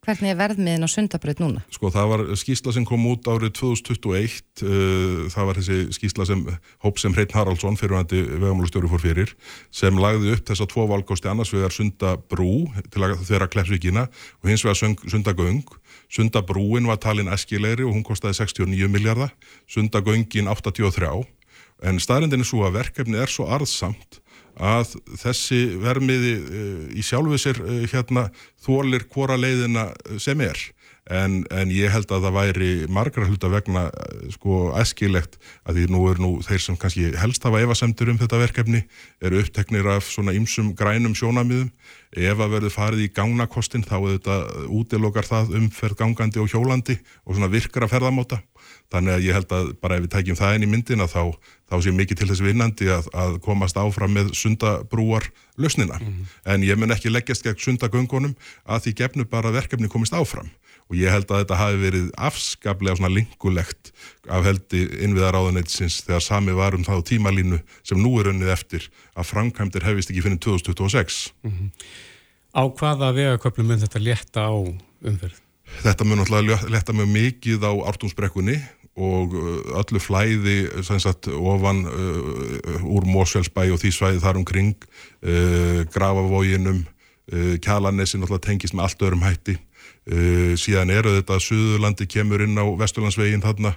Hvernig 0.07 0.31
er 0.31 0.38
verðmiðin 0.39 0.88
á 0.88 0.89
sundabröð 0.89 1.41
núna? 1.43 1.62
Sko 1.67 1.89
það 1.91 2.12
var 2.13 2.21
skísla 2.39 2.71
sem 2.71 2.86
kom 2.88 3.01
út 3.10 3.25
árið 3.27 3.51
2021, 3.57 4.38
uh, 4.63 5.25
það 5.33 5.49
var 5.49 5.60
þessi 5.60 5.97
skísla 5.97 6.27
sem 6.29 6.45
hóp 6.86 7.01
sem 7.01 7.12
Hreitn 7.12 7.36
Haraldsson 7.36 7.75
fyrirvændi 7.75 8.21
vegamálustjóri 8.38 8.88
fór 8.88 9.03
fyrir 9.03 9.33
sem 9.67 9.99
lagði 9.99 10.31
upp 10.38 10.47
þess 10.47 10.63
að 10.63 10.71
tvo 10.71 10.88
valgósti 10.93 11.27
annars 11.27 11.51
vegar 11.51 11.75
sundabrú 11.75 12.53
til 12.88 13.03
að 13.03 13.19
þeirra 13.27 13.51
Kleppsvíkina 13.51 14.07
og 14.07 14.47
hins 14.47 14.63
vegar 14.63 14.95
sundagöng. 15.12 15.65
Sundabrúin 16.07 16.88
var 16.88 17.03
talin 17.03 17.27
eskilegri 17.27 17.83
og 17.83 17.91
hún 17.97 18.07
kostiði 18.07 18.39
69 18.39 18.88
miljardar, 18.88 19.36
sundagöngin 19.67 20.47
83 20.47 21.12
en 21.85 21.99
staðrindin 22.01 22.43
er 22.43 22.49
svo 22.49 22.63
að 22.67 22.79
verkefni 22.79 23.19
er 23.21 23.31
svo 23.31 23.49
arðsamt 23.53 24.21
að 24.57 24.95
þessi 25.21 25.59
vermiði 25.81 26.33
uh, 26.39 26.87
í 26.97 27.05
sjálfu 27.05 27.37
sér 27.41 27.61
uh, 27.61 27.83
hérna 27.91 28.27
þólir 28.65 29.05
hvora 29.11 29.37
leiðina 29.37 29.91
eh, 29.93 30.17
sem 30.21 30.41
er. 30.41 30.57
En, 31.07 31.45
en 31.55 31.69
ég 31.71 31.93
held 31.93 32.09
að 32.11 32.25
það 32.25 32.33
væri 32.35 32.71
margra 32.91 33.23
hluta 33.29 33.47
vegna 33.47 33.85
sko 34.33 34.73
eskilegt 34.75 35.37
að 35.63 35.77
því 35.77 35.85
nú 35.93 36.01
er 36.11 36.19
nú 36.19 36.31
þeir 36.43 36.59
sem 36.65 36.75
kannski 36.75 37.13
helst 37.15 37.47
hafa 37.47 37.61
evasemtur 37.63 38.11
um 38.11 38.19
þetta 38.19 38.41
verkefni 38.41 38.81
eru 39.23 39.39
uppteknir 39.39 39.87
af 39.93 40.09
svona 40.11 40.35
ymsum 40.35 40.73
grænum 40.75 41.15
sjónamiðum 41.15 41.69
ef 42.11 42.43
að 42.43 42.57
verður 42.57 42.75
farið 42.75 43.05
í 43.05 43.09
gágnakostin 43.15 43.87
þá 43.87 43.95
er 44.01 44.17
þetta 44.17 44.67
útilokar 44.81 45.29
það 45.31 45.55
umferð 45.61 46.01
gangandi 46.03 46.43
og 46.43 46.51
hjólandi 46.51 46.97
og 47.23 47.37
svona 47.37 47.53
virkra 47.55 47.87
ferðamóta 47.87 48.41
þannig 48.91 49.13
að 49.13 49.25
ég 49.27 49.38
held 49.38 49.51
að 49.58 49.71
bara 49.82 49.97
ef 49.97 50.06
við 50.06 50.13
tækjum 50.15 50.39
það 50.39 50.56
inn 50.56 50.67
í 50.67 50.71
myndina 50.71 51.08
þá, 51.12 51.34
þá 51.69 51.75
sé 51.84 51.93
mikið 51.95 52.21
til 52.21 52.30
þess 52.32 52.45
vinnandi 52.45 52.91
að, 52.93 53.10
að 53.13 53.39
komast 53.45 53.77
áfram 53.77 54.13
með 54.15 54.32
sundabrúar 54.38 55.27
lausnina, 55.58 55.99
mm 55.99 56.08
-hmm. 56.08 56.38
en 56.53 56.63
ég 56.63 56.77
mun 56.77 56.95
ekki 56.95 57.12
leggjast 57.12 57.43
gegn 57.43 57.60
sundagöngunum 57.60 58.36
að 58.65 58.88
því 58.88 58.95
gefnu 59.01 59.25
bara 59.25 59.51
verkefni 59.51 59.89
komist 59.91 60.13
áfram 60.13 60.49
og 60.88 60.95
ég 60.95 61.12
held 61.12 61.32
að 61.32 61.43
þetta 61.43 61.60
hafi 61.60 61.80
verið 61.82 62.06
afskaplega 62.30 62.95
svona 62.95 63.12
lingulegt 63.12 63.91
af 64.32 64.45
heldi 64.47 64.86
innviðar 65.03 65.36
áðanætisins 65.36 65.99
þegar 66.08 66.23
sami 66.23 66.56
varum 66.56 66.86
þá 66.88 66.95
tímalínu 67.03 67.60
sem 67.84 67.99
nú 67.99 68.13
er 68.21 68.32
unnið 68.32 68.53
eftir 68.56 68.88
að 69.15 69.27
framkvæmdir 69.34 69.84
hefist 69.88 70.13
ekki 70.13 70.23
finnir 70.23 70.39
2026 70.39 71.34
mm 71.43 71.51
-hmm. 71.51 71.71
Á 72.58 72.63
hvaða 72.73 73.12
vegaköplum 73.13 73.67
mun 73.67 73.80
þetta 73.80 73.99
létta 73.99 74.47
á 74.47 74.56
umferð? 75.03 75.46
Þetta 75.84 76.08
mun 76.08 76.21
náttúrulega 76.21 76.71
leta 76.71 76.95
mjög 76.95 77.10
mikið 77.13 77.65
á 77.67 77.71
ártúnsbrekkunni 77.91 78.58
og 78.97 79.34
uh, 79.38 79.58
öllu 79.77 80.01
flæði 80.01 80.58
sagt, 80.82 81.30
ofan 81.30 81.84
uh, 81.86 82.88
úr 82.88 83.06
Mósfjálsbæ 83.06 83.67
og 83.75 83.82
því 83.84 83.93
svæði 83.93 84.23
þar 84.23 84.39
umkring 84.41 84.73
uh, 85.21 85.84
Grafavóginum 85.93 86.82
uh, 86.82 87.56
Kjalanessi 87.62 88.17
náttúrulega 88.17 88.47
tengist 88.47 88.77
með 88.77 88.88
allt 88.88 89.06
öðrum 89.06 89.25
hætti. 89.27 89.58
Uh, 90.08 90.56
síðan 90.58 90.91
eru 90.95 91.13
þetta 91.17 91.36
að 91.36 91.45
Suðurlandi 91.45 92.08
kemur 92.10 92.41
inn 92.45 92.58
á 92.58 92.65
Vesturlandsvegin 92.80 93.43
þarna 93.43 93.75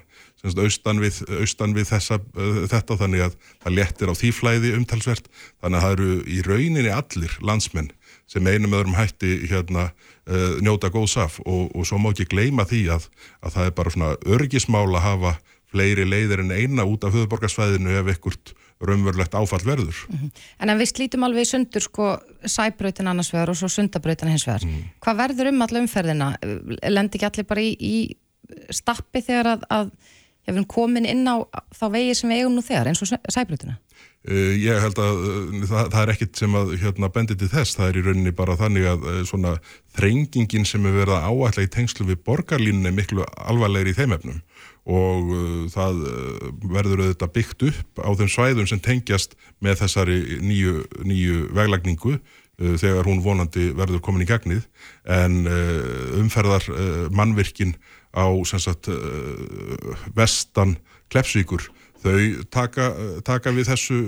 austan 0.62 1.02
við, 1.02 1.18
austan 1.42 1.74
við 1.76 1.90
þessa, 1.90 2.20
uh, 2.38 2.60
þetta 2.70 2.96
þannig 3.02 3.24
að 3.26 3.34
það 3.64 3.76
lettir 3.76 4.12
á 4.12 4.14
því 4.16 4.30
flæði 4.38 4.74
umtalsvert. 4.78 5.26
Þannig 5.60 5.80
að 5.80 5.84
það 5.84 5.96
eru 5.96 6.12
í 6.24 6.38
rauninni 6.46 6.94
allir 6.94 7.36
landsmenn 7.44 7.90
sem 8.30 8.46
einum 8.46 8.76
öðrum 8.78 8.94
hætti 8.94 9.40
hérna 9.50 9.90
uh, 10.30 10.56
njóta 10.64 10.90
góðs 10.94 11.18
af 11.20 11.40
og, 11.44 11.70
og 11.74 11.86
svo 11.88 11.98
má 12.00 12.12
ekki 12.12 12.30
gleima 12.30 12.66
því 12.68 12.86
að, 12.96 13.10
að 13.44 13.56
það 13.56 13.68
er 13.68 13.76
bara 13.78 13.94
svona 13.94 14.14
örgismál 14.26 14.88
að 14.94 15.06
hafa 15.06 15.36
fleiri 15.70 16.06
leiðir 16.08 16.42
en 16.44 16.54
eina 16.54 16.86
út 16.88 17.04
af 17.06 17.14
höfuborgarsvæðinu 17.14 17.94
ef 18.00 18.14
ekkert 18.14 18.54
raunverulegt 18.80 19.34
áfall 19.36 19.60
verður. 19.64 19.96
Mm 20.08 20.18
-hmm. 20.18 20.30
En 20.58 20.78
við 20.78 20.88
slítum 20.88 21.24
alveg 21.24 21.44
í 21.44 21.50
sundur 21.50 21.82
sko 21.82 22.06
sæbröytin 22.44 23.08
annars 23.08 23.32
vegar 23.32 23.50
og 23.50 23.56
svo 23.56 23.68
sundabröytin 23.68 24.28
hins 24.32 24.46
vegar. 24.46 24.64
Mm. 24.64 24.84
Hvað 25.00 25.16
verður 25.16 25.48
um 25.48 25.62
alla 25.62 25.80
umferðina? 25.80 26.36
Lendi 26.88 27.18
ekki 27.18 27.26
allir 27.26 27.46
bara 27.46 27.60
í, 27.60 27.76
í 27.78 28.16
stappi 28.70 29.20
þegar 29.20 29.46
að, 29.46 29.62
að 29.70 29.90
hefur 30.48 30.66
komin 30.66 31.06
inn 31.06 31.28
á 31.28 31.44
þá 31.76 31.86
vegi 31.92 32.14
sem 32.14 32.30
við 32.30 32.42
eigum 32.42 32.56
nú 32.56 32.62
þegar 32.62 32.88
eins 32.88 33.02
og 33.02 33.08
sæbröytina? 33.08 33.78
Uh, 34.28 34.52
ég 34.60 34.76
held 34.76 34.98
að 35.00 35.20
uh, 35.24 35.60
það, 35.64 35.86
það 35.94 36.02
er 36.02 36.10
ekkit 36.12 36.40
sem 36.42 36.56
að 36.58 36.72
hérna, 36.82 37.08
bendi 37.08 37.36
til 37.40 37.46
þess, 37.48 37.72
það 37.78 37.86
er 37.86 37.96
í 37.96 38.02
rauninni 38.04 38.32
bara 38.36 38.56
þannig 38.60 38.88
að 38.90 39.06
uh, 39.08 39.20
svona 39.24 39.52
þrengingin 39.96 40.66
sem 40.68 40.84
er 40.84 40.92
verið 40.98 41.14
að 41.16 41.30
áætla 41.30 41.64
í 41.64 41.70
tengslu 41.72 42.04
við 42.10 42.20
borgarlínunni 42.26 42.90
er 42.90 42.98
miklu 42.98 43.24
alvarlegri 43.40 43.94
í 43.94 43.96
þeim 43.96 44.12
efnum. 44.18 44.42
Og 44.90 45.32
það 45.70 45.98
verður 46.72 47.02
auðvitað 47.04 47.32
byggt 47.36 47.64
upp 47.68 48.00
á 48.00 48.10
þeim 48.18 48.30
svæðum 48.32 48.68
sem 48.68 48.80
tengjast 48.82 49.36
með 49.62 49.82
þessari 49.84 50.16
nýju, 50.42 50.84
nýju 51.06 51.42
veglagningu 51.54 52.16
þegar 52.80 53.06
hún 53.06 53.20
vonandi 53.22 53.68
verður 53.76 54.02
komin 54.02 54.24
í 54.24 54.28
gegnið 54.28 54.64
en 55.04 55.44
umferðar 56.16 56.64
mannvirkin 57.12 57.76
á 58.16 58.26
sagt, 58.50 58.88
vestan 60.16 60.78
Klepsvíkur 61.12 61.68
þau 62.00 62.44
taka, 62.52 62.86
taka 63.26 63.52
við 63.54 63.70
þessu 63.70 63.98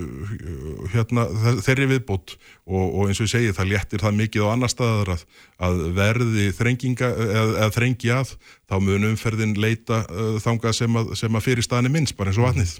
hérna, 0.92 1.26
þeirri 1.64 1.88
viðbót 1.94 2.36
og, 2.36 2.84
og 2.84 3.08
eins 3.08 3.20
og 3.20 3.28
ég 3.28 3.32
segi 3.34 3.56
það 3.56 3.72
léttir 3.72 4.04
það 4.04 4.18
mikið 4.20 4.46
á 4.46 4.52
annar 4.52 4.72
staðar 4.72 5.14
að, 5.16 5.26
að 5.68 5.82
verði 5.98 6.46
þrenginga 6.56 7.10
eða, 7.26 7.68
þrengi 7.76 8.14
að 8.14 8.32
þá 8.70 8.78
mun 8.86 9.10
umferðin 9.12 9.58
leita 9.60 10.04
uh, 10.08 10.38
þangað 10.42 10.78
sem 10.80 11.02
að, 11.02 11.12
sem 11.20 11.36
að 11.36 11.46
fyrir 11.50 11.68
staðinni 11.68 11.92
minns 11.98 12.16
bara 12.16 12.32
eins 12.32 12.40
og 12.40 12.48
vatnið 12.48 12.78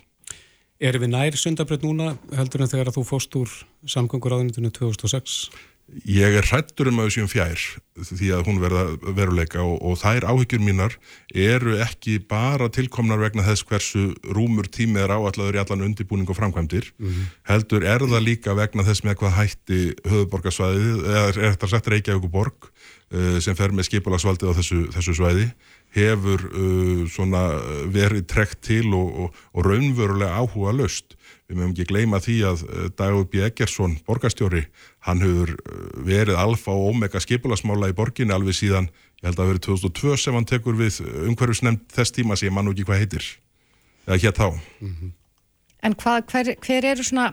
Erum 0.83 1.05
við 1.05 1.13
nær 1.13 1.37
sundabröð 1.39 1.85
núna 1.87 2.09
heldur 2.35 2.65
en 2.65 2.71
þegar 2.73 2.89
að 2.91 2.97
þú 2.97 3.03
fóst 3.07 3.37
úr 3.39 3.51
samgöngur 3.87 4.35
áðunitunum 4.35 4.73
2006? 4.75 5.37
Ég 6.09 6.35
er 6.39 6.47
hrættur 6.49 6.89
um 6.89 7.03
að 7.03 7.11
þessum 7.11 7.29
fjær 7.29 7.63
því 8.09 8.29
að 8.33 8.47
hún 8.47 8.61
verða 8.63 8.85
veruleika 9.13 9.61
og, 9.61 9.75
og 9.85 9.99
þær 10.01 10.25
áhyggjur 10.31 10.63
mínar 10.65 10.95
eru 11.37 11.75
ekki 11.85 12.17
bara 12.29 12.71
tilkomnar 12.73 13.21
vegna 13.21 13.45
þess 13.45 13.67
hversu 13.69 14.07
rúmur 14.33 14.71
tímið 14.73 15.05
er 15.05 15.13
áalladur 15.13 15.59
í 15.59 15.61
allan 15.61 15.85
undirbúning 15.85 16.33
og 16.33 16.39
framkvæmdir 16.39 16.89
mm 16.97 17.09
-hmm. 17.09 17.29
heldur 17.51 17.85
er 17.85 18.01
það 18.01 18.25
líka 18.25 18.57
vegna 18.57 18.87
þess 18.89 19.05
með 19.05 19.19
hvað 19.21 19.37
hætti 19.37 19.81
höfuborgarsvæðið 20.09 21.05
eða 21.13 21.29
er 21.29 21.41
þetta 21.53 21.69
sett 21.75 21.93
Reykjavík 21.93 22.25
og 22.25 22.33
Borg 22.33 22.59
uh, 23.13 23.39
sem 23.39 23.57
fer 23.57 23.77
með 23.77 23.91
skipulagsvaldið 23.91 24.49
á 24.49 24.57
þessu, 24.57 24.81
þessu 24.97 25.15
svæði 25.15 25.51
hefur 25.93 26.41
uh, 26.57 27.89
verið 27.93 28.25
trekt 28.27 28.65
til 28.65 28.89
og, 28.97 29.09
og, 29.13 29.35
og 29.53 29.67
raunverulega 29.69 30.41
áhuga 30.41 30.73
löst 30.73 31.21
Við 31.53 31.59
mögum 31.59 31.73
ekki 31.75 31.85
gleyma 31.91 32.19
því 32.23 32.35
að 32.49 32.63
eh, 32.65 32.85
Dagur 32.97 33.27
B. 33.29 33.43
Eggersson, 33.45 33.99
borgastjóri, 34.07 34.63
hann 35.07 35.23
hefur 35.25 35.55
eh, 35.57 35.81
verið 36.07 36.39
alfa 36.39 36.75
og 36.75 36.93
omega 36.93 37.23
skipulasmála 37.23 37.91
í 37.91 37.97
borginni 37.99 38.35
alveg 38.35 38.59
síðan, 38.59 38.89
ég 39.21 39.29
held 39.29 39.37
að 39.37 39.43
það 39.43 39.51
verið 39.53 39.65
2002 39.69 40.17
sem 40.23 40.39
hann 40.39 40.49
tekur 40.49 40.79
við 40.79 41.01
umhverfisnefnd 41.29 41.85
þess 41.95 42.17
tíma 42.19 42.39
sem 42.39 42.51
ég 42.51 42.57
mann 42.57 42.71
ekki 42.73 42.87
hvað 42.89 43.03
heitir, 43.03 43.29
eða 44.07 44.21
hér 44.25 44.37
þá. 44.39 44.47
Mm 44.81 44.95
-hmm. 44.95 45.13
En 45.83 45.95
hvað, 45.99 46.19
hver, 46.31 46.55
hver 46.63 46.85
eru 46.93 47.05
svona, 47.05 47.33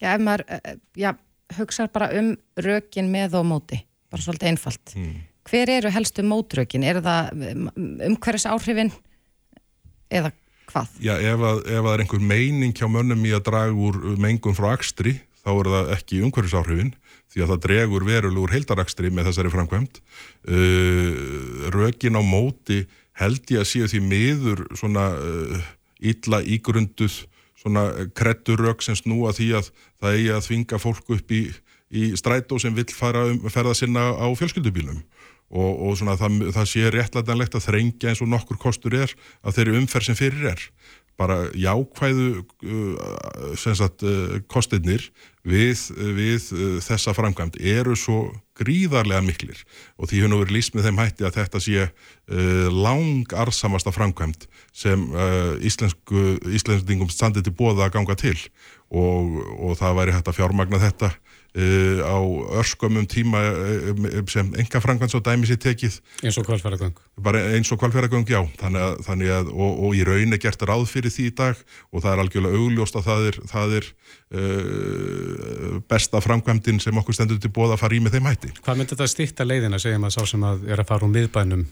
já, 0.00 0.14
ef 0.14 0.20
maður, 0.20 0.44
eh, 0.48 0.76
já, 0.96 1.14
hugsa 1.58 1.88
bara 1.92 2.10
um 2.18 2.36
rökin 2.56 3.08
með 3.12 3.40
og 3.40 3.46
móti, 3.46 3.80
bara 4.10 4.22
svolítið 4.22 4.48
einfalt. 4.48 4.94
Mm. 4.96 5.22
Hver 5.44 5.70
eru 5.70 5.90
helstu 5.90 6.22
mótrökin? 6.22 6.84
Er 6.84 7.00
það 7.04 7.32
umhverfis 8.08 8.46
áhrifin 8.48 8.92
eða 10.10 10.32
hvað? 10.70 10.88
Já, 11.04 11.14
ef, 11.20 11.40
að, 11.40 11.60
ef 11.68 11.84
að 11.84 11.92
er 11.92 12.04
einhver 12.04 12.20
meining 12.20 12.74
hjá 12.76 12.88
mönnum 12.88 13.24
í 13.24 13.32
að 13.36 13.44
draga 13.50 13.72
úr 13.72 14.16
mengun 14.20 14.56
frá 14.56 14.72
akstri, 14.72 15.18
þá 15.44 15.50
er 15.52 15.70
það 15.74 15.92
ekki 15.98 16.22
umhverfisáhrifin 16.24 16.94
því 17.32 17.44
að 17.44 17.52
það 17.52 17.62
dregur 17.66 18.06
verulegur 18.08 18.54
heildarakstri 18.54 19.10
með 19.12 19.30
þessari 19.30 19.52
framkvæmt. 19.52 20.00
Uh, 20.48 21.68
rökin 21.74 22.18
á 22.18 22.22
móti 22.24 22.84
held 23.18 23.46
ég 23.52 23.62
að 23.62 23.70
séu 23.70 23.90
því 23.90 24.02
miður 24.08 24.64
svona 24.78 25.10
uh, 25.18 25.70
illa 26.04 26.42
ígrunduð 26.42 27.24
svona 27.64 28.08
kretturök 28.16 28.82
sem 28.84 28.96
snúa 28.98 29.32
því 29.36 29.50
að 29.60 29.70
það 30.02 30.16
eigi 30.18 30.32
að 30.34 30.46
þvinga 30.48 30.80
fólk 30.82 31.12
upp 31.16 31.32
í, 31.32 31.42
í 31.94 32.10
strætó 32.18 32.58
sem 32.60 32.74
vill 32.76 32.90
fara 32.92 33.24
um, 33.30 33.40
ferða 33.48 33.76
sinna 33.78 34.10
á 34.12 34.26
fjölskyldubílum 34.36 35.00
og, 35.54 35.70
og 35.72 35.96
svona 36.00 36.18
það, 36.20 36.42
það 36.56 36.68
sé 36.70 36.90
réttlætanlegt 36.92 37.56
að 37.56 37.66
þrengja 37.68 38.10
eins 38.10 38.22
og 38.24 38.30
nokkur 38.32 38.60
kostur 38.60 38.96
er 38.98 39.14
að 39.42 39.58
þeirri 39.58 39.78
umferð 39.80 40.10
sem 40.10 40.18
fyrir 40.18 40.50
er 40.52 40.66
bara 41.20 41.48
jákvæðu 41.54 42.42
uh, 42.42 43.54
sagt, 43.58 44.02
uh, 44.02 44.40
kostinnir 44.50 45.04
við, 45.46 45.78
við 46.16 46.48
uh, 46.54 46.78
þessa 46.82 47.14
framkvæmt 47.14 47.58
eru 47.60 47.94
svo 47.98 48.32
gríðarlega 48.58 49.22
miklir. 49.26 49.60
Og 49.98 50.10
því 50.10 50.24
hún 50.24 50.34
hefur 50.36 50.54
líst 50.54 50.74
með 50.74 50.88
þeim 50.88 51.00
hætti 51.02 51.26
að 51.26 51.38
þetta 51.40 51.60
sé 51.62 51.86
lang 52.70 53.32
arsamasta 53.34 53.90
framkvæmt 53.90 54.46
sem 54.70 55.02
íslensku, 55.58 56.36
íslensingum 56.54 57.10
standið 57.10 57.48
til 57.48 57.54
bóða 57.58 57.88
að 57.88 57.96
ganga 57.96 58.14
til. 58.20 58.36
Og, 58.94 59.40
og 59.58 59.74
það 59.80 59.98
væri 59.98 60.14
hægt 60.14 60.30
að 60.30 60.38
fjármagna 60.38 60.78
þetta 60.84 61.10
Uh, 61.54 62.02
á 62.02 62.18
örskumum 62.58 63.04
tíma 63.06 63.38
uh, 63.38 64.24
sem 64.26 64.48
enga 64.58 64.80
frangans 64.82 65.14
og 65.14 65.22
dæmis 65.22 65.52
er 65.54 65.60
tekið. 65.62 66.00
Eins 66.26 66.38
og 66.40 66.48
kvalfæragöng 66.48 66.96
bara 67.22 67.38
eins 67.54 67.70
og 67.70 67.78
kvalfæragöng, 67.78 68.26
já. 68.26 68.40
Þannig 68.58 68.82
að, 68.82 68.96
þannig 69.06 69.30
að, 69.30 69.52
og, 69.54 69.78
og 69.86 69.94
í 69.94 70.02
raun 70.02 70.34
er 70.34 70.40
gert 70.42 70.66
ráð 70.66 70.88
fyrir 70.90 71.14
því 71.14 71.28
í 71.30 71.34
dag 71.38 71.62
og 71.92 72.02
það 72.02 72.10
er 72.10 72.24
algjörlega 72.24 72.58
augljóst 72.58 72.98
að 72.98 73.06
það 73.06 73.28
er, 73.28 73.40
það 73.52 73.76
er 73.78 73.88
uh, 74.34 75.78
besta 75.94 76.24
framkvæmdin 76.26 76.82
sem 76.82 77.02
okkur 77.04 77.20
stendur 77.20 77.38
til 77.38 77.54
bóða 77.54 77.78
að 77.78 77.84
fara 77.84 77.94
í 77.94 78.02
með 78.02 78.18
þeim 78.18 78.30
hætti. 78.32 78.54
Hvað 78.58 78.80
myndir 78.80 78.98
þetta 78.98 79.12
stýtta 79.14 79.46
leiðina, 79.46 79.78
segjum 79.78 80.10
að 80.10 80.16
sá 80.18 80.22
sem 80.34 80.50
að 80.50 80.68
er 80.74 80.82
að 80.82 80.90
fara 80.90 81.06
úr 81.06 81.14
miðbænum 81.14 81.66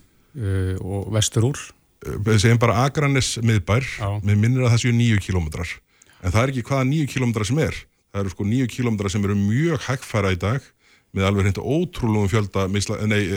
og 0.79 1.11
vestur 1.19 1.51
úr? 1.51 1.69
Segjum 2.39 2.63
bara 2.63 2.85
Akranes 2.87 3.35
miðbær, 3.43 3.83
með 4.23 4.37
minnir 4.39 4.69
að 4.69 4.77
það 4.77 4.85
séu 4.87 4.95
nýju 4.95 5.27
kilómetrar 5.27 5.81
en 6.23 6.31
það 6.31 6.45
er 6.45 6.53
ekki 6.53 6.71
hvaða 6.71 6.87
nýju 6.87 7.11
kilómetrar 7.17 7.51
sem 7.51 7.59
er 7.67 7.87
það 8.13 8.23
eru 8.23 8.35
sko 8.35 8.47
nýju 8.47 8.69
kílómetrar 8.69 9.13
sem 9.13 9.25
eru 9.25 9.37
mjög 9.39 9.89
hægfæra 9.89 10.33
í 10.35 10.39
dag 10.41 10.61
með 11.13 11.27
alveg 11.29 11.45
hreint 11.45 11.61
ótrúlum 11.61 12.29
fjölda 12.33 12.65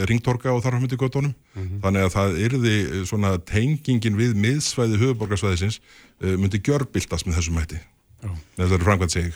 ringtorka 0.07 0.53
og 0.53 0.61
þarfamöndi 0.63 0.99
gotónum 0.99 1.34
mm 1.34 1.63
-hmm. 1.63 1.82
þannig 1.84 2.05
að 2.05 2.13
það 2.13 2.38
yrði 2.45 2.76
svona 3.07 3.38
tengingin 3.39 4.15
við 4.15 4.36
miðsvæði 4.36 5.01
höfuborgarsvæðisins 5.01 5.82
uh, 6.23 6.38
myndi 6.39 6.61
gjörbildast 6.63 7.28
með 7.28 7.41
þessum 7.41 7.59
hætti. 7.59 7.82
Þetta 8.55 8.73
er 8.76 8.88
framkvæmt 8.88 9.11
seg 9.11 9.36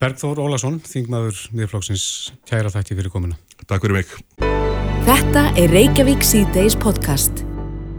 Bergþór 0.00 0.38
Ólason, 0.40 0.78
þingmaður 0.80 1.40
miðflóksins 1.52 2.32
kæra 2.48 2.70
þætti 2.72 2.94
fyrir 2.96 3.12
komuna. 3.12 3.36
Takk 3.68 3.82
fyrir 3.84 3.98
mig. 3.98 4.14
Þetta 5.04 5.42
er 5.60 5.68
Reykjavík 5.74 6.24
C-Days 6.24 6.76
podcast. 6.80 7.42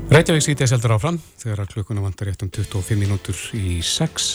Reykjavík 0.09 0.41
C-Days 0.47 0.73
heldur 0.73 0.95
áfram 0.95 1.19
þegar 1.38 1.69
klukkuna 1.69 2.01
vantar 2.01 2.32
rétt 2.32 2.41
um 2.41 2.49
25 2.49 2.97
mínútur 2.97 3.38
í 3.53 3.82
6 3.86 4.32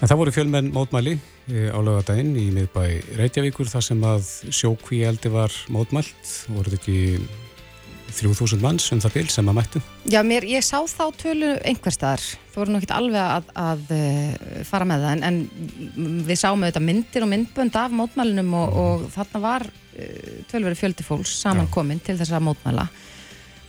en 0.00 0.08
það 0.08 0.18
voru 0.22 0.32
fjölmenn 0.34 0.72
mótmæli 0.72 1.18
á 1.50 1.78
lögadaginn 1.84 2.32
í 2.38 2.48
miðbæ 2.54 2.84
Reykjavíkur 3.18 3.68
þar 3.68 3.84
sem 3.84 4.02
að 4.06 4.32
sjókví 4.48 5.02
eldi 5.04 5.32
var 5.32 5.54
mótmælt, 5.72 6.34
voruð 6.48 6.78
ekki 6.78 6.98
3000 8.10 8.62
manns 8.62 8.88
um 8.94 9.00
það 9.02 9.16
bíl 9.16 9.26
sem 9.30 9.50
að 9.50 9.56
mættu? 9.58 9.82
Já, 10.10 10.20
mér, 10.26 10.46
ég 10.48 10.64
sá 10.66 10.78
þá 10.88 11.04
tölu 11.20 11.52
einhver 11.66 11.94
staðar, 11.94 12.24
þú 12.50 12.62
voru 12.62 12.74
nú 12.74 12.80
ekki 12.80 12.96
alveg 12.96 13.20
að, 13.20 13.52
að 13.62 13.92
uh, 13.96 14.48
fara 14.66 14.88
með 14.88 15.04
það 15.04 15.14
en, 15.14 15.24
en 15.28 16.24
við 16.26 16.40
sáum 16.40 16.64
auðvitað 16.64 16.86
myndir 16.88 17.26
og 17.26 17.32
myndbönd 17.34 17.78
af 17.78 17.94
mótmælinum 18.00 18.58
og, 18.58 18.66
mm. 18.66 18.82
og 18.82 19.06
þarna 19.14 19.44
var 19.44 19.68
uh, 19.68 20.34
tölveri 20.50 20.80
fjöldi 20.80 21.06
fólks 21.06 21.36
samankominn 21.44 22.02
til 22.04 22.18
þess 22.20 22.34
að 22.34 22.46
mótmæla 22.50 22.88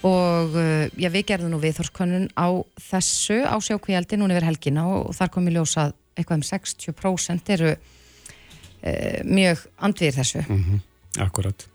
og 0.01 0.55
já, 0.97 1.11
við 1.13 1.27
gerðum 1.29 1.51
nú 1.53 1.59
viðhórskonun 1.61 2.31
á 2.33 2.49
þessu 2.81 3.43
á 3.45 3.53
sjókvíaldi 3.61 4.17
núna 4.17 4.33
yfir 4.33 4.47
helgina 4.47 4.87
og, 4.89 5.11
og 5.11 5.13
þar 5.13 5.29
kom 5.35 5.45
í 5.45 5.53
ljósað 5.53 5.93
eitthvað 6.15 6.39
um 6.39 6.45
60% 6.47 7.53
eru 7.55 7.71
e, 7.71 8.93
mjög 9.27 9.65
andvið 9.77 10.17
þessu. 10.19 10.43
Mm 10.47 10.63
-hmm, 10.63 10.79
akkurat. 11.27 11.67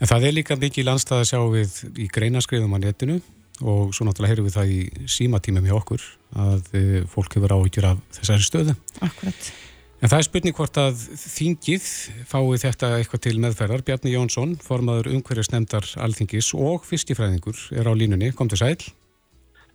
En 0.00 0.08
það 0.08 0.26
er 0.26 0.36
líka 0.36 0.56
mikið 0.56 0.88
landstæð 0.88 1.18
að 1.18 1.28
sjá 1.28 1.40
við 1.52 1.72
í 2.00 2.08
greinaskrifum 2.08 2.76
á 2.76 2.78
netinu 2.80 3.20
og 3.60 3.92
svo 3.92 4.06
náttúrulega 4.06 4.32
heyrum 4.32 4.46
við 4.48 4.56
það 4.56 4.70
í 4.72 5.06
símatímum 5.06 5.66
hjá 5.68 5.74
okkur 5.76 6.04
að 6.40 6.70
e, 6.72 6.84
fólk 7.04 7.34
hefur 7.36 7.52
áhyggjur 7.52 7.90
af 7.90 7.98
þessari 8.16 8.46
stöðu. 8.46 8.76
Akkurat. 9.00 9.52
En 10.00 10.08
það 10.08 10.16
er 10.16 10.24
spurning 10.24 10.56
hvort 10.56 10.78
að 10.80 11.00
þingið 11.20 11.88
fái 12.24 12.60
þetta 12.62 12.88
eitthvað 12.96 13.22
til 13.26 13.34
meðferðar. 13.42 13.82
Bjarni 13.84 14.14
Jónsson, 14.14 14.54
formaður 14.64 15.10
umhverjastemdar 15.12 15.84
alþingis 16.00 16.54
og 16.56 16.86
fyrstifræðingur 16.88 17.66
er 17.76 17.84
á 17.84 17.92
línunni. 17.92 18.30
Kom 18.32 18.48
til 18.48 18.62
sæl. 18.62 18.78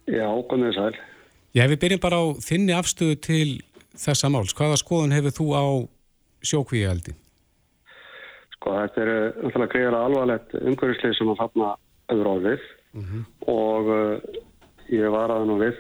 Já, 0.10 0.26
kom 0.50 0.66
til 0.66 0.74
sæl. 0.74 0.98
Já, 1.56 1.64
við 1.72 1.78
byrjum 1.86 2.02
bara 2.04 2.18
á 2.20 2.26
þinni 2.44 2.74
afstöðu 2.76 3.16
til 3.24 3.50
þessa 3.96 4.28
máls. 4.28 4.52
Hvaða 4.52 4.76
skoðun 4.82 5.14
hefur 5.16 5.36
þú 5.38 5.46
á 5.56 5.66
sjókvíjaldi? 6.44 7.14
Sko, 8.58 8.74
þetta 8.82 9.04
er 9.06 9.12
umfæðilega 9.40 9.72
greiðilega 9.72 10.02
alvarlegt 10.10 10.56
umhverfislið 10.60 11.16
sem 11.16 11.32
að 11.32 11.40
fapna 11.40 11.70
öðru 12.12 12.34
árið 12.34 12.66
mm 12.92 13.06
-hmm. 13.06 13.24
og 13.56 13.88
uh, 13.88 14.42
ég 14.92 15.16
var 15.16 15.32
að 15.32 15.46
nú 15.48 15.56
við 15.62 15.80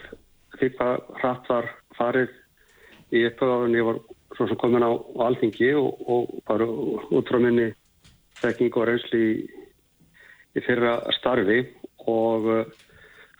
því 0.55 0.69
hvað 0.77 0.95
hratt 1.19 1.49
var 1.49 1.67
farið 1.97 2.31
í 3.11 3.25
uppöðafun 3.27 3.75
ég 3.75 3.85
var 3.89 3.99
svo 4.37 4.47
sem 4.47 4.57
komin 4.57 4.87
á, 4.87 4.91
alþingi 5.27 5.73
og, 5.75 5.91
og 6.07 6.39
bara 6.47 6.65
út 6.65 7.27
frá 7.27 7.39
minni 7.39 7.73
þekking 8.39 8.71
og 8.79 8.87
reynsli 8.87 9.19
í, 9.19 9.35
í 10.55 10.59
fyrra 10.63 11.01
starfi 11.19 11.67
og 12.07 12.47
uh, 12.47 12.65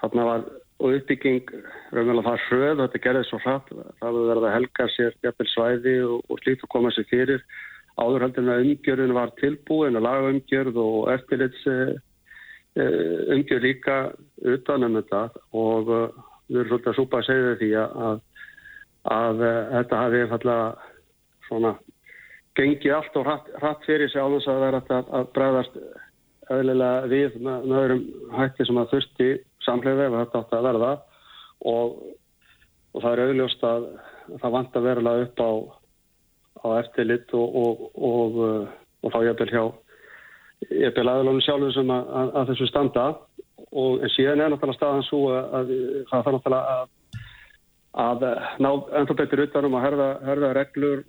þarna 0.04 0.30
var 0.34 0.46
og 0.84 0.98
uppbygging 0.98 1.52
raunverulega 1.96 2.26
það 2.28 2.44
hröð 2.50 2.82
þetta 2.82 3.02
gerði 3.06 3.24
svo 3.30 3.40
hratt 3.46 3.70
það 4.02 4.18
verið 4.18 4.48
að 4.48 4.56
helga 4.56 4.88
sér 4.92 5.16
jafnvel 5.24 5.48
svæði 5.52 5.96
og, 6.04 6.18
og 6.28 6.42
slíkt 6.42 6.66
að 6.66 6.74
koma 6.76 6.92
sér 6.92 7.08
fyrir. 7.12 7.46
Áður 7.96 8.26
heldur 8.26 8.44
en 8.44 8.52
að 8.52 8.66
umgjörðin 8.66 9.16
var 9.16 9.32
tilbúin 9.40 9.96
að 9.96 10.08
laga 10.08 10.32
umgjörð 10.34 10.80
og 10.84 10.98
eftirlits 11.14 11.64
uh, 11.72 11.96
umgjörð 13.32 13.68
líka 13.70 13.98
utan 14.44 14.84
um 14.90 15.00
þetta 15.00 15.22
og 15.56 15.92
uh, 15.96 16.24
við 16.50 16.60
erum 16.60 16.72
svolítið 16.74 16.92
að 16.92 17.00
súpa 17.00 17.22
að 17.22 17.28
segja 17.30 17.58
því 17.62 17.72
að, 17.80 17.96
að, 18.04 18.20
að 19.16 19.44
þetta 19.72 20.02
hafi 20.04 20.24
falla 20.34 20.58
svona 21.48 21.76
gengið 22.56 22.98
allt 22.98 23.20
og 23.20 23.28
hratt, 23.28 23.48
hratt 23.62 23.88
fyrir 23.88 24.12
sig 24.12 24.22
á 24.22 24.28
þess 24.28 24.52
að 24.52 24.64
vera 24.66 24.84
að, 24.84 25.14
að 25.20 25.32
bregðast 25.36 25.80
eðlilega 26.56 27.10
við 27.10 27.38
með 27.42 27.76
öðrum 27.80 28.04
hætti 28.36 28.68
sem 28.68 28.80
að 28.80 28.92
þurfti 28.94 29.30
samlega 29.66 30.08
ef 30.08 30.18
þetta 30.20 30.42
átti 30.44 30.60
að 30.60 30.68
verða. 30.70 30.92
Og, 31.66 31.96
og 32.94 33.04
það 33.04 33.12
er 33.12 33.24
auðljóst 33.26 33.66
að 33.68 33.88
það 34.42 34.56
vant 34.58 34.78
að 34.78 34.88
vera 34.90 35.16
upp 35.24 35.42
á, 35.42 35.52
á 36.66 36.68
eftirlit 36.82 37.34
og, 37.38 37.58
og, 37.96 38.40
og 39.06 39.14
þá 39.14 39.20
ég 39.26 39.40
bel 39.42 39.52
hjá 39.52 39.64
ég 40.72 40.94
bel 40.96 41.08
aðlunum 41.10 41.44
sjálfur 41.44 41.74
sem 41.76 41.92
að, 41.92 42.12
að, 42.20 42.30
að 42.40 42.52
þessu 42.52 42.70
standa. 42.70 43.08
Og 43.76 44.04
en 44.06 44.12
síðan 44.14 44.44
er 44.44 44.54
náttúrulega 44.54 44.80
staðan 44.80 45.08
svo 45.10 45.22
að 45.34 45.74
það 46.10 46.14
þarf 46.14 46.38
náttúrulega 46.38 46.76
að 46.76 46.94
að 47.96 48.24
ná 48.60 48.70
ennþá 49.00 49.16
betur 49.22 49.42
utanum 49.46 49.78
að 49.80 49.86
herða, 49.86 50.08
herða 50.28 50.50
reglur 50.58 51.04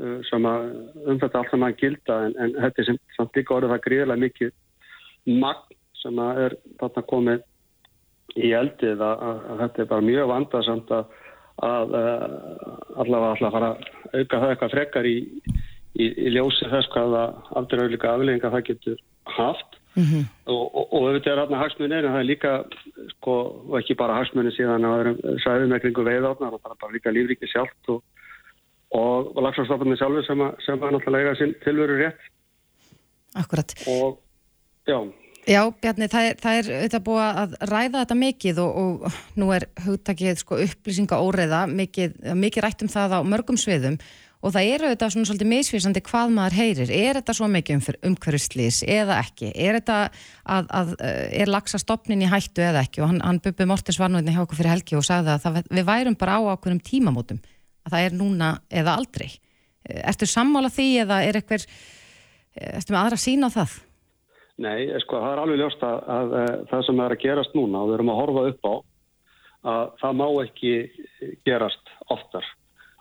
uh, 0.00 0.18
sem 0.30 0.46
að 0.48 0.62
um 1.04 1.18
þetta 1.20 1.42
allt 1.42 1.52
sem 1.52 1.66
að 1.66 1.76
gilda. 1.82 2.16
En, 2.26 2.36
en 2.40 2.54
þetta 2.56 2.82
er 2.84 3.00
samt 3.18 3.36
líka 3.36 3.56
orðið 3.56 3.74
það 3.74 3.84
gríðilega 3.86 4.24
mikið 4.24 5.36
magn 5.42 5.76
sem 6.00 6.22
að 6.24 6.42
er 6.46 6.56
þarna 6.80 7.06
komið 7.12 7.42
í 8.36 8.52
eldið 8.56 9.02
að, 9.04 9.24
að, 9.26 9.42
að 9.52 9.64
þetta 9.64 9.82
er 9.82 9.90
bara 9.90 10.06
mjög 10.06 10.30
vandarsamt 10.30 10.94
að, 10.94 11.18
að 11.66 11.96
allavega 11.96 13.32
alltaf 13.34 13.56
fara 13.56 13.72
að 13.72 13.90
auka 14.14 14.40
það 14.40 14.52
eitthvað 14.52 14.74
frekar 14.76 15.10
í, 15.10 15.16
í, 15.96 16.06
í 16.06 16.32
ljósi 16.36 16.70
þess 16.70 16.92
hvaða 16.94 17.26
afturauðlika 17.60 18.14
aflegginga 18.14 18.54
það 18.54 18.66
getur 18.70 19.04
haft. 19.36 19.78
Mm 19.98 20.04
-hmm. 20.06 20.26
og, 20.46 20.64
og, 20.70 20.84
og 20.94 21.06
auðvitað 21.08 21.32
er 21.32 21.40
þarna 21.40 21.60
hagsmunni 21.64 21.96
en 21.96 22.12
það 22.12 22.20
er 22.20 22.28
líka 22.28 22.50
sko, 23.16 23.32
og 23.66 23.72
ekki 23.80 23.96
bara 23.98 24.20
hagsmunni 24.20 24.52
síðan 24.54 24.86
að 24.86 25.08
sæðum 25.42 25.72
með 25.74 25.82
kringu 25.82 26.04
veiðátnar 26.06 26.54
og 26.54 26.62
bara 26.62 26.92
líka 26.94 27.10
lífriki 27.10 27.48
sjálft 27.50 27.90
og, 27.90 28.04
og 28.94 29.40
lagsarstofunni 29.42 29.98
sjálfur 29.98 30.28
sem 30.28 30.44
að, 30.46 30.52
sem 30.62 30.78
að 30.78 30.94
náttúrulega 30.94 31.34
eiga 31.34 31.50
tilveru 31.64 31.98
rétt 31.98 32.22
Akkurat. 33.34 33.74
Og 33.86 34.18
já 34.86 34.98
Já, 35.50 35.64
Bjarni, 35.82 36.06
það 36.06 36.28
er, 36.28 36.36
það 36.38 36.56
er 36.60 36.66
þetta 36.84 36.98
búið 37.02 37.22
að 37.42 37.54
ræða 37.66 38.02
þetta 38.04 38.16
mikið 38.20 38.58
og, 38.62 38.76
og 38.78 39.14
nú 39.40 39.48
er 39.50 39.64
hugtakið 39.82 40.36
sko, 40.44 40.58
upplýsinga 40.62 41.18
óreiða, 41.18 41.64
mikið, 41.66 42.12
mikið 42.38 42.62
rætt 42.62 42.84
um 42.86 42.90
það 42.92 43.16
á 43.18 43.20
mörgum 43.26 43.58
sviðum 43.58 43.96
og 44.46 44.54
það 44.54 44.70
eru 44.76 44.92
þetta 44.92 45.08
svona 45.10 45.28
svolítið 45.28 45.50
misvísandi 45.50 46.02
hvað 46.06 46.30
maður 46.36 46.56
heyrir. 46.60 46.92
Er 46.94 47.18
þetta 47.18 47.34
svo 47.36 47.48
mikið 47.50 47.80
um 47.80 47.98
umhverfislýs 48.12 48.80
eða 48.86 49.18
ekki? 49.24 49.50
Er 49.50 49.80
þetta 49.80 49.98
að, 50.54 50.70
að 50.70 50.94
er 51.02 51.50
lagsa 51.50 51.82
stopnin 51.82 52.22
í 52.22 52.30
hættu 52.30 52.62
eða 52.70 52.86
ekki? 52.86 53.02
Og 53.02 53.10
hann, 53.10 53.20
hann 53.26 53.42
Bubi 53.42 53.66
Mortens 53.68 53.98
var 54.00 54.14
nú 54.14 54.22
hérna 54.22 54.38
hjá 54.38 54.44
okkur 54.46 54.62
fyrir 54.62 54.76
helgi 54.76 55.00
og 55.02 55.06
sagði 55.10 55.34
að 55.34 55.44
það, 55.48 55.60
við 55.66 55.90
værum 55.90 56.20
bara 56.22 56.38
á 56.38 56.40
ákveðnum 56.54 56.82
tímamótum 56.86 57.42
að 57.84 57.96
það 57.96 58.06
er 58.06 58.18
núna 58.22 58.54
eða 58.70 58.96
aldrei. 59.02 59.28
Ertu 59.82 60.30
sammála 60.30 60.70
því 60.70 60.90
eða 61.08 61.22
er 61.26 61.42
eitthvað, 61.42 61.66
ertu 62.70 62.94
með 62.94 63.02
aðra 63.02 63.24
sína 63.26 63.50
á 63.50 63.56
það? 63.58 63.80
Nei, 64.60 64.90
sko, 65.00 65.20
það 65.22 65.32
er 65.32 65.40
alveg 65.40 65.60
ljóst 65.62 65.84
að, 65.86 66.00
að, 66.12 66.32
að 66.36 66.64
það 66.68 66.82
sem 66.86 66.98
er 67.00 67.14
að 67.14 67.22
gerast 67.22 67.54
núna 67.56 67.80
og 67.80 67.90
við 67.90 67.96
erum 67.96 68.10
að 68.12 68.18
horfa 68.20 68.46
upp 68.50 68.66
á 68.68 68.74
að 69.70 69.86
það 70.00 70.18
má 70.20 70.26
ekki 70.44 70.74
gerast 71.48 71.94
oftar. 72.12 72.46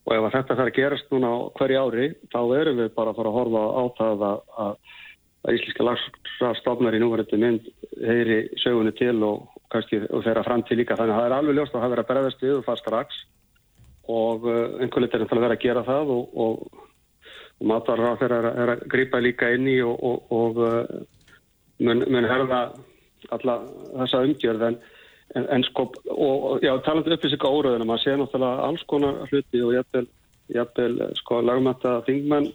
Og 0.08 0.16
ef 0.16 0.32
þetta 0.34 0.56
þarf 0.56 0.72
að 0.72 0.78
gerast 0.78 1.12
núna 1.14 1.32
hverju 1.60 1.84
ári 1.84 2.08
þá 2.32 2.40
erum 2.60 2.80
við 2.80 2.94
bara 2.96 3.12
að 3.12 3.20
fara 3.20 3.32
að 3.32 3.38
horfa 3.38 3.64
á 3.76 3.84
það 4.00 4.26
að, 4.30 4.42
að 5.44 5.58
íslenska 5.60 5.88
lagstofnar 5.90 6.98
í 6.98 7.02
núverðandi 7.04 7.42
mynd 7.44 7.70
heyri 8.08 8.40
sögunni 8.64 8.96
til 8.98 9.18
og 9.28 9.60
kannski 9.70 10.02
og 10.08 10.24
þeirra 10.26 10.46
fram 10.48 10.64
til 10.66 10.80
líka. 10.80 10.98
Þannig 10.98 11.16
að 11.16 11.22
það 11.22 11.30
er 11.30 11.38
alveg 11.38 11.60
ljóst 11.60 11.76
að 11.76 11.84
það 11.84 11.94
verður 11.94 12.06
að 12.06 12.12
bregðast 12.14 12.44
við 12.48 12.56
og 12.58 12.66
fara 12.68 12.84
strax. 12.84 13.22
Og 14.10 14.48
uh, 14.48 14.62
einhvern 14.80 15.06
veginn 15.06 15.28
er 15.28 15.30
það 15.30 15.38
að 15.38 15.46
vera 15.46 15.60
að 15.60 15.66
gera 15.68 15.86
það 15.86 16.16
og, 16.16 16.36
og, 16.48 16.84
og 17.60 17.70
matvarar 17.70 18.16
á 18.16 18.20
þeirra 18.24 18.54
að 18.66 18.84
grýpa 18.90 19.22
líka 19.22 19.52
inn 19.54 19.68
í 19.70 19.78
og, 19.86 20.00
mun, 21.80 22.06
mun 22.08 22.28
herða 22.30 22.62
alla 23.36 23.58
þessa 23.98 24.24
umgjörð 24.28 24.66
en, 24.70 24.80
en, 25.36 25.46
en 25.58 25.66
sko 25.68 25.90
og 26.16 26.64
já, 26.64 26.72
talandu 26.86 27.14
upplýsika 27.16 27.52
óraðina, 27.52 27.88
maður 27.88 28.06
sé 28.06 28.16
náttúrulega 28.20 28.66
alls 28.68 28.86
konar 28.90 29.22
hluti 29.30 29.64
og 29.66 29.76
jættil, 29.76 30.08
jættil 30.56 30.98
sko 31.20 31.42
lagumætta 31.46 32.00
þingmenn 32.08 32.50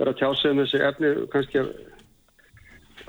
vera 0.00 0.14
að 0.14 0.20
tjásið 0.22 0.56
með 0.56 0.68
þessi 0.68 0.84
efni 0.88 1.14
kannski 1.32 1.64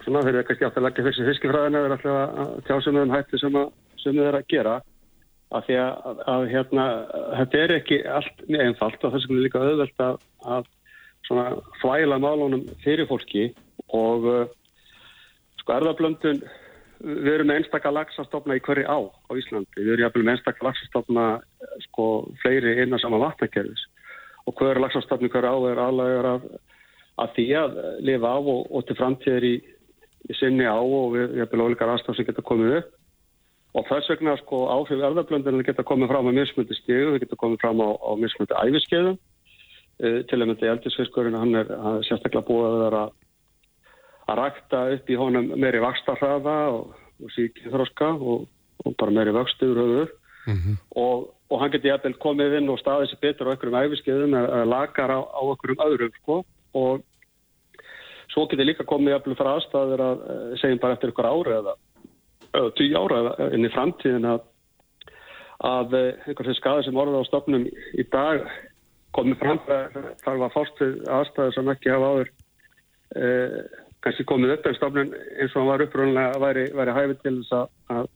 svona 0.02 0.24
þeir 0.26 0.36
eru 0.36 0.47
kannski 0.49 0.68
átt 0.68 0.80
að 0.80 0.88
leggja 0.88 1.06
fyrir 1.08 1.30
fiskifræðina 1.32 1.84
þeir 1.84 1.89
eru 1.89 1.97
alltaf 1.97 2.39
að 2.43 2.56
tjásið 2.68 2.95
með 2.95 3.06
þeim 3.06 3.16
hætti 3.16 3.41
sem, 3.41 3.60
að, 3.62 3.70
sem 4.04 4.18
þeir 4.18 4.28
eru 4.28 4.41
að 4.41 4.49
gera 4.52 4.78
af 5.52 5.66
því 5.68 5.78
að, 5.84 6.22
að 6.32 6.45
hérna, 6.52 6.86
þetta 7.39 7.62
er 7.62 7.74
ekki 7.76 7.97
allt 8.20 8.45
einfalt 8.49 9.04
og 9.04 9.16
þess 9.16 9.28
er 9.28 9.43
líka 9.45 9.64
auðvelt 9.64 10.04
að, 10.06 10.22
að 10.56 10.70
svona 11.28 11.45
þvæla 11.82 12.20
málunum 12.24 12.64
fyrir 12.84 13.08
fólki 13.10 13.49
og 13.91 14.28
sko 15.72 15.80
erðablöndun 15.80 16.41
við 17.01 17.34
erum 17.34 17.47
með 17.49 17.61
einstakka 17.61 17.91
lagsastofna 17.93 18.57
í 18.57 18.61
hverju 18.61 18.86
á 18.86 18.99
á 18.99 19.32
Íslandi, 19.39 19.80
við 19.80 20.03
erum 20.03 20.26
með 20.26 20.36
einstakka 20.36 20.67
lagsastofna 20.67 21.26
sko 21.88 22.07
fleiri 22.41 22.82
innan 22.84 22.99
saman 22.99 23.24
vatnakerfis. 23.24 23.86
Og 24.45 24.55
hverju 24.57 24.84
lagsastofni 24.84 25.32
hverju 25.32 25.47
á 25.47 25.57
er 25.72 25.82
aðlægur 25.82 26.30
að, 26.34 26.47
að 27.24 27.36
því 27.38 27.45
að 27.61 27.78
lifa 28.03 28.34
á 28.36 28.39
og, 28.39 28.67
og 28.69 28.86
til 28.86 28.97
framtíðir 28.99 29.47
í, 29.47 29.53
í 30.30 30.38
sinni 30.38 30.67
á 30.67 30.78
og 30.78 31.15
við 31.15 31.39
erum 31.39 31.65
ólíkar 31.65 31.93
aðstaf 31.95 32.19
sem 32.19 32.28
geta 32.28 32.43
komið 32.45 32.82
upp. 32.82 32.91
Og 33.72 33.88
þess 33.88 34.11
vegna 34.11 34.36
sko 34.41 34.65
áhrif 34.67 34.99
erðablöndinu 34.99 35.63
geta 35.63 35.88
komið 35.88 36.11
fram 36.11 36.28
á 36.28 36.32
mismundi 36.36 36.76
stígu, 36.76 37.15
þau 37.15 37.24
geta 37.24 37.39
komið 37.39 37.63
fram 37.63 37.80
á, 37.80 37.89
á 37.95 38.11
mismundi 38.19 38.57
æfiskeiðum 38.59 39.15
uh, 39.15 40.19
til 40.28 40.41
að 40.41 40.47
myndi 40.49 40.72
eldisfiskurinn 40.74 41.39
hann 41.39 41.55
er, 41.55 41.72
hann 41.72 42.01
er 42.01 42.07
sérstaklega 42.09 42.49
búið 42.49 42.67
að 42.67 42.82
vera 42.84 43.05
að 44.32 44.40
rakta 44.40 44.82
upp 44.96 45.12
í 45.12 45.20
honum 45.20 45.52
meiri 45.60 45.84
vakstarhraða 45.84 46.58
og, 46.72 46.96
og 47.22 47.36
síkithroska 47.36 48.14
og, 48.16 48.48
og 48.86 48.98
bara 49.00 49.16
meiri 49.16 49.36
vöxtur 49.36 49.78
mm 50.48 50.58
-hmm. 50.58 50.76
og, 50.96 51.34
og 51.50 51.60
hann 51.60 51.72
geti 51.72 51.88
jæfnvel 51.88 52.18
komið 52.18 52.58
inn 52.58 52.70
og 52.70 52.80
staðið 52.80 53.12
sér 53.12 53.22
betur 53.22 53.48
á 53.48 53.52
einhverjum 53.52 53.82
æfiskeiðum 53.84 54.36
eða 54.40 54.66
lagar 54.66 55.12
á, 55.12 55.20
á 55.20 55.42
einhverjum 55.44 55.86
öðrum 55.88 56.14
sko. 56.22 56.44
Og 56.74 57.04
svo 58.32 58.46
geti 58.48 58.64
líka 58.64 58.84
komið 58.84 59.14
jæfnvel 59.14 59.36
frá 59.36 59.50
aðstæður 59.56 60.02
að 60.10 60.18
eh, 60.30 60.58
segjum 60.62 60.80
bara 60.80 60.94
eftir 60.94 61.12
ykkur 61.12 61.32
ári 61.34 61.52
eða 61.60 61.76
tíu 62.78 62.96
ára 63.00 63.50
inn 63.56 63.66
í 63.66 63.74
framtíðin 63.76 64.28
að, 64.34 64.42
að 65.60 65.94
eh, 65.94 66.28
einhversi 66.28 66.58
skadi 66.60 66.84
sem 66.84 66.98
orða 66.98 67.24
á 67.24 67.30
stofnum 67.30 67.68
í 67.68 68.04
dag 68.12 68.48
komið 69.16 69.38
fram. 69.44 69.60
Þar 70.24 70.38
var 70.44 70.54
fórstuð 70.56 70.94
aðstæði 71.20 71.56
sem 71.56 71.72
ekki 71.76 71.92
hafa 71.92 72.12
áður 72.12 72.32
eh, 73.16 73.58
kannski 74.02 74.26
komið 74.30 74.56
upp 74.56 74.66
en 74.66 74.78
stofnun 74.78 75.14
eins 75.14 75.54
og 75.54 75.62
hann 75.62 75.70
var 75.70 75.84
uppröðunlega 75.86 76.34
að 76.36 76.43
væri, 76.45 76.66
væri 76.80 76.97
hæfið 76.97 77.22
til 77.22 77.36
þess 77.38 77.54
að, 77.58 78.10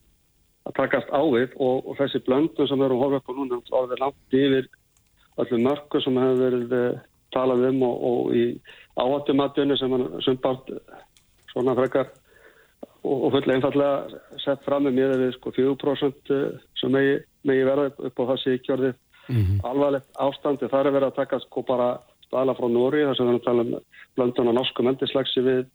að 0.66 0.76
takast 0.80 1.14
ávið 1.14 1.56
og, 1.62 1.86
og 1.86 2.00
þessi 2.00 2.24
blöndu 2.26 2.68
sem 2.68 2.82
við 2.82 2.88
erum 2.88 3.04
hófið 3.04 3.20
upp 3.20 3.30
á 3.30 3.34
núna 3.38 3.62
orðið 3.82 4.02
langt 4.02 4.38
yfir 4.42 4.70
öllum 5.44 5.66
mörku 5.68 6.02
sem 6.02 6.20
hefur 6.22 6.42
verið 6.42 6.76
eh, 6.80 7.00
talað 7.36 7.66
um 7.70 7.82
og, 7.86 8.06
og 8.10 8.36
í 8.36 8.46
áhættumatunni 8.96 9.78
sem 9.78 9.94
hann 9.94 10.08
sumbart 10.26 10.72
svona 11.52 11.76
frekar 11.78 12.14
og 13.06 13.30
full 13.36 13.54
einfallega 13.54 14.40
sett 14.42 14.64
fram 14.66 14.88
með 14.88 14.98
mér 14.98 15.16
við 15.22 15.36
sko 15.36 15.54
4% 15.54 16.34
eh, 16.34 16.46
sem 16.80 16.94
megi, 16.94 17.18
megi 17.46 17.68
verða 17.68 17.92
upp 18.10 18.22
á 18.26 18.30
þessi 18.34 18.58
kjörði 18.66 18.92
mm 18.96 19.42
-hmm. 19.42 19.60
alvarlegt 19.70 20.10
ástandi. 20.18 20.70
Það 20.72 20.86
er 20.86 20.96
verið 20.98 21.08
að 21.12 21.20
taka 21.22 21.40
sko 21.40 21.62
bara 21.62 21.90
stala 22.26 22.56
frá 22.58 22.68
Nóri 22.70 23.06
þar 23.06 23.16
sem 23.18 23.26
við 23.26 23.32
erum 23.34 23.42
að 23.42 23.48
tala 23.50 23.62
um 23.62 23.74
blöndun 24.18 24.50
og 24.50 24.56
norsku 24.56 24.84
mendislagsi 24.84 25.42
við 25.42 25.66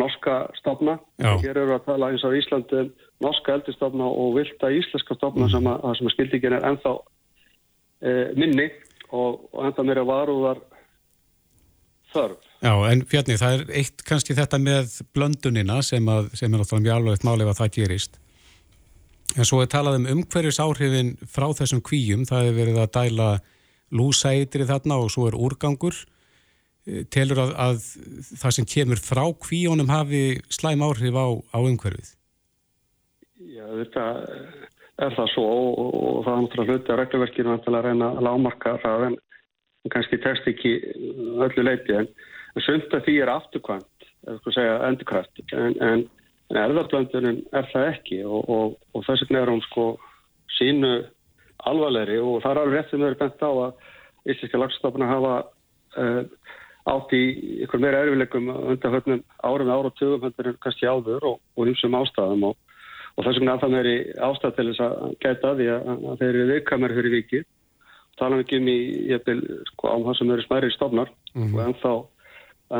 norska 0.00 0.36
stofna. 0.60 0.98
Hér 1.20 1.56
eru 1.56 1.74
að 1.76 1.86
tala 1.86 2.12
eins 2.12 2.24
á 2.24 2.30
Íslandi 2.32 2.78
um 2.80 2.92
norska 3.22 3.56
eldistofna 3.58 4.08
og 4.08 4.36
vilda 4.38 4.70
íslenska 4.72 5.16
stofna 5.18 5.46
mm 5.46 5.52
sem 5.52 5.68
að, 5.68 5.84
að 5.88 6.14
skildingin 6.14 6.56
er 6.58 6.68
ennþá 6.70 6.94
e, 8.02 8.12
minni 8.38 8.68
og, 9.10 9.44
og 9.52 9.66
ennþá 9.68 9.84
mér 9.86 10.02
að 10.02 10.10
varuðar 10.10 10.62
þörf. 12.12 12.50
Já, 12.62 12.72
en 12.88 13.04
Fjarni, 13.10 13.38
það 13.40 13.54
er 13.56 13.76
eitt 13.82 14.04
kannski 14.06 14.36
þetta 14.38 14.58
með 14.62 14.98
blöndunina 15.14 15.80
sem, 15.86 16.08
að, 16.08 16.30
sem 16.38 16.52
er 16.52 16.62
náttúrulega 16.62 16.86
mjög 16.86 16.98
alveg 16.98 17.26
málið 17.26 17.52
að 17.52 17.60
það 17.60 17.72
gerist. 17.78 18.18
En 19.32 19.48
svo 19.48 19.62
er 19.62 19.70
talað 19.72 19.98
um 20.00 20.08
umhverjus 20.16 20.60
áhrifin 20.60 21.14
frá 21.24 21.46
þessum 21.56 21.80
kvíum, 21.84 22.26
það 22.28 22.46
hefur 22.46 22.58
verið 22.60 22.80
að 22.82 22.92
dæla 22.98 23.28
lúsætri 23.92 24.66
þarna 24.68 24.98
og 25.00 25.12
svo 25.12 25.28
er 25.28 25.38
úrgangur. 25.38 25.96
Eh, 26.82 27.04
telur 27.14 27.38
að, 27.38 27.52
að 27.62 27.82
það 28.40 28.54
sem 28.56 28.66
kemur 28.66 28.98
frá 28.98 29.22
kvíunum 29.44 29.90
hafi 29.92 30.40
slæm 30.50 30.82
áhrif 30.82 31.14
á, 31.14 31.26
á 31.54 31.58
umhverfið? 31.62 32.08
Já, 33.38 33.66
þetta 33.78 34.06
er 35.06 35.14
það 35.14 35.28
svo 35.30 35.44
og, 35.46 35.92
og 35.94 36.16
það 36.24 36.32
er 36.32 36.40
náttúrulega 36.42 36.74
hluti 36.74 36.92
að 36.92 36.98
regluverkinu 37.02 37.54
að 37.54 37.78
reyna 37.86 38.08
að 38.16 38.26
lámarka 38.26 38.74
það 38.82 39.06
en 39.06 39.16
kannski 39.94 40.18
test 40.24 40.48
ekki 40.50 40.74
öllu 41.46 41.66
leiti 41.68 41.94
en 42.00 42.10
sumt 42.66 42.90
að 42.90 43.06
því 43.06 43.16
er 43.22 43.30
afturkvæmt 43.30 44.08
eða 44.26 44.36
sko 44.40 44.54
segja 44.56 44.74
endurkvæmt 44.88 45.54
en, 45.54 45.78
en, 45.86 46.04
en 46.50 46.60
erðarblöndunin 46.64 47.40
er 47.54 47.70
það 47.70 47.88
ekki 47.92 48.22
og, 48.26 48.50
og, 48.50 48.76
og 48.90 49.06
þess 49.06 49.22
vegna 49.28 49.44
er 49.44 49.54
hún 49.54 49.62
sko 49.68 49.86
sínu 50.58 50.92
alvarlegri 51.70 52.18
og 52.18 52.42
það 52.42 52.52
er 52.56 52.62
alveg 52.64 52.78
rétt 52.80 52.90
sem 52.90 53.02
þau 53.02 53.10
eru 53.12 53.22
bent 53.22 53.46
á 53.46 53.50
að 53.52 54.34
íslenska 54.34 54.62
lagstofna 54.64 55.10
hafa 55.10 55.34
uh, 56.02 56.22
átt 56.90 57.14
í 57.14 57.22
ykkur 57.64 57.80
meira 57.82 58.02
erfileikum 58.02 58.48
undan 58.50 58.94
höfnum 58.96 59.24
árum 59.42 59.70
ára 59.70 59.90
og 59.90 59.96
tögum 59.98 60.26
en 60.26 60.56
kannski 60.62 60.86
áður 60.86 61.24
og, 61.30 61.40
og 61.56 61.66
nýmsum 61.68 61.94
ástæðum 61.94 62.48
og 62.50 62.56
þess 63.22 63.38
vegna 63.38 63.54
er 63.54 63.62
það 63.62 63.74
meiri 63.76 63.96
ástæð 64.28 64.54
til 64.56 64.68
þess 64.70 64.84
að 64.86 65.16
geta 65.22 65.54
því 65.58 65.68
að, 65.76 65.90
að 65.92 66.22
þeir 66.22 66.30
eru 66.30 66.48
viðkamari 66.52 66.98
fyrir 66.98 67.16
vikið 67.18 67.44
tala 68.18 68.40
ekki 68.42 68.60
um 68.60 68.68
í, 68.70 68.78
vil, 69.26 69.38
sko, 69.72 69.92
á 69.92 69.96
það 70.06 70.18
sem 70.18 70.34
eru 70.34 70.44
smæri 70.46 70.70
stofnar 70.74 71.10
mm 71.34 71.42
-hmm. 71.42 71.54
og 71.54 71.62
ennþá, 71.66 71.94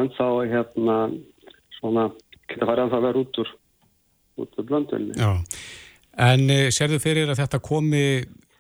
ennþá, 0.01 0.29
hérna, 0.53 0.97
svona, 1.79 2.05
geta 2.49 2.69
farið 2.69 2.85
ennþá 2.85 3.01
að 3.01 3.07
vera 3.07 3.23
út 3.23 3.41
úr, 3.43 3.55
út 4.43 4.59
úr 4.59 4.69
blöndunni. 4.69 5.17
Já, 5.17 5.33
en 6.31 6.51
e, 6.51 6.61
sérðu 6.71 7.01
fyrir 7.01 7.31
að 7.31 7.41
þetta 7.43 7.59
komi 7.59 8.05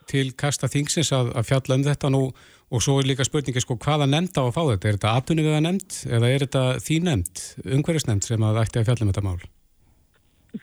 til 0.09 0.33
kasta 0.37 0.67
þingsins 0.69 1.13
að, 1.13 1.33
að 1.37 1.49
fjalla 1.51 1.77
um 1.79 1.87
þetta 1.87 2.11
nú 2.11 2.25
og 2.73 2.81
svo 2.85 2.99
er 3.01 3.09
líka 3.11 3.27
spurningi, 3.29 3.61
sko, 3.61 3.77
hvaða 3.77 4.09
nefnd 4.09 4.39
á 4.41 4.43
að 4.43 4.55
fá 4.57 4.63
þetta? 4.65 4.89
Er 4.89 4.97
þetta 4.97 5.15
aðtunni 5.17 5.45
við 5.45 5.57
að 5.59 5.65
nefnd 5.67 5.99
eða 6.17 6.31
er 6.33 6.45
þetta 6.47 6.63
því 6.81 6.99
nefnd, 7.09 7.43
umhverfisnefnd 7.77 8.29
sem 8.29 8.47
að 8.49 8.61
ætti 8.63 8.81
að 8.81 8.89
fjalla 8.89 9.07
um 9.07 9.13
þetta 9.13 9.27
mál? 9.27 9.43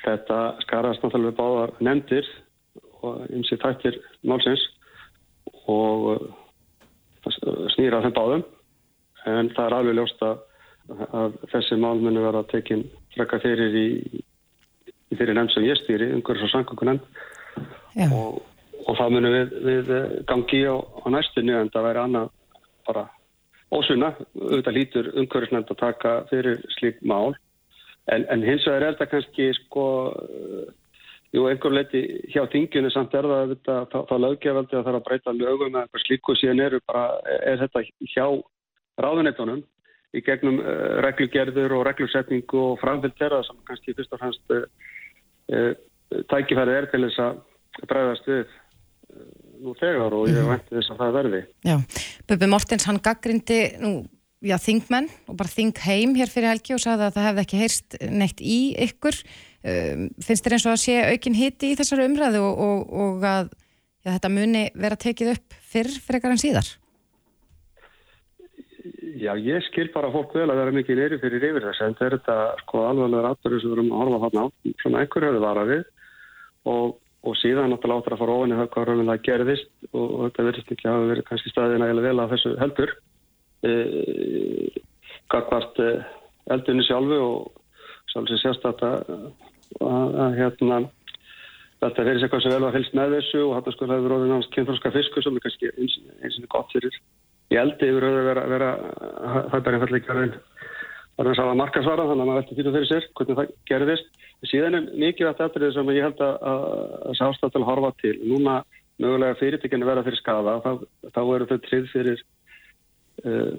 Þetta 0.03 0.39
skarast 0.65 1.05
náttúrulega 1.05 1.37
báðar 1.37 1.73
nefndir 1.85 2.27
og 3.01 3.23
eins 3.29 3.51
og 3.53 3.61
þættir 3.63 3.97
málsins 4.27 4.65
og 5.69 6.07
uh, 6.15 6.27
snýra 7.75 8.01
þeim 8.03 8.15
báðum 8.15 8.45
en 9.29 9.51
það 9.55 9.65
er 9.65 9.77
alveg 9.77 9.97
ljóst 9.97 10.21
að, 10.25 10.41
að 11.09 11.37
þessi 11.53 11.77
mál 11.81 11.97
muni 12.01 12.23
vera 12.23 12.45
tekinn 12.51 12.85
frekka 13.15 13.41
fyrir 13.43 13.75
í, 13.75 13.87
í 15.11 15.17
fyrir 15.17 15.35
nefn 15.37 15.51
sem 15.53 15.67
ég 15.67 15.79
stýri, 15.81 16.11
umhverjus 16.15 16.47
og 16.47 16.53
sangungunemn 16.53 17.01
og, 18.09 18.39
og 18.85 18.99
það 18.99 19.15
muni 19.15 19.33
við, 19.35 19.55
við 19.67 19.91
gangi 20.29 20.63
á, 20.69 20.75
á 21.03 21.07
næstunni 21.13 21.55
en 21.55 21.71
það 21.73 21.87
væri 21.89 22.03
annað 22.03 22.29
bara 22.87 23.05
ósunna, 23.69 24.13
auðvitað 24.33 24.77
lítur 24.77 25.11
umhverjusnefnd 25.13 25.71
að 25.75 25.81
taka 25.83 26.13
fyrir 26.31 26.61
slík 26.79 27.01
mál. 27.05 27.35
En, 28.09 28.25
en 28.33 28.41
hins 28.41 28.65
vegar 28.65 28.87
er 28.87 28.95
þetta 28.97 29.11
kannski 29.11 29.51
sko 29.59 29.85
Jú, 31.29 31.43
einhver 31.45 31.73
leiti 31.75 31.99
hjá 32.33 32.41
þingjunni 32.49 32.89
samt 32.89 33.13
er 33.13 33.27
það 33.29 33.51
að 33.69 33.91
það 34.09 34.21
löggefaldi 34.23 34.77
að 34.77 34.85
það 34.85 34.87
er 34.91 34.95
að 34.97 35.03
breyta 35.05 35.33
lögum 35.37 35.75
eða 35.75 35.83
eitthvað 35.83 36.03
slíku. 36.07 36.35
Síðan 36.39 36.63
eru 36.65 36.79
bara, 36.89 37.03
er 37.45 37.59
þetta 37.61 37.83
hjá 38.15 38.25
ráðunettunum 39.05 39.59
í 40.17 40.23
gegnum 40.25 40.57
uh, 40.63 40.97
reglugerður 41.05 41.75
og 41.77 41.83
reglusetningu 41.85 42.63
og 42.71 42.79
framfylg 42.81 43.13
þeirra 43.19 43.43
sem 43.45 43.59
kannski 43.67 43.93
fyrst 43.93 44.15
og 44.17 44.23
fremst 44.23 44.55
uh, 44.55 44.65
uh, 45.53 45.69
tækifæri 46.33 46.75
er 46.79 46.89
til 46.89 47.03
þess 47.05 47.21
að 47.27 47.43
breyðast 47.91 48.31
við 48.31 48.57
nú 49.59 49.75
þegar 49.79 50.15
og 50.15 50.29
ég 50.29 50.39
mhm. 50.39 50.53
vænti 50.53 50.77
þess 50.77 50.93
að 50.93 51.03
það 51.03 51.17
verði. 51.19 51.43
Já, 51.67 51.75
Bubi 52.29 52.49
Mortens 52.51 52.87
hann 52.89 53.01
gaggrindi 53.03 53.59
nú, 53.83 53.93
já, 54.45 54.55
þingmenn 54.63 55.09
og 55.27 55.37
bara 55.39 55.53
þing 55.53 55.83
heim 55.85 56.17
hér 56.17 56.31
fyrir 56.31 56.53
helgi 56.53 56.75
og 56.75 56.83
sagði 56.83 57.07
að 57.07 57.15
það 57.17 57.29
hefði 57.29 57.45
ekki 57.45 57.61
heyrst 57.63 57.97
neitt 58.09 58.43
í 58.43 58.59
ykkur. 58.87 59.21
Um, 59.59 60.05
finnst 60.23 60.45
þér 60.45 60.55
eins 60.55 60.67
og 60.67 60.75
að 60.75 60.83
sé 60.85 60.99
aukin 61.11 61.35
hiti 61.35 61.73
í 61.73 61.79
þessari 61.79 62.05
umræðu 62.07 62.43
og, 62.47 62.61
og, 62.63 62.93
og 63.03 63.25
að 63.27 63.49
já, 64.05 64.13
þetta 64.13 64.31
muni 64.31 64.67
vera 64.79 64.99
tekið 64.99 65.33
upp 65.33 65.57
fyrr 65.73 65.97
frekar 66.05 66.35
en 66.35 66.39
síðar? 66.41 66.69
Já, 69.19 69.33
ég 69.35 69.63
skil 69.67 69.89
bara 69.91 70.11
fólk 70.13 70.31
vel 70.37 70.47
að 70.47 70.61
vera 70.61 70.73
mikið 70.75 70.99
neyri 70.99 71.17
fyrir 71.19 71.43
yfir 71.49 71.65
þess 71.67 71.83
en 71.83 71.97
þetta 71.99 72.35
er 72.45 72.61
sko 72.63 72.85
alveglega 72.87 73.25
rættur 73.25 73.57
sem 73.59 73.67
við 73.67 73.75
erum 73.75 73.91
að 73.91 74.01
horfa 74.03 74.19
þarna 74.23 74.43
á, 74.45 74.47
svona 74.79 75.01
einhverju 75.03 75.29
hefur 75.29 75.43
varað 75.43 75.71
við 75.73 75.81
og 76.71 76.93
og 77.27 77.35
síðan 77.35 77.73
náttúrulega 77.73 77.99
áttur 77.99 78.15
að 78.15 78.21
fara 78.21 78.35
ofin 78.39 78.53
í 78.53 78.57
það 78.59 78.69
hvað 78.73 78.85
raunverulega 78.87 79.25
gerðist 79.25 79.71
og, 79.91 80.05
og 80.05 80.21
þetta 80.27 80.45
verðist 80.47 80.71
ekki 80.75 80.89
að 80.89 81.07
vera 81.09 81.25
kannski 81.27 81.51
staðina 81.51 81.89
eða 81.91 82.05
vel 82.05 82.19
að 82.23 82.35
þessu 82.35 82.51
heldur. 82.61 82.93
E, 83.59 83.71
gagvart 85.33 85.81
e, 85.83 85.89
eldunni 86.55 86.85
sjálfu 86.87 87.17
og 87.25 88.13
sjálfsög 88.13 88.41
sérstætt 88.43 88.85
að, 88.87 89.11
hérna 90.39 90.79
þetta 91.83 92.05
verðist 92.07 92.27
eitthvað 92.27 92.45
sem 92.45 92.55
vel 92.55 92.67
að 92.69 92.77
fylgst 92.77 92.95
með 92.97 93.17
þessu 93.17 93.43
og 93.45 93.57
þetta 93.57 93.75
sko 93.75 93.89
hefur 93.91 94.15
ofin 94.15 94.35
ánst 94.37 94.55
kynþróska 94.55 94.93
fisku 94.95 95.23
sem 95.23 95.35
er 95.35 95.45
kannski 95.45 95.73
eins 95.75 96.39
og 96.39 96.49
gott 96.55 96.71
fyrir. 96.75 96.95
Í 97.49 97.59
eldi 97.59 97.91
yfir 97.91 98.05
að 98.05 98.17
vera, 98.29 98.47
vera 98.51 98.71
það 99.51 99.59
er 99.59 99.75
einfallega 99.75 99.99
ekki 99.99 100.13
að 100.13 100.23
vera 100.23 100.41
það 101.19 101.31
er 101.33 101.51
að 101.51 101.59
markasvara 101.59 102.07
þannig 102.09 102.23
að 102.23 102.29
maður 102.29 102.41
velti 102.41 102.57
fyrir 102.59 102.75
fyrir 102.75 102.89
sér 102.89 103.07
hvernig 103.17 103.39
það 103.39 103.53
gerðist 103.69 104.19
Síðan 104.47 104.77
er 104.77 105.25
að 105.27 105.39
þetta 105.41 105.59
er 105.59 105.73
sem 105.75 105.89
ég 105.91 106.05
held 106.05 106.21
að, 106.23 106.35
að 107.09 107.17
sástættal 107.19 107.65
horfa 107.67 107.89
til. 107.99 108.13
Núna 108.23 108.61
mögulega 108.99 109.35
fyrirtekinu 109.39 109.87
verða 109.87 110.05
fyrir 110.05 110.19
skada, 110.19 110.53
þá, 110.63 110.71
þá 111.15 111.19
eru 111.23 111.47
þau 111.49 111.57
trið 111.65 111.89
fyrir 111.91 112.21
uh, 113.25 113.51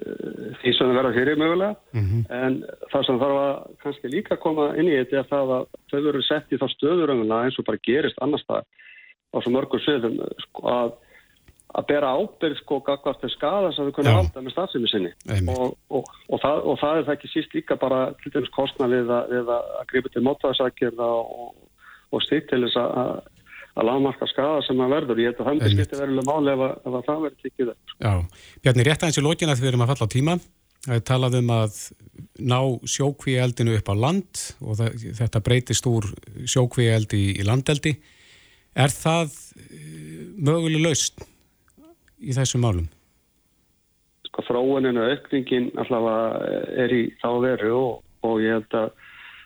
uh, 0.00 0.48
því 0.62 0.72
sem 0.72 0.88
þau 0.88 0.96
verða 0.96 1.12
fyrir 1.18 1.40
mögulega. 1.40 1.76
Mm 1.92 2.06
-hmm. 2.08 2.24
En 2.38 2.56
það 2.92 3.06
sem 3.08 3.20
þarf 3.20 3.42
að 3.42 3.52
kannski 3.84 4.12
líka 4.14 4.40
koma 4.40 4.70
inn 4.80 4.88
í 4.88 4.96
þetta 4.96 5.20
er 5.20 5.30
það 5.34 5.54
að 5.58 5.68
þau 5.92 6.00
verður 6.00 6.26
sett 6.30 6.56
í 6.56 6.60
þá 6.62 6.66
stöðurönguna 6.72 7.44
eins 7.44 7.60
og 7.60 7.68
bara 7.68 7.84
gerist 7.84 8.24
annars 8.24 8.48
það 8.48 8.64
á 9.34 9.36
svo 9.42 9.52
mörgur 9.52 9.84
söðum 9.84 10.20
sko, 10.40 10.68
að 10.72 10.92
að 11.74 11.86
bera 11.90 12.14
ábyrð 12.14 12.58
sko 12.60 12.78
gagvart 12.86 13.20
til 13.22 13.30
skada 13.32 13.72
sem 13.74 13.88
við 13.88 13.96
kunum 13.98 14.18
halda 14.20 14.42
með 14.44 14.54
stafsefni 14.54 14.90
sinni. 14.90 15.12
Og, 15.50 15.74
og, 15.90 16.10
og, 16.28 16.40
það, 16.42 16.60
og 16.70 16.80
það 16.82 16.98
er 16.98 17.06
það 17.08 17.14
ekki 17.16 17.30
síst 17.32 17.56
líka 17.56 17.78
bara 17.80 18.00
til 18.22 18.34
dæmis 18.34 18.52
kostna 18.54 18.88
við 18.92 19.10
að, 19.10 19.36
að, 19.50 19.86
gripa 19.90 20.12
til 20.14 20.24
mótaðsakirða 20.28 21.08
og 22.14 22.22
stíkt 22.22 22.52
til 22.52 22.62
þess 22.66 22.78
að 22.78 23.16
að 23.74 23.88
lagmarka 23.88 24.26
skada 24.30 24.62
sem 24.62 24.82
að 24.82 24.92
verður. 24.94 25.20
Ég 25.22 25.32
held 25.32 25.40
að 25.42 25.48
það 25.48 25.72
skiptir 25.72 26.02
verulega 26.02 26.28
máli 26.28 26.52
ef, 26.52 26.60
að, 26.62 26.74
ef 26.78 26.98
að 26.98 27.06
það 27.08 27.24
verður 27.24 27.40
tikið 27.42 27.72
Já, 28.04 28.12
Bjarni, 28.62 28.84
rétt 28.86 29.02
aðeins 29.02 29.18
í 29.18 29.24
lókin 29.24 29.50
að 29.50 29.62
við 29.62 29.70
erum 29.72 29.84
að 29.84 29.90
falla 29.92 30.06
á 30.06 30.14
tíma. 30.14 30.36
Það 30.84 30.94
er 30.98 31.04
talað 31.08 31.36
um 31.40 31.52
að 31.54 31.78
ná 32.52 32.58
sjókvíeldinu 32.94 33.76
upp 33.78 33.90
á 33.90 33.94
land 33.98 34.42
og 34.60 34.78
það, 34.78 35.04
þetta 35.18 35.42
breytist 35.48 35.88
úr 35.90 36.10
sjókvíeldi 36.54 37.18
í, 37.18 37.30
í 37.40 37.46
landeldi. 37.48 37.94
Er 38.78 38.94
það 38.94 39.34
eh, 39.58 40.22
möguleg 40.38 40.84
laust 40.84 41.24
í 42.20 42.36
þessum 42.36 42.64
málum? 42.66 42.86
Sko 44.28 44.44
þróuninu 44.48 45.08
aukningin 45.10 45.70
allavega 45.78 46.52
er 46.84 46.94
í 46.94 47.02
þá 47.22 47.30
veru 47.44 47.74
og, 47.78 47.98
og 48.26 48.40
ég 48.42 48.58
held 48.58 48.78
að 48.80 48.88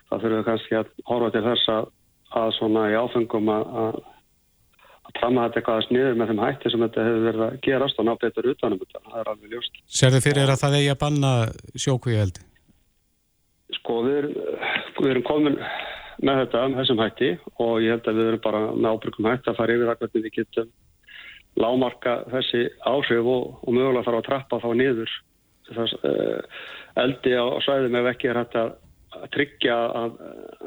það 0.09 0.23
fyrir 0.25 0.47
kannski 0.47 0.79
að 0.79 0.93
horfa 1.11 1.33
til 1.35 1.45
þess 1.49 1.73
að, 1.75 1.91
að 2.43 2.55
svona 2.59 2.87
í 2.93 2.97
áfengum 2.97 3.53
að, 3.53 3.75
að 3.83 4.01
að 5.09 5.17
tramma 5.17 5.47
þetta 5.47 5.61
eitthvað 5.61 5.79
að 5.79 5.87
sniður 5.87 6.17
með 6.21 6.31
þeim 6.31 6.41
hætti 6.45 6.71
sem 6.73 6.83
þetta 6.85 7.05
hefur 7.07 7.23
verið 7.25 7.45
að 7.47 7.59
gerast 7.65 8.01
og 8.01 8.07
ná 8.07 8.11
betur 8.21 8.49
utanum 8.53 8.81
þetta, 8.83 9.05
það 9.07 9.21
er 9.21 9.31
alveg 9.33 9.55
ljóst. 9.55 9.79
Serðu 10.01 10.21
fyrir 10.25 10.53
að 10.53 10.61
það 10.63 10.77
eigi 10.79 10.91
að 10.93 10.99
banna 11.03 11.31
sjókvíu 11.85 12.19
eldi? 12.25 12.45
Sko 13.79 13.97
við 14.05 14.19
erum, 14.23 14.35
við 14.99 15.11
erum 15.15 15.27
komin 15.29 15.57
með 16.25 16.43
þetta 16.43 16.65
um 16.67 16.77
þessum 16.77 17.03
hætti 17.05 17.31
og 17.65 17.73
ég 17.85 17.95
held 17.95 18.11
að 18.11 18.21
við 18.21 18.31
erum 18.33 18.45
bara 18.45 18.63
með 18.75 18.91
ábyrgum 18.93 19.31
hætti 19.31 19.53
að 19.53 19.59
fara 19.61 19.77
yfir 19.77 19.91
það 19.91 20.01
hvernig 20.03 20.27
við 20.27 20.37
getum 20.39 20.71
lámarka 21.59 22.23
þessi 22.33 22.67
áhrif 22.87 23.25
og, 23.25 23.59
og 23.65 23.75
mögulega 23.75 24.07
þarf 24.07 24.21
að 24.21 24.27
trappa 24.29 24.61
þá 24.63 24.69
niður 24.79 25.15
þess, 25.69 25.97
uh, 26.07 26.65
eldi 27.03 27.35
á, 27.35 27.45
svæðum 27.65 27.99
ef 28.01 28.11
ekki 28.13 28.31
er 28.31 28.41
hægt 28.43 28.59
að, 28.59 28.75
að 29.19 29.29
tryggja 29.37 29.79
að, 30.03 30.19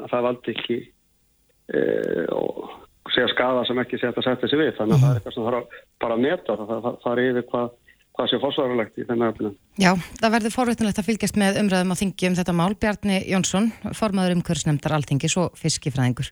að 0.02 0.08
það 0.14 0.26
valdi 0.28 0.56
ekki 0.56 0.78
uh, 0.82 2.26
og 2.38 3.12
segja 3.12 3.30
skada 3.32 3.64
sem 3.68 3.80
ekki 3.82 4.00
setja 4.00 4.24
sig 4.24 4.58
við 4.58 4.74
þannig 4.78 4.98
að 4.98 5.04
það 5.04 5.10
er 5.10 5.20
eitthvað 5.20 5.36
sem 5.36 5.48
þarf 5.48 5.78
bara 6.04 6.18
að 6.18 6.26
meta 6.26 6.58
það, 6.58 6.74
það, 6.74 7.00
það 7.04 7.12
er 7.12 7.24
yfir 7.30 7.48
hvað 7.52 7.70
hvað 8.12 8.28
sé 8.28 8.40
fórsvarulegt 8.42 8.98
í 9.00 9.06
þennan 9.08 9.32
öfnum. 9.32 9.52
Já, 9.80 9.92
það 10.20 10.34
verður 10.36 10.56
forvétnilegt 10.56 11.00
að 11.00 11.08
fylgjast 11.08 11.38
með 11.40 11.60
umræðum 11.62 11.94
á 11.96 12.00
þingi 12.02 12.28
um 12.28 12.36
þetta 12.40 12.56
mál. 12.58 12.72
Bjarni 12.76 13.20
Jónsson, 13.24 13.70
formadur 13.96 14.36
um 14.36 14.44
kursnemndar 14.44 14.98
alþingis 14.98 15.38
og 15.40 15.56
fiskifræðingur. 15.60 16.28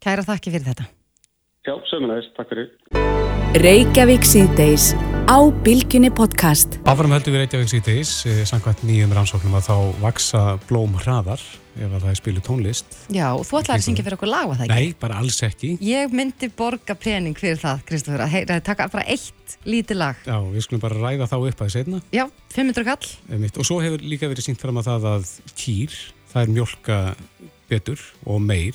Kæra 0.00 0.24
þakki 0.24 0.54
fyrir 0.54 0.70
þetta. 0.70 0.88
Já, 1.68 1.74
sömulegist, 1.84 2.30
takk 2.32 2.48
fyrir. 2.48 2.68
Reykjavík 3.60 4.24
síðdeis 4.24 4.94
á 5.28 5.36
Bilginni 5.66 6.08
podcast. 6.08 6.78
Áfram 6.88 7.12
heldur 7.12 7.34
við 7.34 7.42
Reykjavík 7.42 7.68
síðdeis, 7.68 8.12
eh, 8.24 8.38
samkvæmt 8.48 8.86
nýjum 8.88 9.12
rannsóknum 9.12 9.56
að 9.58 9.66
þá 9.66 9.76
vaksa 10.00 10.42
blóm 10.64 10.94
hraðar 10.96 11.42
ef 11.76 11.90
að 11.90 11.98
það 12.00 12.08
er 12.08 12.18
spilu 12.20 12.40
tónlist. 12.40 12.86
Já, 13.12 13.36
og 13.36 13.44
þú 13.44 13.60
ætlaði 13.60 13.76
að 13.76 13.84
syngja 13.84 14.04
fyrir 14.06 14.16
okkur 14.16 14.32
lag, 14.32 14.48
var 14.48 14.56
það 14.56 14.64
ekki? 14.64 14.78
Nei, 14.78 14.94
bara 14.98 15.18
alls 15.20 15.40
ekki. 15.44 15.72
Ég 15.84 16.14
myndi 16.16 16.48
borga 16.56 16.94
pening 16.96 17.36
fyrir 17.36 17.60
það, 17.60 17.84
Kristófur, 17.84 18.24
að 18.24 18.32
heyra, 18.32 18.60
taka 18.64 18.88
bara 18.88 19.04
eitt 19.04 19.58
lítið 19.66 19.96
lag. 20.00 20.16
Já, 20.24 20.40
við 20.40 20.64
skulum 20.64 20.80
bara 20.80 20.94
ræða 20.94 21.28
þá 21.28 21.36
upp 21.36 21.60
að 21.60 21.66
það 21.66 21.74
setna. 21.76 22.00
Já, 22.16 22.24
500 22.56 22.84
kall. 22.88 23.52
Og 23.58 23.68
svo 23.68 23.82
hefur 23.84 24.00
líka 24.00 24.24
verið 24.24 24.48
syngt 24.48 24.64
fram 24.64 24.80
að 24.80 24.88
það 24.88 25.10
að 25.12 25.36
kýr, 25.52 25.92
það 26.32 26.42
er 26.42 26.48
mjölka 26.48 26.98
betur 27.68 28.00
og 28.24 28.40
meir 28.40 28.74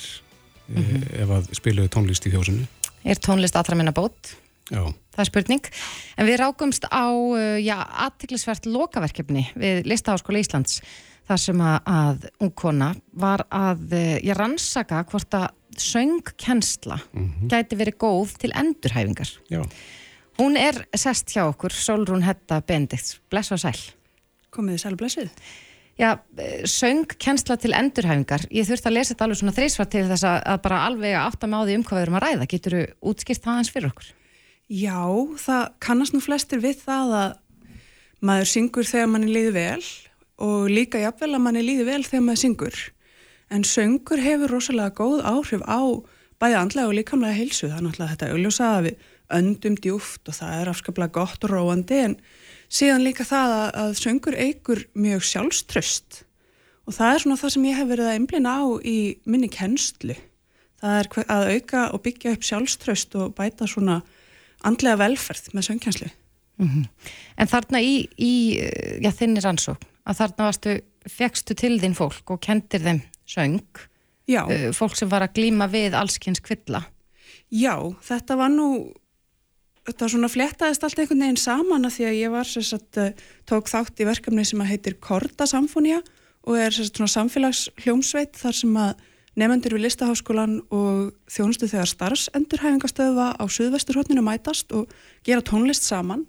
mm 0.68 0.84
-hmm. 0.84 1.22
ef 1.22 1.30
að 1.30 1.54
spilu 1.56 1.90
tónlist 1.90 2.26
í 2.28 2.32
þjósinu 2.32 2.68
er 3.04 3.20
tónlist 3.20 3.58
allra 3.60 3.78
minna 3.78 3.94
bót 3.96 4.36
Já. 4.72 4.84
það 5.14 5.24
er 5.24 5.30
spurning 5.30 5.72
en 6.18 6.28
við 6.30 6.38
rákumst 6.40 6.86
á 6.88 7.08
uh, 7.12 7.72
aðtiklisvert 8.06 8.70
lokaverkefni 8.70 9.50
við 9.60 9.90
Listaháskóla 9.92 10.40
Íslands 10.44 10.80
þar 11.28 11.42
sem 11.42 11.64
að, 11.64 11.76
að 11.88 12.30
ungkona 12.44 12.94
var 13.20 13.46
að 13.52 13.84
uh, 13.92 14.16
já, 14.24 14.34
rannsaka 14.40 15.04
hvort 15.12 15.36
að 15.40 15.50
söngkensla 15.84 17.00
mm 17.02 17.28
-hmm. 17.28 17.52
gæti 17.52 17.80
verið 17.80 18.00
góð 18.06 18.38
til 18.40 18.54
endurhæfingar 18.56 19.30
já. 19.50 19.62
hún 20.40 20.58
er 20.58 20.86
sest 20.96 21.36
hjá 21.36 21.44
okkur 21.50 21.74
Solrún 21.74 22.24
Hetta 22.24 22.62
Bendix, 22.62 23.20
bless 23.30 23.52
og 23.52 23.60
sæl 23.60 23.80
Komiði 24.50 24.78
sæl 24.78 24.94
og 24.94 25.02
blessið 25.02 25.30
Já, 25.94 26.18
söng 26.66 27.06
kennsla 27.22 27.54
til 27.62 27.76
endurhæfingar. 27.78 28.48
Ég 28.50 28.66
þurfti 28.66 28.90
að 28.90 28.96
lesa 28.96 29.14
þetta 29.14 29.26
alveg 29.28 29.40
svona 29.40 29.54
þreysvar 29.54 29.90
til 29.94 30.06
þess 30.10 30.26
að 30.26 30.62
bara 30.64 30.80
alveg 30.88 31.18
aftam 31.20 31.54
á 31.54 31.62
því 31.62 31.76
um 31.78 31.84
hvað 31.86 32.00
við 32.00 32.06
erum 32.08 32.18
að 32.18 32.24
ræða. 32.26 32.48
Getur 32.50 32.76
þú 32.76 33.12
útskilt 33.12 33.44
það 33.44 33.60
hans 33.60 33.70
fyrir 33.74 33.92
okkur? 33.92 34.08
Já, 34.74 35.04
það 35.44 35.64
kannast 35.86 36.16
nú 36.16 36.24
flestir 36.24 36.64
við 36.64 36.82
það 36.82 37.14
að 37.20 37.38
maður 38.26 38.50
syngur 38.50 38.90
þegar 38.90 39.12
manni 39.14 39.30
líði 39.30 39.54
vel 39.54 39.86
og 40.44 40.72
líka 40.72 41.02
jafnvel 41.04 41.34
að 41.36 41.44
manni 41.46 41.64
líði 41.68 41.86
vel 41.92 42.02
þegar 42.08 42.26
maður 42.26 42.42
syngur. 42.42 42.82
En 43.54 43.68
söngur 43.68 44.24
hefur 44.24 44.56
rosalega 44.56 44.96
góð 44.98 45.22
áhrif 45.30 45.62
á 45.70 45.82
bæði 46.42 46.58
andlega 46.58 46.90
og 46.90 46.98
líkamlega 46.98 47.38
heilsu. 47.38 47.68
Það 47.70 47.78
er 47.78 47.86
náttúrulega 47.86 48.14
þetta 48.16 48.32
auðljósa 48.34 48.70
að 48.72 48.88
við 48.88 49.10
öndum 49.34 49.76
djúft 49.78 50.30
og 50.30 50.38
það 50.40 50.56
er 50.58 50.72
afskaplega 50.72 51.16
gott 51.20 51.46
og 51.46 51.54
róandi 51.54 52.00
en 52.08 52.18
síðan 52.74 53.06
líka 53.06 53.26
það 53.28 53.56
að, 53.56 53.66
að 53.84 53.96
söngur 54.00 54.38
eigur 54.40 54.84
mjög 54.98 55.26
sjálfströst 55.30 56.24
og 56.88 56.96
það 56.98 57.14
er 57.14 57.24
svona 57.24 57.40
það 57.40 57.54
sem 57.56 57.68
ég 57.70 57.80
hef 57.80 57.90
verið 57.92 58.10
að 58.10 58.18
einblina 58.18 58.56
á 58.60 58.64
í 58.84 58.98
minni 59.30 59.50
kennslu. 59.52 60.16
Það 60.84 60.98
er 61.00 61.10
að 61.32 61.52
auka 61.54 61.84
og 61.96 62.04
byggja 62.04 62.34
upp 62.36 62.48
sjálfströst 62.48 63.16
og 63.20 63.36
bæta 63.38 63.70
svona 63.70 64.02
andlega 64.68 65.00
velferð 65.00 65.54
með 65.56 65.70
söngkjenslu. 65.70 66.10
Mm 66.60 66.68
-hmm. 66.70 66.90
En 67.38 67.48
þarna 67.48 67.82
í, 67.82 68.08
í 68.18 68.34
já, 69.02 69.12
þinni 69.12 69.42
rannsók, 69.42 69.82
að 70.06 70.20
þarna 70.20 70.50
varstu, 70.50 70.76
fegstu 71.08 71.56
til 71.56 71.80
þín 71.80 71.96
fólk 71.96 72.32
og 72.32 72.42
kendir 72.42 72.84
þeim 72.84 73.02
söng, 73.26 73.64
já. 74.28 74.44
fólk 74.74 74.96
sem 74.96 75.10
var 75.10 75.24
að 75.24 75.34
glýma 75.34 75.68
við 75.68 75.96
allskynns 75.96 76.44
kvilla. 76.44 76.84
Já, 77.50 77.96
þetta 78.02 78.36
var 78.36 78.50
nú 78.50 78.94
þetta 79.88 80.10
svona 80.12 80.32
flettaðist 80.32 80.84
allt 80.86 81.00
einhvern 81.02 81.24
veginn 81.26 81.40
saman 81.40 81.88
að 81.88 81.98
því 81.98 82.06
að 82.10 82.20
ég 82.20 82.34
var 82.34 82.52
sagt, 82.52 83.00
eh, 83.02 83.16
tók 83.50 83.72
þátt 83.72 84.00
í 84.00 84.08
verkefni 84.08 84.46
sem 84.48 84.62
að 84.64 84.72
heitir 84.72 85.00
Korda 85.00 85.48
Samfónia 85.50 86.02
og 86.48 86.60
er 86.60 86.72
sagt, 86.72 86.96
svona 86.96 87.12
samfélagsljómsveit 87.12 88.40
þar 88.40 88.56
sem 88.56 88.78
að 88.80 88.94
nefnendur 89.40 89.76
við 89.76 89.88
listaháskólan 89.88 90.60
og 90.72 91.14
þjónustu 91.32 91.68
þegar 91.68 91.90
starfsendurhæfingastöða 91.90 93.28
á 93.36 93.44
suðvesturhóttinu 93.50 94.24
mætast 94.24 94.72
og 94.72 94.92
gera 95.26 95.42
tónlist 95.42 95.88
saman 95.88 96.28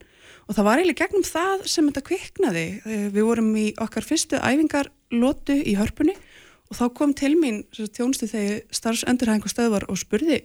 og 0.49 0.57
það 0.57 0.65
var 0.65 0.81
eiginlega 0.81 1.05
gegnum 1.05 1.25
það 1.25 1.67
sem 1.69 1.89
þetta 1.89 2.07
kviknaði. 2.09 2.67
Eh, 2.85 3.09
við 3.13 3.29
vorum 3.29 3.53
í 3.61 3.67
okkar 3.81 4.05
fyrstu 4.05 4.41
æfingarlótu 4.41 5.57
í 5.63 5.77
hörpunni 5.79 6.17
og 6.71 6.79
þá 6.79 6.87
kom 6.97 7.13
til 7.15 7.35
mín 7.39 7.63
þjónustu 7.71 8.27
þegar 8.31 8.65
starfsendurhæfingastöðvar 8.73 9.87
og 9.89 10.01
spurði 10.01 10.43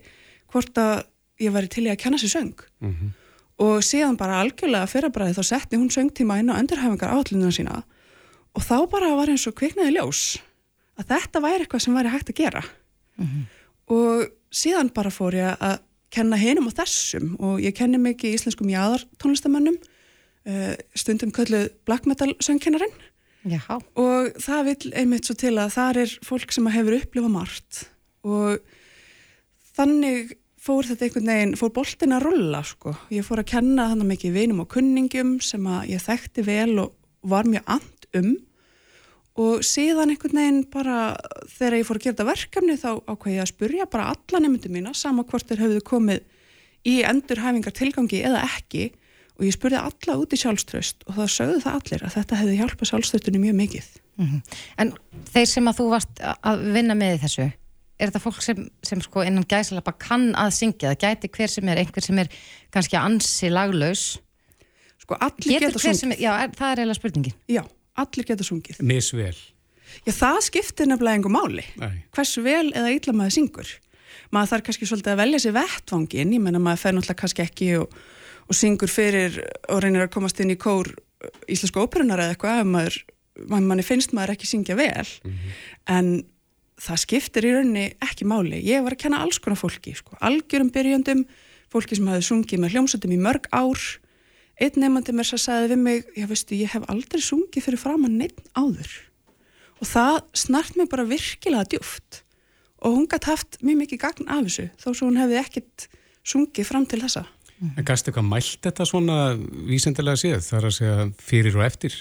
hvort 0.51 0.78
að 0.78 1.07
ég 1.40 1.54
væri 1.56 1.72
til 1.72 1.86
í 1.88 1.92
að 1.92 2.02
kenna 2.04 2.18
sér 2.18 2.34
söng. 2.36 2.66
Mm 2.80 2.94
-hmm. 2.94 3.10
og 3.60 3.84
síðan 3.84 4.18
bara 4.18 4.42
algjörlega 4.42 4.88
fyrrabræði 4.88 5.36
þá 5.36 5.44
setti 5.44 5.78
hún 5.78 5.92
söngtíma 5.92 6.40
inn 6.40 6.50
á 6.50 6.60
endurhæfingar 6.60 7.12
átlununa 7.12 7.52
sína. 7.52 7.84
Og 8.56 8.62
þá 8.64 8.90
bara 8.90 9.16
var 9.16 9.30
eins 9.30 9.48
og 9.48 9.56
kviknaði 9.56 9.98
ljós 9.98 10.40
að 10.98 11.08
þetta 11.08 11.42
væri 11.42 11.64
eitthvað 11.64 11.82
sem 11.82 11.96
væri 11.96 12.10
hægt 12.10 12.30
að 12.30 12.36
gera. 12.36 12.64
Mm 13.18 13.26
-hmm. 13.26 13.44
og 13.88 14.30
síðan 14.52 14.94
bara 14.94 15.10
fór 15.10 15.34
ég 15.34 15.58
að 15.60 15.80
kenna 16.10 16.38
hinum 16.38 16.68
á 16.68 16.74
þessum. 16.74 17.36
Og 17.40 17.60
ég 17.62 17.76
kenni 17.76 17.98
mikið 17.98 18.30
í 18.30 18.34
íslenskum 18.34 18.70
jáðar 18.70 19.06
tónlistamannum 19.18 19.78
uh, 20.46 20.76
stundum 20.96 21.32
kölluð 21.32 21.70
black 21.86 22.06
metal 22.06 22.34
söngkennarinn 22.40 22.96
og 23.96 24.36
það 24.42 24.66
vil 24.68 24.92
einmitt 25.00 25.28
svo 25.30 25.36
til 25.40 25.56
að 25.62 25.72
það 25.78 26.02
er 26.04 26.16
fólk 26.28 26.52
sem 26.52 26.68
hefur 26.74 26.98
upplifað 26.98 27.32
margt. 27.32 27.82
Og 28.28 28.60
þannig 29.78 30.34
fór 30.60 30.88
þetta 30.88 31.07
einhvern 31.07 31.32
veginn, 31.32 31.55
fór 31.60 31.72
boltin 31.76 32.16
að 32.16 32.26
rulla 32.28 32.62
sko. 32.68 32.93
Ég 33.14 33.26
fór 33.28 33.43
að 33.43 33.51
kenna 33.53 33.89
þannig 33.93 34.12
mikið 34.14 34.36
vinum 34.36 34.64
og 34.66 34.70
kunningum 34.74 35.38
sem 35.43 35.66
að 35.70 35.93
ég 35.93 36.03
þekkti 36.03 36.45
vel 36.47 36.76
og 36.84 36.93
var 37.22 37.47
mjög 37.47 37.74
and 37.76 38.10
um 38.20 38.38
og 39.39 39.64
síðan 39.64 40.12
einhvern 40.12 40.36
veginn 40.36 40.64
bara 40.72 40.97
þegar 41.47 41.78
ég 41.80 41.88
fór 41.88 41.99
að 41.99 42.05
gera 42.05 42.16
þetta 42.16 42.28
verkefni 42.28 42.76
þá 42.80 42.89
ákveði 43.07 43.36
ég 43.38 43.43
að 43.43 43.51
spurja 43.53 43.86
bara 43.91 44.10
alla 44.14 44.41
nefndu 44.43 44.72
mína 44.74 44.91
sama 44.97 45.24
hvort 45.28 45.47
þeir 45.47 45.64
hafðu 45.64 45.84
komið 45.88 46.26
í 46.89 46.95
endurhæfingar 47.07 47.76
tilgangi 47.76 48.20
eða 48.26 48.43
ekki 48.47 48.89
og 49.39 49.45
ég 49.47 49.55
spurði 49.55 49.80
alla 49.80 50.18
út 50.20 50.36
í 50.36 50.39
sjálfströst 50.41 51.07
og 51.07 51.16
þá 51.16 51.24
sögðu 51.32 51.64
það 51.64 51.78
allir 51.80 52.03
að 52.03 52.16
þetta 52.18 52.39
hefði 52.41 52.60
hjálpað 52.60 52.91
sjálfströstunni 52.91 53.41
mjög 53.45 53.57
mikið. 53.62 53.88
Mm 54.20 54.28
-hmm. 54.28 54.41
En 54.84 54.93
þeir 55.32 55.47
sem 55.47 55.68
að 55.72 55.80
þú 55.80 55.89
varst 55.93 56.24
að 56.28 56.66
vinna 56.76 56.95
með 56.99 57.22
þessu 57.24 57.47
er 58.00 58.10
þetta 58.10 58.22
fólk 58.24 58.41
sem, 58.43 58.64
sem 58.86 59.02
sko 59.04 59.24
innan 59.28 59.45
gæsalappa 59.50 59.93
kann 60.00 60.32
að 60.39 60.54
syngja, 60.56 60.93
það 60.93 61.04
gæti 61.04 61.32
hver 61.36 61.52
sem 61.52 61.72
er 61.72 61.82
einhver 61.82 62.06
sem 62.06 62.22
er 62.24 62.32
kannski 62.74 63.00
ansi 63.00 63.52
laglaus. 63.52 64.06
Sko 65.04 65.18
allir 65.20 65.66
geta 65.66 65.82
sungið. 65.82 66.20
já, 66.22 66.32
er, 66.45 66.54
það 66.56 66.72
er 66.72 66.82
eiginlega 66.84 67.00
spurningin. 67.00 67.38
Já, 67.50 67.64
allir 68.00 68.30
geta 68.30 68.47
sungið. 68.47 68.82
Misvel. 68.88 69.36
Já, 70.06 70.14
það 70.14 70.39
skiptir 70.47 70.89
nefnilega 70.89 71.18
einhver 71.18 71.34
máli 71.34 71.66
Nei. 71.82 72.04
hversu 72.16 72.43
vel 72.45 72.70
eða 72.78 72.93
illa 72.93 73.16
maður 73.18 73.36
syngur. 73.39 73.76
Maður 74.34 74.52
þarf 74.54 74.66
kannski 74.68 74.89
svolítið 74.89 75.14
að 75.14 75.22
velja 75.24 75.43
sér 75.43 75.56
vettvangin 75.58 76.34
ég 76.36 76.43
menna 76.43 76.62
maður 76.62 76.84
fer 76.84 76.95
náttúrulega 76.95 77.22
kannski 77.24 77.45
ekki 77.45 77.70
og, 77.82 77.95
og 78.45 78.58
syngur 78.58 78.91
fyrir 78.91 79.39
og 79.70 79.82
reynir 79.84 80.06
að 80.06 80.12
komast 80.14 80.41
inn 80.43 80.54
í 80.54 80.60
kór 80.62 80.91
íslensku 81.50 81.82
óperunar 81.82 82.22
eða 82.22 82.36
eitthvað 82.36 82.62
ef 82.62 82.70
maður, 82.70 83.00
manni 83.50 83.86
finnst 83.86 84.14
maður 84.16 84.36
ekki 84.36 84.50
syngja 84.50 84.78
vel. 84.80 85.08
Mm 85.26 85.32
-hmm. 85.34 85.58
en 85.97 86.12
það 86.80 87.02
skiptir 87.04 87.48
í 87.48 87.54
rauninni 87.56 87.86
ekki 88.04 88.28
máli. 88.30 88.60
Ég 88.64 88.84
var 88.86 88.96
að 88.96 89.04
kenna 89.04 89.22
alls 89.24 89.40
konar 89.44 89.60
fólki, 89.60 89.96
sko. 89.98 90.16
algjörum 90.24 90.72
byrjandum, 90.74 91.26
fólki 91.72 91.98
sem 91.98 92.08
hafi 92.10 92.26
sungið 92.28 92.64
með 92.64 92.76
hljómsöndum 92.76 93.16
í 93.16 93.20
mörg 93.22 93.50
ár. 93.52 93.84
Einn 94.60 94.82
nefnandi 94.82 95.16
mér 95.16 95.28
svo 95.28 95.40
sagði 95.40 95.74
við 95.74 95.84
mig, 95.84 96.08
já 96.18 96.28
veistu, 96.28 96.58
ég 96.60 96.74
hef 96.74 96.88
aldrei 96.92 97.22
sungið 97.24 97.68
fyrir 97.68 97.80
fram 97.80 98.08
að 98.08 98.18
neitt 98.24 98.42
áður. 98.58 98.92
Og 99.80 99.88
það 99.88 100.18
snart 100.36 100.76
mér 100.76 100.90
bara 100.92 101.08
virkilega 101.08 101.70
djúft. 101.72 102.24
Og 102.84 102.96
hún 102.96 103.08
gætt 103.12 103.28
haft 103.28 103.60
mjög 103.64 103.84
mikið 103.84 104.02
gagn 104.04 104.32
af 104.32 104.46
þessu, 104.48 104.70
þó 104.80 104.90
svo 104.92 105.08
hún 105.08 105.20
hefði 105.20 105.40
ekkit 105.40 105.90
sungið 106.28 106.68
fram 106.68 106.88
til 106.88 107.02
þessa. 107.04 107.26
En 107.60 107.84
gæstu 107.84 108.12
eitthvað 108.12 108.28
mælt 108.28 108.62
þetta 108.64 108.88
svona 108.88 109.18
vísendilega 109.68 110.20
séð, 110.20 110.44
þar 110.48 110.68
að 110.70 110.76
segja 110.78 111.08
fyrir 111.20 111.60
og 111.60 111.66
eftir? 111.66 111.96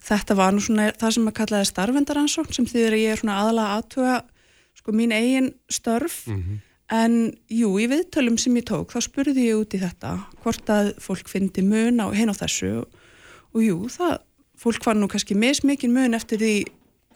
Þetta 0.00 0.36
var 0.38 0.54
nú 0.54 0.62
svona 0.64 0.90
það 0.96 1.14
sem 1.16 1.28
að 1.28 1.36
kallaði 1.36 1.68
starfendaransókn 1.68 2.56
sem 2.56 2.66
þýðir 2.66 2.96
að 2.96 3.02
ég 3.02 3.14
er 3.14 3.20
svona 3.20 3.38
aðalega 3.42 3.76
aðtuga 3.76 4.16
sko 4.80 4.94
mín 4.96 5.12
eigin 5.12 5.52
störf 5.68 6.26
mm 6.26 6.36
-hmm. 6.42 6.58
en 6.88 7.14
jú, 7.48 7.78
í 7.78 7.86
viðtölum 7.90 8.38
sem 8.38 8.56
ég 8.56 8.64
tók 8.64 8.92
þá 8.92 9.00
spurði 9.00 9.50
ég 9.50 9.60
út 9.60 9.74
í 9.74 9.82
þetta 9.82 10.18
hvort 10.42 10.70
að 10.70 10.94
fólk 10.98 11.28
fyndi 11.28 11.62
mun 11.62 12.00
á 12.00 12.08
hinn 12.16 12.32
á 12.32 12.34
þessu 12.34 12.80
og, 12.80 12.88
og 13.54 13.60
jú, 13.62 13.88
það 13.88 14.18
fólk 14.56 14.84
var 14.86 14.96
nú 14.96 15.08
kannski 15.08 15.34
mismikið 15.34 15.90
mun 15.90 16.14
eftir 16.14 16.38
því 16.38 16.54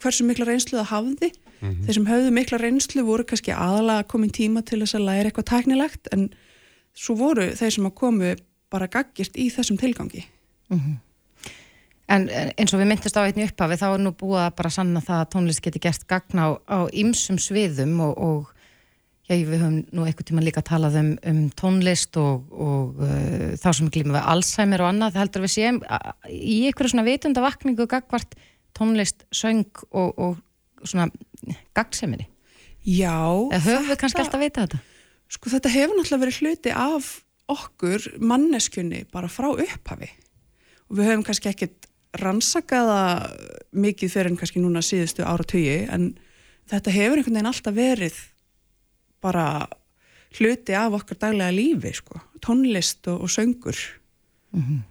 hversu 0.02 0.24
mikla 0.24 0.44
reynslu 0.44 0.78
það 0.78 0.92
hafði 0.92 1.30
mm 1.32 1.70
-hmm. 1.70 1.84
þeir 1.84 1.94
sem 1.94 2.06
höfðu 2.06 2.30
mikla 2.30 2.58
reynslu 2.58 3.02
voru 3.04 3.24
kannski 3.24 3.52
aðalega 3.52 4.08
komin 4.08 4.30
tíma 4.30 4.62
til 4.62 4.80
þess 4.80 4.94
að 4.94 5.06
læra 5.08 5.28
eitthvað 5.28 5.50
tæknilegt 5.52 6.08
en 6.12 6.30
svo 6.94 7.14
voru 7.14 7.50
þeir 7.54 7.70
sem 7.70 7.86
að 7.86 7.94
komu 7.94 8.36
bara 8.70 8.86
gaggirt 8.86 9.36
í 9.36 9.50
þessum 9.50 9.78
tilgangi 9.78 10.24
mm 10.70 10.78
-hmm. 10.78 10.96
En 12.04 12.26
eins 12.28 12.74
og 12.74 12.82
við 12.82 12.90
myndist 12.90 13.16
á 13.16 13.24
einni 13.24 13.46
upphafi 13.48 13.78
þá 13.80 13.86
er 13.88 14.02
nú 14.04 14.12
búið 14.12 14.42
að 14.42 14.56
bara 14.58 14.72
sanna 14.74 15.00
það 15.04 15.22
að 15.22 15.30
tónlist 15.32 15.62
geti 15.64 15.80
gert 15.80 16.04
gagna 16.08 16.48
á, 16.48 16.50
á 16.68 16.78
ymsum 16.92 17.38
sviðum 17.40 17.94
og, 18.04 18.18
og 18.20 18.50
já, 19.24 19.38
við 19.38 19.54
höfum 19.56 19.78
nú 19.88 20.04
eitthvað 20.04 20.28
tíma 20.28 20.44
líka 20.44 20.62
talað 20.64 20.98
um, 21.00 21.10
um 21.30 21.40
tónlist 21.56 22.18
og, 22.20 22.44
og 22.52 23.00
uh, 23.00 23.54
þá 23.60 23.68
sem 23.78 23.88
glíma 23.94 24.18
við 24.18 24.28
Alzheimer 24.34 24.84
og 24.84 24.90
annað, 24.92 25.16
heldur 25.22 25.46
við 25.46 25.54
séum 25.54 25.80
í 26.28 26.58
einhverju 26.68 26.92
svona 26.92 27.06
vitundavakningu 27.08 27.88
gagvart 27.88 28.36
tónlist, 28.76 29.24
söng 29.32 29.64
og, 29.94 30.12
og 30.18 30.84
svona 30.84 31.08
gagseminni. 31.76 32.28
Já. 32.84 33.16
Eða 33.48 33.64
höfum 33.64 33.88
við 33.88 34.00
kannski 34.02 34.20
alltaf 34.20 34.42
vita 34.42 34.66
þetta? 34.66 34.82
Sko 35.32 35.50
þetta 35.54 35.72
hefur 35.72 35.96
náttúrulega 35.96 36.24
verið 36.26 36.40
hluti 36.42 36.74
af 36.76 37.10
okkur 37.54 38.10
manneskjunni 38.20 39.06
bara 39.12 39.28
frá 39.32 39.48
upphafi 39.52 40.10
og 40.88 40.98
við 40.98 41.08
höfum 41.08 41.24
kannski 41.26 41.50
ekkert 41.50 41.88
rannsakaða 42.20 43.00
mikið 43.74 44.12
fyrir 44.12 44.32
en 44.32 44.38
kannski 44.38 44.62
núna 44.62 44.82
síðustu 44.84 45.24
ára 45.26 45.46
tugi 45.46 45.84
en 45.90 46.12
þetta 46.70 46.94
hefur 46.94 47.20
einhvern 47.20 47.38
veginn 47.38 47.50
alltaf 47.50 47.76
verið 47.76 48.18
bara 49.24 49.46
hluti 50.38 50.74
af 50.76 50.96
okkar 50.98 51.20
daglega 51.20 51.54
lífi 51.54 51.94
sko, 51.98 52.20
tónlist 52.44 53.06
og, 53.10 53.26
og 53.26 53.30
söngur 53.30 53.76
mm 54.52 54.62
-hmm. 54.62 54.82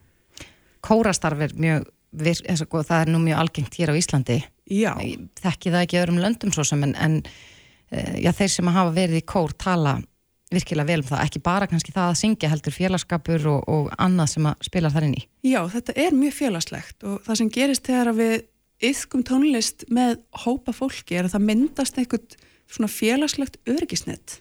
Kórastarf 0.82 1.40
er 1.40 1.54
mjög 1.56 1.86
það 2.14 3.02
er 3.02 3.10
nú 3.10 3.20
mjög 3.20 3.40
algengt 3.40 3.76
hér 3.76 3.90
á 3.90 3.96
Íslandi 3.98 4.44
Já. 4.70 4.94
þekki 5.42 5.72
það 5.72 5.82
ekki 5.82 5.98
öðrum 5.98 6.20
löndum 6.20 6.52
svo 6.52 6.64
sem 6.64 6.84
en, 6.84 6.96
en 6.96 7.24
eh, 7.92 8.24
já, 8.24 8.32
þeir 8.32 8.50
sem 8.50 8.68
hafa 8.68 8.92
verið 8.92 9.18
í 9.18 9.26
kór 9.26 9.52
tala 9.58 10.02
virkilega 10.54 10.89
vel 10.89 11.01
um 11.01 11.08
það, 11.08 11.26
ekki 11.26 11.41
bara 11.43 11.68
kannski 11.70 11.93
það 11.95 12.10
að 12.12 12.20
syngja 12.22 12.51
heldur 12.51 12.76
félagskapur 12.76 13.47
og, 13.51 13.68
og 13.70 13.91
annað 14.01 14.34
sem 14.36 14.49
að 14.49 14.66
spila 14.70 14.91
þar 14.93 15.08
inn 15.08 15.18
í. 15.18 15.24
Já, 15.49 15.60
þetta 15.74 15.95
er 16.06 16.18
mjög 16.18 16.36
félagslegt 16.39 17.08
og 17.10 17.22
það 17.28 17.39
sem 17.41 17.51
gerist 17.58 17.88
þegar 17.89 18.14
við 18.18 18.36
yfkum 18.84 19.24
tónlist 19.28 19.86
með 19.93 20.18
hópa 20.43 20.74
fólki 20.76 21.18
er 21.18 21.28
að 21.28 21.38
það 21.38 21.47
myndast 21.49 21.99
einhvern 21.99 22.38
svona 22.74 22.91
félagslegt 22.91 23.60
örgisnett 23.70 24.39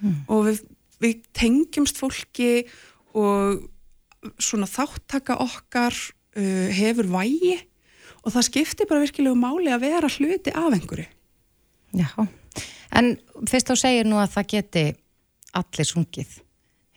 hmm. 0.00 0.24
og 0.32 0.48
við, 0.48 0.62
við 1.02 1.20
tengjumst 1.36 2.00
fólki 2.00 2.64
og 3.16 3.66
svona 4.40 4.68
þáttaka 4.68 5.38
okkar 5.40 5.96
uh, 5.96 6.68
hefur 6.76 7.08
vægi 7.10 7.56
og 8.20 8.34
það 8.34 8.48
skiptir 8.50 8.88
bara 8.90 9.04
virkilega 9.04 9.38
máli 9.38 9.72
að 9.72 9.86
vera 9.86 10.10
hluti 10.12 10.52
af 10.52 10.74
einhverju. 10.76 11.06
Já, 11.96 12.10
en 12.94 13.14
fyrst 13.48 13.70
þá 13.70 13.80
segir 13.80 14.08
nú 14.08 14.18
að 14.20 14.34
það 14.36 14.50
geti 14.52 14.84
allir 15.56 15.88
sungið. 15.88 16.38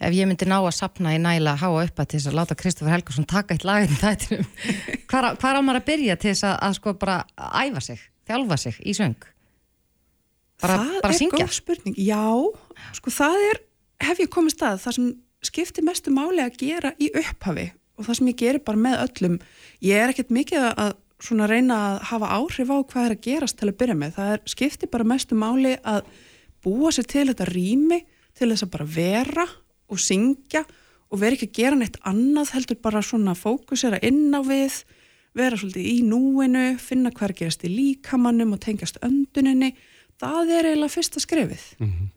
Ef 0.03 0.15
ég 0.17 0.27
myndi 0.27 0.47
ná 0.49 0.57
að 0.59 0.73
sapna 0.75 1.13
í 1.15 1.19
næla 1.21 1.53
að 1.53 1.61
háa 1.63 1.83
upp 1.85 2.01
að 2.01 2.09
til 2.11 2.19
þess 2.19 2.29
að 2.31 2.37
láta 2.39 2.57
Kristófur 2.59 2.91
Helgarsson 2.91 3.27
taka 3.29 3.55
eitt 3.55 3.93
þættinum 4.01 4.47
hvað 5.11 5.59
á 5.59 5.61
maður 5.61 5.79
að 5.79 5.85
byrja 5.91 6.17
til 6.19 6.31
þess 6.33 6.47
að, 6.49 6.55
að 6.67 6.73
sko 6.79 6.93
bara 6.99 7.19
æfa 7.37 7.83
sig, 7.85 8.01
þjálfa 8.27 8.57
sig 8.59 8.79
í 8.83 8.95
söng? 8.97 9.27
Bara, 10.63 10.79
bara 11.03 11.15
syngja? 11.15 11.37
Það 11.37 11.45
er 11.45 11.47
góð 11.47 11.55
spurning, 11.59 11.95
já 11.99 12.25
sko 12.97 13.13
það 13.13 13.45
er, 13.51 13.61
hef 14.09 14.23
ég 14.23 14.33
komið 14.33 14.57
stað 14.57 14.81
það 14.83 14.97
sem 14.97 15.07
skiptir 15.43 15.87
mestu 15.87 16.13
máli 16.15 16.43
að 16.43 16.59
gera 16.63 16.93
í 16.97 17.09
upphafi 17.19 17.69
og 17.99 18.07
það 18.07 18.19
sem 18.19 18.29
ég 18.31 18.39
gerir 18.41 18.63
bara 18.65 18.83
með 18.83 18.99
öllum 19.05 19.39
ég 19.85 20.03
er 20.03 20.13
ekkert 20.13 20.33
mikið 20.33 20.67
að 20.71 20.93
svona 21.23 21.47
reyna 21.47 21.79
að 21.87 21.99
hafa 22.09 22.31
áhrif 22.35 22.71
á 22.73 22.77
hvað 22.81 23.05
er 23.05 23.15
að 23.15 23.23
gerast 23.27 23.59
til 23.59 23.69
að 23.69 23.77
byrja 23.79 23.95
með, 23.99 24.15
það 24.17 24.33
er, 24.33 24.41
skiptir 24.51 24.91
bara 24.91 25.07
mestu 25.07 25.37
máli 25.39 25.77
að 25.87 26.09
búa 26.63 26.91
sér 26.95 27.07
til 27.11 27.27
þetta 27.29 27.47
rými 27.51 28.01
til 28.37 28.49
þess 28.51 28.65
að 28.65 28.73
bara 28.73 28.89
vera 28.89 29.45
og 29.91 30.01
syngja 30.01 30.63
og 31.13 31.21
vera 31.21 31.37
ekki 31.37 31.49
að 31.51 31.57
gera 31.59 31.79
neitt 31.79 31.99
annað 32.09 32.53
heldur 32.55 32.79
bara 32.81 33.03
svona 33.05 33.35
fókusera 33.37 33.99
inn 34.05 34.33
á 34.33 34.41
við 34.45 34.81
vera 35.37 35.57
svolítið 35.57 35.89
í 35.89 35.95
núinu 36.05 36.63
finna 36.81 37.11
hver 37.13 37.33
gerast 37.37 37.65
í 37.65 37.71
líkamannum 37.71 38.55
og 38.55 38.61
tengjast 38.63 38.99
önduninni. 39.05 39.73
Það 40.21 40.53
er 40.57 40.69
eiginlega 40.69 40.93
fyrsta 40.93 41.21
skrefið. 41.21 41.63
Mm 41.79 41.89
-hmm. 41.89 42.09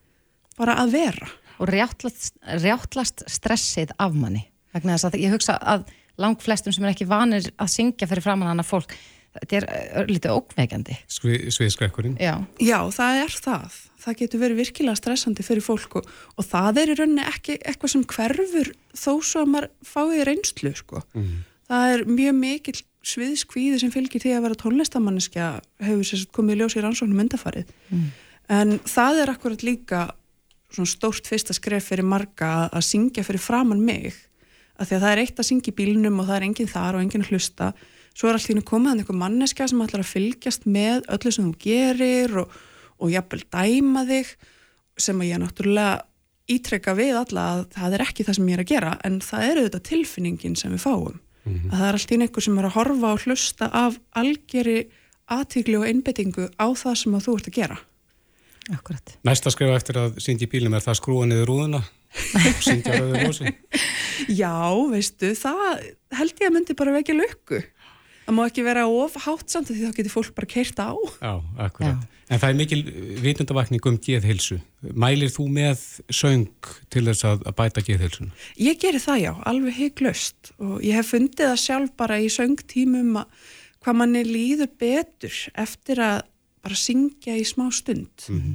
bara 0.56 0.76
að 0.82 0.90
vera. 0.92 1.28
Og 1.58 1.68
rjáttlast, 1.68 2.36
rjáttlast 2.44 3.22
stressið 3.26 3.90
af 3.98 4.12
manni. 4.12 4.48
Vegna 4.72 4.92
þess 4.92 5.04
að 5.04 5.20
ég 5.20 5.32
hugsa 5.32 5.58
að 5.58 5.86
lang 6.18 6.40
flestum 6.40 6.72
sem 6.72 6.84
er 6.84 6.90
ekki 6.90 7.08
vanir 7.08 7.50
að 7.58 7.72
syngja 7.72 8.06
fyrir 8.06 8.22
framann 8.22 8.48
hana 8.48 8.62
fólk 8.62 8.92
þetta 9.42 9.60
er 9.60 10.10
lítið 10.10 10.34
ókveikandi 10.36 10.96
Sviðskrekkurinn 11.10 12.16
já. 12.20 12.34
já, 12.62 12.78
það 12.94 13.20
er 13.22 13.36
það 13.46 13.78
það 14.06 14.18
getur 14.20 14.42
verið 14.42 14.60
virkilega 14.62 15.00
stressandi 15.00 15.46
fyrir 15.46 15.64
fólk 15.64 15.98
og, 16.00 16.10
og 16.36 16.46
það 16.46 16.82
er 16.82 16.92
í 16.92 16.98
rauninni 17.00 17.24
ekki 17.26 17.56
eitthvað 17.62 17.92
sem 17.94 18.04
hverfur 18.12 18.72
þó 18.96 19.12
svo 19.20 19.44
að 19.44 19.52
maður 19.54 19.70
fáið 19.86 20.22
reynslu 20.30 20.74
sko. 20.78 21.02
mm. 21.16 21.32
það 21.70 21.94
er 21.94 22.04
mjög 22.10 22.38
mikil 22.42 22.76
sviðskvíði 23.06 23.80
sem 23.82 23.94
fylgir 23.94 24.22
því 24.22 24.36
að 24.36 24.46
vera 24.46 24.60
tónlistamanniska 24.62 25.48
hefur 25.86 26.06
sérst 26.06 26.32
komið 26.34 26.56
í 26.56 26.60
ljós 26.62 26.78
í 26.78 26.84
rannsóknum 26.84 27.20
myndafarið 27.22 27.74
mm. 27.90 28.06
en 28.60 28.78
það 28.86 29.22
er 29.24 29.34
akkurat 29.34 29.66
líka 29.66 30.06
svona 30.74 30.90
stórt 30.90 31.28
fyrsta 31.30 31.54
skref 31.56 31.92
fyrir 31.92 32.06
marga 32.06 32.66
að 32.66 32.88
syngja 32.88 33.24
fyrir 33.26 33.42
framann 33.42 33.84
mig 33.86 34.14
að 34.76 34.90
því 34.90 34.96
að 34.96 35.04
það 35.04 35.12
er 35.12 35.22
eitt 35.22 35.38
að 35.40 35.48
syngja 35.50 35.72
í 35.72 35.76
bílnum 35.76 36.18
og 36.20 36.28
það 36.28 36.38
er 36.38 36.48
enginn 36.48 36.72
þar 36.72 36.98
og 36.98 37.04
enginn 37.04 37.24
að 37.24 37.30
hlusta 37.32 37.70
svo 38.16 38.30
er 38.30 38.38
alltaf 38.38 38.66
komið 38.68 38.92
að 38.92 39.02
einhver 39.02 39.20
manneska 39.20 39.68
sem 39.68 39.82
ætlar 39.84 40.04
að 40.04 40.12
fylgjast 40.14 40.68
með 40.68 41.06
öllu 41.12 41.32
sem 41.34 41.48
þú 41.50 41.56
gerir 41.66 42.36
og, 42.42 42.52
og 43.02 43.12
jafnvel 43.12 43.42
dæma 43.52 44.04
þig 44.08 44.34
sem 45.06 45.20
að 45.20 45.30
ég 45.30 45.42
náttúrulega 45.42 45.96
ítrekka 46.56 46.94
við 46.96 47.18
alla 47.18 47.46
að 47.52 47.64
það 47.74 47.96
er 47.96 48.04
ekki 48.06 48.26
það 48.26 48.38
sem 48.38 48.48
ég 48.48 48.56
er 48.56 48.62
að 48.62 48.70
gera 48.70 48.92
en 49.06 49.18
það 49.24 49.48
eru 49.50 49.64
þetta 49.66 49.82
tilfinningin 49.90 50.56
sem 50.58 50.72
við 50.72 50.84
fáum 50.84 51.18
mm 51.18 51.56
-hmm. 51.56 51.72
að 51.72 51.76
það 51.78 51.88
er 51.88 51.98
alltaf 51.98 52.20
einhver 52.20 52.46
sem 52.46 52.58
er 52.58 52.68
að 52.68 52.76
horfa 52.78 53.12
og 53.12 53.26
hlusta 53.26 53.66
af 53.72 53.98
algjörri 54.12 54.78
aðtíkli 55.26 55.76
og 55.76 55.86
einbettingu 55.86 56.48
á 56.54 56.66
það 56.70 56.94
sem 57.02 57.14
að 57.14 57.24
þú 57.26 57.36
ert 57.36 57.48
að 57.48 57.58
gera 57.60 57.78
Akkurat. 58.66 59.18
Næsta 59.22 59.50
skrifa 59.50 59.76
eftir 59.78 59.94
að 59.94 60.16
syngja 60.18 60.46
í 60.46 60.50
bílum 60.50 60.74
er 60.74 60.82
það 60.82 60.98
skrúa 60.98 61.26
niður 61.26 61.46
rúðuna 61.46 61.82
syngja 62.66 62.96
rauður 62.98 63.26
hósi 63.26 63.52
Já, 64.42 64.54
veistu, 64.90 65.34
það 65.38 65.92
held 66.18 66.40
ég 66.40 66.48
að 66.48 66.54
myndi 66.56 66.74
bara 66.74 66.94
vekja 66.96 67.14
lukku 67.14 67.60
það 68.26 68.36
má 68.36 68.42
ekki 68.46 68.66
vera 68.66 68.84
ofhátt 68.90 69.50
samt 69.52 69.70
því 69.70 69.86
þá 69.86 69.96
getur 70.00 70.14
fólk 70.14 70.36
bara 70.36 70.50
keirt 70.50 70.78
á 70.82 70.90
Já, 70.92 71.32
akkurat, 71.66 72.02
Já. 72.02 72.24
en 72.28 72.42
það 72.42 72.48
er 72.48 72.58
mikil 72.60 72.80
vitundavakning 73.24 73.88
um 73.90 73.98
geðhilsu 74.02 74.58
Mælir 74.92 75.32
þú 75.32 75.48
með 75.54 75.84
söng 76.10 76.72
til 76.92 77.04
þess 77.08 77.26
að, 77.26 77.46
að 77.46 77.56
bæta 77.60 77.84
geðhilsun? 77.86 78.32
Ég 78.62 78.80
gerir 78.82 79.02
það 79.02 79.22
já, 79.24 79.32
alveg 79.50 79.78
heiklust 79.80 80.52
og 80.58 80.82
ég 80.84 80.98
hef 80.98 81.14
fundið 81.14 81.52
það 81.52 81.62
sjálf 81.64 81.94
bara 81.98 82.20
í 82.22 82.28
söngtímum 82.32 83.22
að 83.22 83.46
hvað 83.86 83.98
manni 84.00 84.24
líður 84.26 84.72
betur 84.80 85.34
eftir 85.54 86.02
að 86.02 86.24
bara 86.66 86.78
syngja 86.78 87.36
í 87.38 87.44
smá 87.46 87.68
stund 87.70 88.26
mm 88.28 88.38
-hmm. 88.40 88.54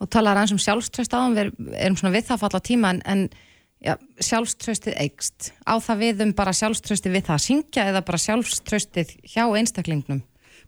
og 0.00 0.08
talar 0.08 0.40
eins 0.40 0.52
um 0.54 0.58
sjálfströst 0.58 1.12
áðan 1.12 1.36
við 1.36 1.74
erum 1.76 1.96
svona 1.96 2.16
við 2.16 2.24
það 2.28 2.36
að 2.36 2.44
falla 2.44 2.60
tíma 2.60 2.90
en, 2.90 3.02
en 3.04 3.28
já, 3.82 3.96
sjálfströstið 4.22 4.98
eigst 5.02 5.50
á 5.66 5.74
það 5.82 6.02
við 6.02 6.24
um 6.26 6.34
bara 6.38 6.54
sjálfströstið 6.56 7.16
við 7.16 7.24
það 7.28 7.36
að 7.36 7.44
syngja 7.46 7.86
eða 7.90 8.02
bara 8.06 8.20
sjálfströstið 8.22 9.14
hjá 9.34 9.44
einstaklingnum? 9.44 10.22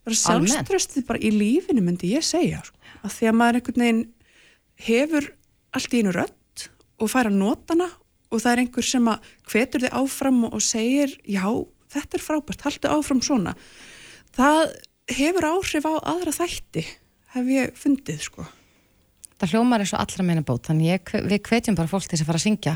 Bara 0.04 0.20
sjálfströstið 0.20 1.06
bara 1.08 1.22
í 1.22 1.30
lífinu 1.32 1.84
myndi 1.84 2.12
ég 2.14 2.24
segja 2.26 2.62
sko. 2.64 2.76
að 3.04 3.18
því 3.18 3.28
að 3.30 3.38
maður 3.40 3.60
einhvern 3.60 3.84
veginn 3.84 4.02
hefur 4.86 5.28
allt 5.74 5.94
í 5.94 6.00
einu 6.00 6.14
rött 6.14 6.66
og 6.98 7.12
fær 7.12 7.30
að 7.30 7.38
nota 7.38 7.74
hana 7.74 7.90
og 8.30 8.42
það 8.42 8.50
er 8.52 8.62
einhver 8.64 8.88
sem 8.88 9.08
að 9.10 9.30
hvetur 9.50 9.84
þið 9.84 9.96
áfram 10.00 10.42
og 10.48 10.64
segir 10.64 11.14
já 11.22 11.46
þetta 11.94 12.18
er 12.18 12.24
frábært, 12.24 12.64
haldu 12.66 12.90
áfram 12.90 13.22
svona. 13.22 13.54
Það 14.34 14.74
hefur 15.14 15.46
áhrif 15.52 15.86
á 15.86 15.92
aðra 16.10 16.34
þætti 16.34 16.84
hef 17.34 17.50
ég 17.50 17.78
fundið 17.78 18.24
sko. 18.24 18.46
Það 19.38 19.54
hljómar 19.54 19.82
er 19.82 19.90
svo 19.90 20.00
allra 20.00 20.26
meina 20.26 20.42
bót 20.46 20.66
þannig 20.66 20.90
ég, 20.90 21.14
við 21.28 21.40
hvetjum 21.46 21.78
bara 21.78 21.90
fólk 21.90 22.08
til 22.08 22.18
að 22.18 22.28
fara 22.28 22.40
að 22.40 22.46
syngja 22.46 22.74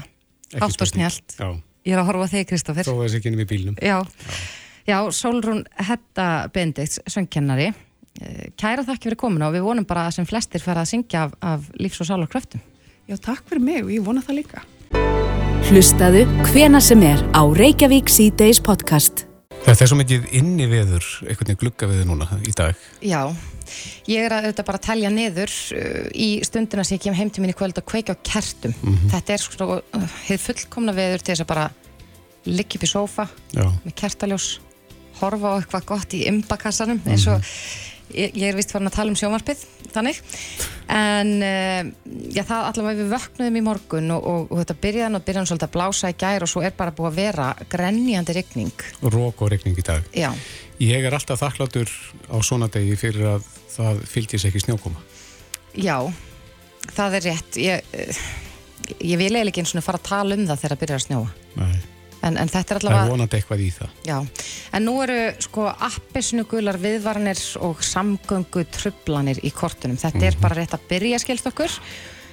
átt 0.57 0.81
og 0.81 0.89
snjált 0.89 1.37
ég 1.39 1.93
er 1.95 2.01
að 2.03 2.09
horfa 2.11 2.31
þig 2.33 2.49
Kristófur 2.53 2.89
Þó 2.89 2.95
er 2.95 3.05
þessi 3.07 3.21
ekki 3.21 3.31
inn 3.33 3.43
í 3.45 3.49
bílnum. 3.49 3.77
Já, 3.81 4.01
Já. 4.01 4.41
Já 4.89 4.99
Solrún 5.13 5.67
Hedda 5.77 6.49
Bendix 6.53 6.97
söngkennari. 7.05 7.69
Eh, 8.19 8.49
kæra 8.57 8.83
þakki 8.87 9.11
fyrir 9.11 9.21
komuna 9.21 9.51
og 9.51 9.55
við 9.55 9.67
vonum 9.69 9.87
bara 9.87 10.09
að 10.09 10.17
sem 10.19 10.27
flestir 10.27 10.65
fara 10.65 10.83
að 10.83 10.95
syngja 10.95 11.29
af, 11.29 11.37
af 11.45 11.69
lífs- 11.79 12.01
og 12.03 12.09
sálarkröftum 12.09 12.65
Já, 13.09 13.17
takk 13.17 13.45
fyrir 13.49 13.63
mig 13.63 13.85
og 13.85 13.93
ég 13.95 14.03
vona 14.05 14.21
það 14.21 14.41
líka. 14.43 14.65
Hlustaðu 15.69 16.27
hvena 16.51 16.81
sem 16.81 17.01
er 17.05 17.23
á 17.33 17.41
Reykjavík 17.45 18.09
C-Days 18.13 18.61
podcast 18.61 19.28
Þetta 19.69 19.85
er 19.85 19.91
svo 19.91 19.97
mikið 20.01 20.29
inni 20.39 20.67
veður, 20.71 21.07
einhvern 21.27 21.51
veginn 21.51 21.59
glugga 21.61 21.89
veður 21.91 22.07
núna 22.09 22.39
í 22.41 22.53
dag. 22.57 22.85
Já, 23.05 23.19
ég 24.09 24.25
er 24.25 24.33
að 24.33 24.47
auðvitað 24.47 24.69
bara 24.71 24.81
að 24.81 24.87
telja 24.87 25.11
niður 25.13 25.53
uh, 25.77 26.07
í 26.17 26.29
stundina 26.49 26.87
sem 26.89 26.97
ég 26.97 27.03
kem 27.05 27.19
heim 27.19 27.33
til 27.35 27.45
mín 27.45 27.53
í 27.53 27.57
kvöld 27.59 27.77
að 27.77 27.85
kveika 27.91 28.17
á 28.17 28.23
kertum. 28.25 28.73
Mm 28.81 28.95
-hmm. 28.95 29.11
Þetta 29.13 29.35
er 29.35 29.45
svona 29.45 30.07
hefð 30.31 30.47
fullkomna 30.47 30.97
veður 30.97 31.21
til 31.21 31.35
þess 31.35 31.45
að 31.45 31.53
bara 31.53 31.67
liggja 32.49 32.81
upp 32.81 32.89
í 32.89 32.93
sófa 32.95 33.29
Já. 33.53 33.67
með 33.85 33.95
kertaljós, 34.01 34.49
horfa 35.21 35.53
á 35.53 35.59
eitthvað 35.61 35.85
gott 35.93 36.17
í 36.17 36.25
ymbakassanum 36.33 37.05
eins 37.05 37.29
og 37.29 37.37
mm 37.37 37.45
-hmm 37.45 37.89
ég, 38.15 38.35
ég 38.35 38.49
er 38.51 38.57
vist 38.57 38.73
farin 38.73 38.89
að 38.91 38.99
tala 38.99 39.13
um 39.13 39.19
sjómarpið 39.19 39.65
þannig. 39.95 40.21
En 40.93 41.33
uh, 41.45 41.91
já, 42.33 42.43
það 42.49 42.69
allavega 42.71 43.03
við 43.03 43.11
vöknuðum 43.13 43.59
í 43.59 43.65
morgun 43.67 44.15
og, 44.15 44.29
og, 44.33 44.47
og 44.53 44.63
þetta 44.63 44.77
byrjaðan 44.85 45.19
og 45.19 45.27
byrjaðan 45.27 45.51
svolítið 45.51 45.69
að 45.69 45.75
blása 45.77 46.13
í 46.13 46.17
gær 46.23 46.47
og 46.47 46.53
svo 46.53 46.63
er 46.65 46.77
bara 46.79 46.95
búið 46.97 47.11
að 47.11 47.19
vera 47.19 47.49
grenjandi 47.75 48.37
regning 48.39 48.87
Rók 49.05 49.45
og 49.45 49.53
regning 49.53 49.77
í 49.79 49.85
dag. 49.85 50.09
Já. 50.17 50.31
Ég 50.83 51.05
er 51.05 51.17
alltaf 51.17 51.43
þakkláttur 51.43 51.93
á 52.31 52.37
svona 52.47 52.71
degi 52.73 52.97
fyrir 53.01 53.35
að 53.35 53.53
það 53.75 54.03
fylgis 54.09 54.49
ekki 54.49 54.65
snjókoma. 54.65 55.05
Já, 55.79 55.99
það 56.95 57.19
er 57.19 57.29
rétt. 57.29 57.61
Ég, 57.61 57.93
eh, 57.93 58.25
ég 59.03 59.21
vil 59.21 59.33
eiginlega 59.35 59.53
ekki 59.53 59.67
eins 59.67 59.77
og 59.77 59.87
fara 59.87 60.01
að 60.01 60.09
tala 60.09 60.39
um 60.39 60.49
það 60.49 60.63
þegar 60.63 60.75
það 60.75 60.83
byrjar 60.85 61.03
að 61.03 61.07
snjóa. 61.09 61.31
Nei 61.59 61.79
En, 62.27 62.35
en 62.35 62.51
þetta 62.51 62.75
er 62.75 62.81
allavega... 62.81 63.01
Það 63.01 63.09
er 63.09 63.15
vonandi 63.15 63.39
eitthvað 63.39 63.63
í 63.63 63.69
það. 63.77 63.91
Já, 64.09 64.17
en 64.75 64.87
nú 64.89 64.95
eru 65.05 65.19
sko 65.45 65.67
appisnugular 65.71 66.79
viðvarnir 66.83 67.43
og 67.67 67.83
samgöngu 67.87 68.65
trublanir 68.75 69.39
í 69.47 69.53
kortunum. 69.55 69.97
Þetta 70.01 70.17
mm 70.17 70.23
-hmm. 70.23 70.27
er 70.27 70.35
mhm. 70.35 70.43
bara 70.43 70.59
rétt 70.59 70.75
að 70.75 70.89
byrja 70.91 71.19
skilst 71.23 71.47
okkur. 71.47 71.79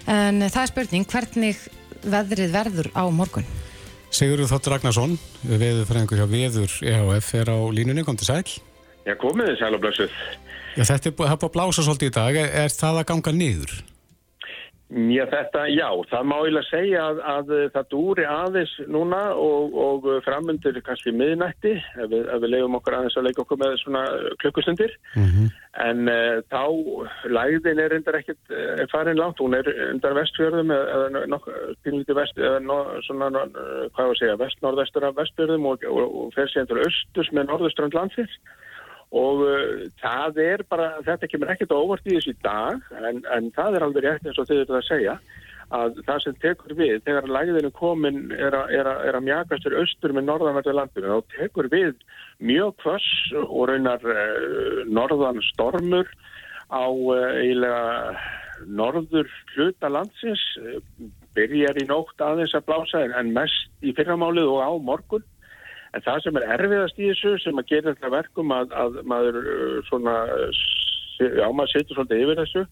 En 0.07 0.41
það 0.41 0.61
er 0.61 0.71
spurning, 0.73 1.05
hvernig 1.05 1.57
veðrið 2.05 2.51
verður 2.53 2.89
á 2.93 3.03
morgun? 3.09 3.45
Sigurður 4.13 4.47
Þóttur 4.47 4.75
Ragnarsson, 4.75 5.17
veðurfræðingur 5.43 6.21
hjá 6.21 6.27
Veður 6.29 6.71
EHF 6.81 7.33
er 7.35 7.49
á 7.51 7.57
línunni, 7.73 8.05
kom 8.05 8.17
til 8.17 8.29
sæl. 8.29 8.45
Já, 9.05 9.15
komiði 9.21 9.57
sæl 9.59 9.73
og 9.75 9.81
blössuð. 9.83 10.13
Já, 10.75 10.83
þetta 10.83 11.09
er 11.09 11.15
búið 11.17 11.33
að 11.35 11.51
blása 11.51 11.83
svolítið 11.83 12.09
í 12.09 12.15
dag. 12.15 12.37
Er 12.63 12.71
það 12.73 13.01
að 13.01 13.07
ganga 13.11 13.31
niður? 13.31 13.75
Já, 14.93 15.23
þetta, 15.31 15.63
já, 15.73 15.87
það 16.11 16.25
má 16.29 16.35
að 16.45 16.57
segja 16.67 17.05
að, 17.09 17.19
að 17.25 17.47
það 17.73 17.85
dúri 17.89 18.25
aðeins 18.29 18.73
núna 18.93 19.21
og, 19.33 19.73
og 19.81 20.03
framundur 20.21 20.77
kannski 20.85 21.09
miðnætti 21.09 21.71
ef 21.73 22.11
við, 22.11 22.27
ef 22.29 22.43
við 22.43 22.51
leiðum 22.53 22.77
okkur 22.77 22.97
aðeins 22.99 23.17
að 23.17 23.25
leika 23.25 23.41
okkur 23.41 23.59
með 23.63 23.73
svona 23.81 24.03
klukkustundir. 24.43 24.93
Mm 25.15 25.25
-hmm. 25.31 25.47
en 25.87 26.11
uh, 26.13 26.37
þá 26.53 26.63
læðin 27.33 27.81
er 27.81 27.95
endar 27.97 28.19
ekkert 28.19 28.53
uh, 28.53 28.85
farin 28.91 29.17
langt, 29.17 29.41
hún 29.41 29.57
er 29.57 29.71
endar 29.89 30.13
vestfjörðum 30.19 30.69
eða 30.77 31.25
nokkuð 31.33 32.13
vest, 32.21 32.37
eða 32.37 32.59
no, 32.61 32.77
svona, 33.09 33.31
no, 33.33 33.47
hvað 33.89 34.05
var 34.05 34.13
að 34.13 34.21
segja, 34.21 34.37
vest-norðvestur 34.43 35.09
af 35.09 35.17
vestfjörðum 35.17 35.65
og, 35.65 35.81
og, 35.89 36.05
og 36.13 36.33
fer 36.37 36.45
sér 36.53 36.61
endur 36.61 36.85
austus 36.85 37.33
með 37.33 37.49
norðustrand 37.49 37.97
landsins 37.97 38.37
og 39.13 39.41
uh, 39.45 39.87
það 40.01 40.39
er 40.43 40.63
bara, 40.69 40.91
þetta 41.05 41.29
kemur 41.31 41.51
ekkert 41.53 41.75
óvart 41.75 42.07
í 42.07 42.15
þessu 42.17 42.35
dag 42.45 42.79
en, 43.01 43.23
en 43.31 43.51
það 43.55 43.77
er 43.77 43.87
alveg 43.87 44.05
rétt 44.05 44.29
eins 44.29 44.39
og 44.41 44.47
þau 44.49 44.55
eru 44.61 44.79
að 44.79 44.87
segja 44.89 45.17
að 45.73 45.99
það 46.05 46.19
sem 46.21 46.35
tekur 46.43 46.75
við, 46.77 46.99
þegar 47.07 47.29
læðinu 47.35 47.71
komin 47.73 48.19
er 48.37 48.53
að, 48.53 49.53
fyrir 49.63 49.79
austur 49.81 50.13
með 50.13 50.27
norðanverðu 50.27 50.75
landinu, 50.77 51.15
þá 51.15 51.33
tekur 51.39 51.69
við 51.73 51.95
mjög 52.37 52.75
kvöss 52.83 53.11
og 53.41 53.69
raunar 53.71 54.05
uh, 54.05 54.81
norðan 54.85 55.41
stormur 55.51 56.09
á 56.69 56.85
uh, 56.85 57.29
eiginlega 57.41 58.65
norður 58.65 59.29
hluta 59.55 59.89
landsins 59.91 60.43
byrjar 61.35 61.77
í 61.81 61.87
nótt 61.89 62.21
aðeins 62.23 62.55
að 62.55 62.67
blása 62.69 63.01
en 63.19 63.33
mest 63.35 63.71
í 63.83 63.91
fyrramálið 63.97 64.53
og 64.53 64.61
á 64.63 64.71
morgun 64.79 65.25
En 65.95 66.03
það 66.03 66.23
sem 66.25 66.37
er 66.39 66.47
erfiðast 66.57 66.99
í 66.99 67.09
þessu 67.11 67.35
sem 67.43 67.61
að 67.61 67.69
gera 67.71 67.93
þetta 67.93 68.11
verkum 68.11 68.51
að, 68.51 68.73
að 68.75 69.01
maður 69.07 69.37
uh, 69.41 69.75
svona, 69.87 70.15
já 71.23 71.45
maður 71.47 71.71
setur 71.71 71.99
svolítið 71.99 72.23
yfir 72.25 72.41
þessu, 72.41 72.63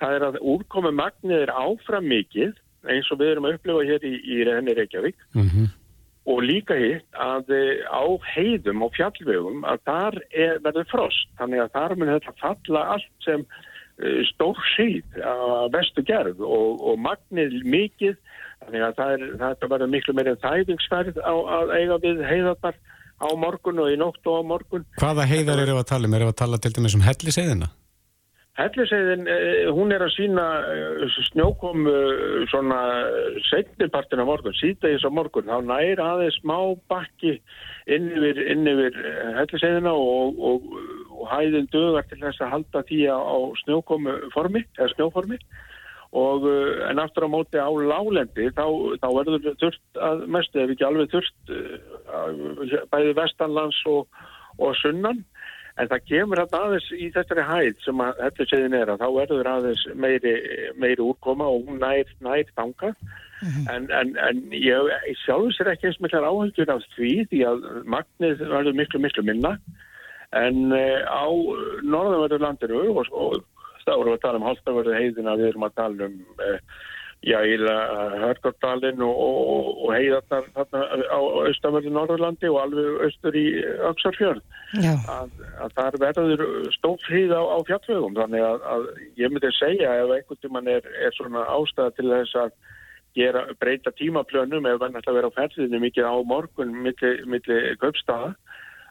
það 0.00 0.16
er 0.16 0.26
að 0.28 0.40
úrkomi 0.54 0.92
magnið 0.96 1.46
er 1.46 1.54
áfram 1.56 2.08
mikið 2.10 2.58
eins 2.88 3.10
og 3.12 3.20
við 3.20 3.34
erum 3.34 3.48
að 3.48 3.58
upplifa 3.58 3.86
hér 3.88 4.06
í, 4.08 4.14
í 4.24 4.42
Renni 4.48 4.74
Reykjavík 4.76 5.18
mm 5.36 5.48
-hmm. 5.48 5.66
og 6.32 6.42
líka 6.44 6.76
hitt 6.80 7.08
að 7.12 7.52
eh, 7.56 7.82
á 7.84 8.04
heiðum 8.34 8.84
og 8.86 8.94
fjallvegum 8.96 9.64
að 9.64 9.82
þar 9.88 10.20
er, 10.30 10.54
verður 10.64 10.88
frost, 10.92 11.28
þannig 11.38 11.64
að 11.64 11.74
þar 11.76 11.96
mun 11.96 12.12
þetta 12.14 12.36
falla 12.40 12.84
allt 12.96 13.12
sem 13.24 13.44
uh, 13.44 14.20
stór 14.32 14.60
síð 14.76 15.20
að 15.20 15.72
vestu 15.76 16.02
gerð 16.02 16.40
og, 16.40 16.80
og 16.80 16.98
magnið 16.98 17.60
mikið 17.64 18.16
Þannig 18.60 18.86
að 18.86 18.96
það, 18.98 19.12
er, 19.16 19.26
það 19.40 19.68
verður 19.72 19.92
miklu 19.94 20.14
meirinn 20.16 20.40
þæfingsferð 20.44 21.20
á 21.24 21.34
að 21.58 21.74
eiga 21.78 22.00
við 22.02 22.24
heiðarnar 22.28 22.80
á 23.20 23.28
morgun 23.36 23.82
og 23.82 23.92
í 23.92 23.98
nótt 24.00 24.26
og 24.28 24.40
á 24.40 24.42
morgun. 24.46 24.88
Hvaða 25.00 25.28
heiðar 25.28 25.62
eru 25.64 25.78
að 25.80 25.90
tala 25.92 26.08
um? 26.08 26.16
Eru 26.16 26.32
að 26.32 26.40
tala 26.40 26.60
til 26.60 26.72
dæmis 26.76 26.96
um 26.96 27.04
helliseiðina? 27.04 27.70
Helliseiðin, 28.60 29.24
eh, 29.30 29.70
hún 29.72 29.92
er 29.94 30.02
að 30.04 30.12
sína 30.16 30.44
eh, 30.68 31.18
snjókomu 31.30 31.94
svona 32.50 32.80
setnipartin 33.48 34.20
á 34.20 34.26
morgun, 34.28 34.56
síðdegis 34.58 35.06
á 35.06 35.10
morgun. 35.12 35.48
Þá 35.48 35.64
næri 35.64 36.02
aðeins 36.04 36.36
smá 36.42 36.58
bakki 36.90 37.38
inn 37.88 38.10
yfir, 38.10 38.42
yfir 38.50 38.98
eh, 39.00 39.30
helliseiðina 39.38 39.94
og, 39.96 40.36
og, 40.50 40.68
og 41.14 41.24
hæðin 41.30 41.70
dögar 41.72 42.08
til 42.10 42.20
þess 42.20 42.44
að 42.44 42.52
halda 42.56 42.84
því 42.90 43.00
á 43.08 43.38
snjókomu 43.62 44.18
formi, 44.34 44.64
eða 44.76 44.92
snjóformi 44.96 45.40
og 46.16 46.46
eh, 46.50 46.90
en 46.90 46.98
aftur 46.98 47.26
á 47.26 47.30
móti 47.30 47.60
á 47.62 47.70
lálendi 47.70 48.50
þá, 48.56 48.66
þá 48.98 49.08
verður 49.14 49.44
þurft 49.62 50.00
að 50.02 50.24
mestu 50.26 50.58
ef 50.58 50.72
ekki 50.74 50.86
alveg 50.86 51.12
þurft 51.12 51.52
eh, 51.54 52.80
bæði 52.90 53.14
vestanlands 53.18 53.78
og, 53.86 54.08
og 54.58 54.74
sunnan. 54.82 55.22
En 55.78 55.88
það 55.88 56.06
kemur 56.10 56.40
þetta 56.42 56.60
aðeins 56.66 56.88
í 56.92 57.06
þessari 57.14 57.44
hæð 57.46 57.84
sem 57.84 58.00
að 58.04 58.18
þetta 58.24 58.46
séðin 58.50 58.74
er 58.76 58.90
að 58.90 59.04
þá 59.04 59.08
verður 59.14 59.50
aðeins 59.52 59.84
meiri, 59.94 60.32
meiri 60.82 61.04
úrkoma 61.04 61.46
og 61.46 61.68
hún 61.68 61.78
nær, 61.80 62.10
nær 62.20 62.50
þanga 62.58 62.90
mm 62.90 63.46
-hmm. 63.46 63.68
en, 63.74 63.86
en, 64.00 64.10
en 64.26 64.42
ég, 64.50 64.90
ég 65.06 65.22
sjálfur 65.22 65.54
sér 65.54 65.70
ekki 65.72 65.88
eins 65.88 66.00
miklar 66.02 66.26
áhengjur 66.26 66.74
af 66.74 66.82
því 66.96 67.12
því 67.30 67.44
að 67.52 67.70
magnið 67.86 68.42
verður 68.50 68.76
miklu 68.82 69.00
miklu 69.00 69.24
minna. 69.24 69.54
En 70.36 70.74
uh, 70.74 71.00
á 71.06 71.26
norðanverður 71.82 72.44
landinu 72.44 72.82
og, 72.90 73.06
og 73.10 73.40
þá 73.84 73.92
erum 73.96 74.08
við 74.10 74.16
að 74.18 74.24
tala 74.24 74.40
um 74.40 74.48
halstaverðu 74.48 74.96
heiðina 74.96 75.36
við 75.40 75.52
erum 75.52 75.68
að 75.68 75.76
tala 75.80 76.08
um 76.08 76.18
uh, 76.38 76.56
já, 77.20 77.38
Hörgardalinn 78.20 79.02
og, 79.04 79.16
og, 79.20 79.68
og 79.84 79.92
heiðarnar 79.92 80.46
þarna 80.54 80.80
á 81.12 81.20
austanverðu 81.20 81.92
Norðurlandi 81.92 82.48
og 82.48 82.60
alveg 82.62 83.04
austur 83.06 83.36
í 83.36 83.44
Öksarfjörn 83.90 84.40
að, 84.80 85.34
að 85.60 85.76
þar 85.76 85.98
verður 86.00 86.44
stófrið 86.78 87.34
á, 87.36 87.42
á 87.44 87.58
fjallvegum 87.68 88.16
þannig 88.16 88.46
að, 88.46 88.66
að 88.72 88.86
ég 89.20 89.32
myndi 89.32 89.52
segja 89.58 89.96
ef 90.00 90.14
einhvern 90.16 90.42
tíman 90.44 90.72
er, 90.72 90.86
er 91.04 91.16
svona 91.18 91.44
ástæða 91.52 91.96
til 91.98 92.08
þess 92.08 92.40
að 92.40 92.54
gera, 93.18 93.44
breyta 93.60 93.92
tímaplönum 93.98 94.68
ef 94.70 94.80
það 94.80 94.94
nætti 94.94 95.12
að 95.12 95.18
vera 95.20 95.32
á 95.34 95.36
ferðinu 95.36 95.82
mikið 95.84 96.08
á 96.08 96.16
morgun 96.24 96.76
millir 96.86 97.24
milli 97.28 97.60
köpstaða 97.82 98.32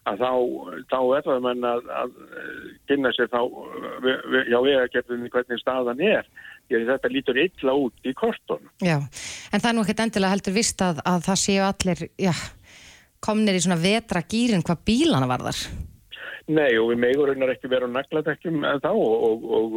að 0.09 0.21
þá, 0.23 0.31
þá 0.91 0.99
er 1.17 1.25
það 1.27 1.43
menn 1.45 1.67
að, 1.69 1.89
að 2.01 2.13
kynna 2.89 3.11
sér 3.15 3.29
þá 3.31 3.41
já, 4.49 4.57
vegagerðinni 4.65 5.33
hvernig 5.33 5.61
staðan 5.61 6.05
er 6.05 6.29
því 6.69 6.79
að 6.79 6.91
þetta 6.93 7.11
lítur 7.13 7.41
illa 7.41 7.75
út 7.81 8.05
í 8.09 8.13
kortun. 8.17 8.71
Já, 8.85 8.97
en 8.99 9.61
það 9.61 9.69
er 9.71 9.77
nú 9.77 9.83
ekkert 9.85 10.03
endilega 10.05 10.35
heldur 10.35 10.57
vist 10.59 10.83
að, 10.85 11.01
að 11.09 11.23
það 11.25 11.39
séu 11.43 11.63
allir, 11.65 12.03
já, 12.21 12.33
komnir 13.25 13.57
í 13.57 13.63
svona 13.65 13.79
vetra 13.81 14.25
gýrin 14.29 14.65
hvað 14.65 14.83
bílana 14.89 15.29
varðar. 15.29 15.63
Nei 16.49 16.79
og 16.81 16.87
við 16.89 17.01
megur 17.03 17.29
raunar 17.29 17.51
ekki 17.53 17.69
vera 17.69 17.85
á 17.85 17.93
nagladekkjum 17.93 18.63
en 18.65 18.79
þá 18.81 18.89
og, 18.89 19.43
og 19.53 19.75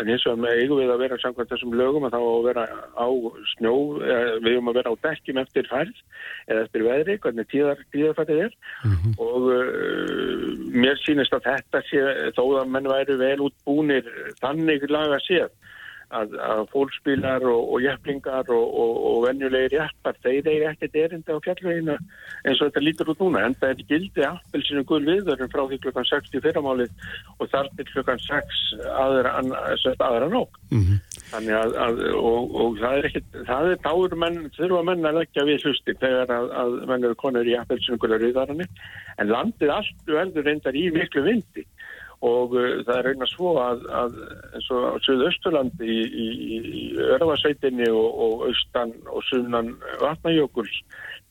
en 0.00 0.08
eins 0.14 0.24
og 0.30 0.38
með 0.40 0.62
eigum 0.62 0.80
við 0.80 0.92
að 0.94 1.02
vera 1.02 1.18
samkvæmt 1.20 1.50
þessum 1.52 1.74
lögum 1.76 2.06
að 2.08 2.16
þá 2.16 2.20
að 2.22 2.46
vera 2.46 2.64
á 2.96 3.08
snjó, 3.52 3.74
við 4.00 4.48
erum 4.54 4.70
að 4.72 4.78
vera 4.80 4.94
á 4.96 5.02
dekkjum 5.04 5.40
eftir 5.42 5.68
færð 5.68 6.00
eða 6.48 6.62
eftir 6.64 6.86
veðri, 6.86 7.18
hvernig 7.20 7.50
tíðar, 7.52 7.82
tíðarfættið 7.92 8.42
er 8.46 8.56
mm 8.56 8.96
-hmm. 8.96 9.14
og 9.26 9.50
uh, 9.52 10.48
mér 10.72 10.96
sínist 11.04 11.36
að 11.36 11.50
þetta 11.50 11.84
sé 11.90 12.02
þó 12.38 12.44
að 12.62 12.72
menn 12.72 12.90
væri 12.94 13.20
vel 13.20 13.38
útbúnir 13.50 14.08
þannig 14.40 14.88
laga 14.88 15.20
séð 15.28 15.52
að, 16.14 16.34
að 16.38 16.62
fólksbílar 16.70 17.44
og, 17.50 17.72
og 17.74 17.82
jæflingar 17.82 18.50
og, 18.54 18.66
og, 18.82 18.98
og 19.10 19.16
venjulegir 19.26 19.76
jæftar, 19.80 20.18
þeir 20.22 20.50
eru 20.52 20.68
ekkert 20.70 20.98
erinda 21.02 21.34
á 21.34 21.44
fjallveginu 21.44 21.96
eins 21.96 22.60
og 22.60 22.68
þetta 22.68 22.82
lítur 22.84 23.10
út 23.12 23.22
núna 23.24 23.42
en 23.46 23.56
það 23.58 23.72
er 23.72 23.82
gildi 23.90 24.26
appelsinu 24.28 24.84
gull 24.86 25.02
viðverðin 25.06 25.52
frá 25.52 25.64
því 25.66 25.80
klukkan 25.82 26.08
6 26.10 26.36
í 26.38 26.42
fyrramálið 26.44 27.08
og 27.40 27.50
þar 27.52 27.70
til 27.78 27.88
klukkan 27.90 28.22
6 28.22 28.62
aðra, 28.92 29.34
aðra 29.40 30.30
nóg 30.30 30.60
mm 30.70 30.82
-hmm. 30.82 31.00
þannig 31.32 31.58
að, 31.58 31.76
að 31.86 32.02
og 32.22 32.78
það 32.82 32.98
er 32.98 33.10
ekkert, 33.10 33.40
það 33.50 33.70
er 33.72 33.82
táur 33.88 34.18
menn, 34.22 34.40
þurfa 34.56 34.82
menn 34.90 35.10
að 35.10 35.20
leggja 35.20 35.48
við 35.50 35.66
hlusti 35.66 35.98
þegar 36.00 36.34
að, 36.38 36.50
að 36.62 36.78
menn 36.92 37.08
eru 37.10 37.18
konur 37.18 37.46
í 37.46 37.58
appelsinu 37.58 37.98
gull 37.98 38.14
viðverðinni 38.16 38.68
en 39.18 39.32
landið 39.32 39.74
allt 39.74 40.06
veldur 40.06 40.46
reyndar 40.46 40.76
í 40.76 40.90
miklu 40.94 41.26
vindi 41.26 41.66
og 42.24 42.54
uh, 42.56 42.80
það 42.86 42.96
er 42.96 43.08
reyna 43.10 43.28
svo 43.28 43.56
að, 43.60 43.84
að 43.92 44.16
eins 44.56 44.70
og 44.72 44.86
á 44.88 44.94
Suðausturlandi 45.04 45.90
í, 45.90 46.00
í, 46.06 46.60
í 46.80 46.84
Örvarsveitinni 47.16 47.90
og, 47.92 48.08
og 48.26 48.46
austan 48.48 48.94
og 49.12 49.24
sunnan 49.28 49.74
vatnajökuls 50.00 50.80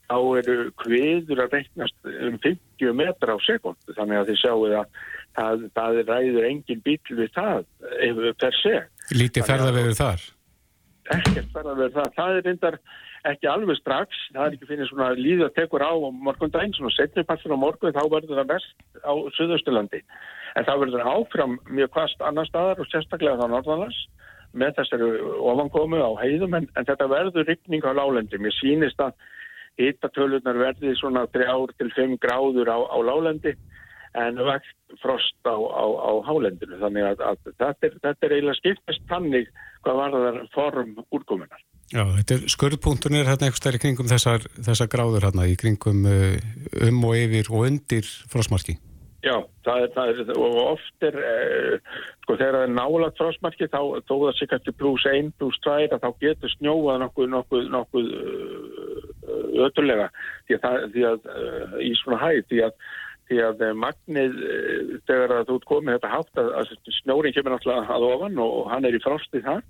þá 0.05 0.17
eru 0.39 0.57
kviður 0.83 1.43
að 1.45 1.57
reynast 1.57 2.09
um 2.11 2.37
50 2.43 2.93
metra 2.97 3.33
á 3.33 3.39
sekundu 3.45 3.95
þannig 3.97 4.21
að 4.21 4.29
þið 4.29 4.41
sjáu 4.43 4.67
að 4.69 4.99
það, 5.35 5.65
það 5.77 5.99
ræður 6.11 6.47
engin 6.51 6.85
bíl 6.85 6.99
við 7.09 7.33
það 7.35 7.65
per 8.41 8.59
se. 8.61 8.77
Lítið 9.15 9.49
ferðarvegur 9.49 9.97
þar? 9.97 10.29
Ekkert 11.15 11.51
ferðarvegur 11.53 11.97
þar. 11.97 12.13
Það 12.15 12.37
er 12.37 12.47
reyndar 12.49 12.79
ekki 13.25 13.49
alveg 13.49 13.79
strax, 13.79 14.17
það 14.33 14.45
er 14.45 14.55
ekki 14.55 14.69
finnir 14.69 14.89
svona 14.89 15.11
líða 15.17 15.49
tekur 15.57 15.81
á 15.81 15.93
morgundaginn, 15.97 16.75
svona 16.77 16.93
setnipassir 16.93 17.53
á 17.53 17.57
morgun 17.57 17.95
þá 17.95 18.03
verður 18.11 18.41
það 18.41 18.51
best 18.53 18.75
á 19.01 19.13
Suðausturlandi 19.37 20.01
en 20.55 20.67
það 20.67 20.81
verður 20.83 21.07
áfram 21.11 21.57
mjög 21.67 21.93
kvast 21.95 22.21
annar 22.23 22.47
staðar 22.49 22.81
og 22.81 22.89
sérstaklega 22.89 23.39
þá 23.41 23.47
norðanars 23.51 24.01
með 24.55 24.77
þessari 24.79 25.09
ofankomu 25.51 25.99
á 25.99 26.11
heiðum 26.21 26.55
en, 26.59 26.67
en 26.79 26.87
þetta 26.87 27.09
verður 27.11 27.47
rykning 27.49 27.83
á 27.83 27.91
lálendi. 27.97 28.39
Mér 28.39 28.55
sýnist 28.55 29.01
að 29.03 29.17
hittatölunar 29.81 30.59
verði 30.61 30.95
svona 30.95 31.25
3-5 31.35 32.15
gráður 32.23 32.71
á, 32.71 32.77
á 32.87 32.97
lálendi 33.03 33.55
en 34.15 34.39
vekt 34.47 34.99
frost 35.03 35.35
á, 35.43 35.55
á, 35.59 35.83
á 35.91 36.11
hálendinu. 36.23 36.79
Þannig 36.79 37.09
að, 37.09 37.23
að 37.27 37.39
þetta, 37.51 37.71
er, 37.89 37.97
þetta 38.07 38.27
er 38.27 38.35
eiginlega 38.37 38.59
skiptist 38.61 39.07
tannig 39.11 39.51
hvað 39.83 39.99
var 39.99 40.15
það 40.15 40.41
form 40.55 40.93
úrkomunar. 41.11 41.63
Já, 41.91 42.01
þetta 42.15 42.37
er 42.37 42.47
skurðpunktunir 42.49 43.27
hérna 43.27 43.49
eitthvað 43.49 43.61
stærri 43.61 43.83
kringum 43.83 44.09
þessar, 44.09 44.47
þessar 44.55 44.89
gráður 44.89 45.27
hérna 45.27 45.45
í 45.51 45.59
kringum 45.59 46.07
uh, 46.09 46.39
um 46.87 47.03
og 47.11 47.19
yfir 47.19 47.51
og 47.51 47.67
undir 47.67 48.07
frostmarki. 48.31 48.79
Já, 49.25 49.39
það 49.65 49.79
er, 49.81 49.91
það 49.95 50.09
er, 50.11 50.27
og 50.37 50.57
oft 50.61 51.05
er, 51.07 51.15
eh, 51.17 51.93
sko 52.23 52.35
þegar 52.37 52.57
það 52.59 52.65
er 52.65 52.73
nálagt 52.75 53.17
frostmarki 53.17 53.67
þá 53.73 53.79
þó 54.05 54.13
það 54.13 54.35
sé 54.37 54.47
kannski 54.51 54.73
pluss 54.77 55.05
1, 55.09 55.31
pluss 55.39 55.61
2 55.65 55.87
að 55.95 56.03
þá 56.03 56.09
getur 56.21 56.51
snjóað 56.53 56.99
nokkuð, 57.01 57.31
nokkuð, 57.33 57.63
nokkuð 57.73 58.11
uh, 58.19 59.63
öturlega 59.65 60.11
því 60.45 60.59
að, 60.59 60.85
því 60.93 61.07
að 61.09 61.25
uh, 61.31 61.73
í 61.81 61.89
svona 62.03 62.19
hæð, 62.21 62.43
því 62.51 62.59
að, 62.67 62.75
því 63.31 63.39
að 63.47 63.63
magnið 63.81 64.37
uh, 64.45 64.91
þegar 65.09 65.33
þú 65.47 65.57
ert 65.57 65.67
komið 65.71 65.97
þetta 65.97 66.11
hátt 66.13 66.41
að, 66.43 66.51
að 66.59 66.93
snjóring 66.99 67.37
kemur 67.37 67.55
náttúrulega 67.55 67.97
að 67.97 68.05
ofan 68.11 68.43
og 68.45 68.59
hann 68.75 68.85
er 68.85 68.99
í 68.99 69.01
frostið 69.07 69.47
þar. 69.47 69.65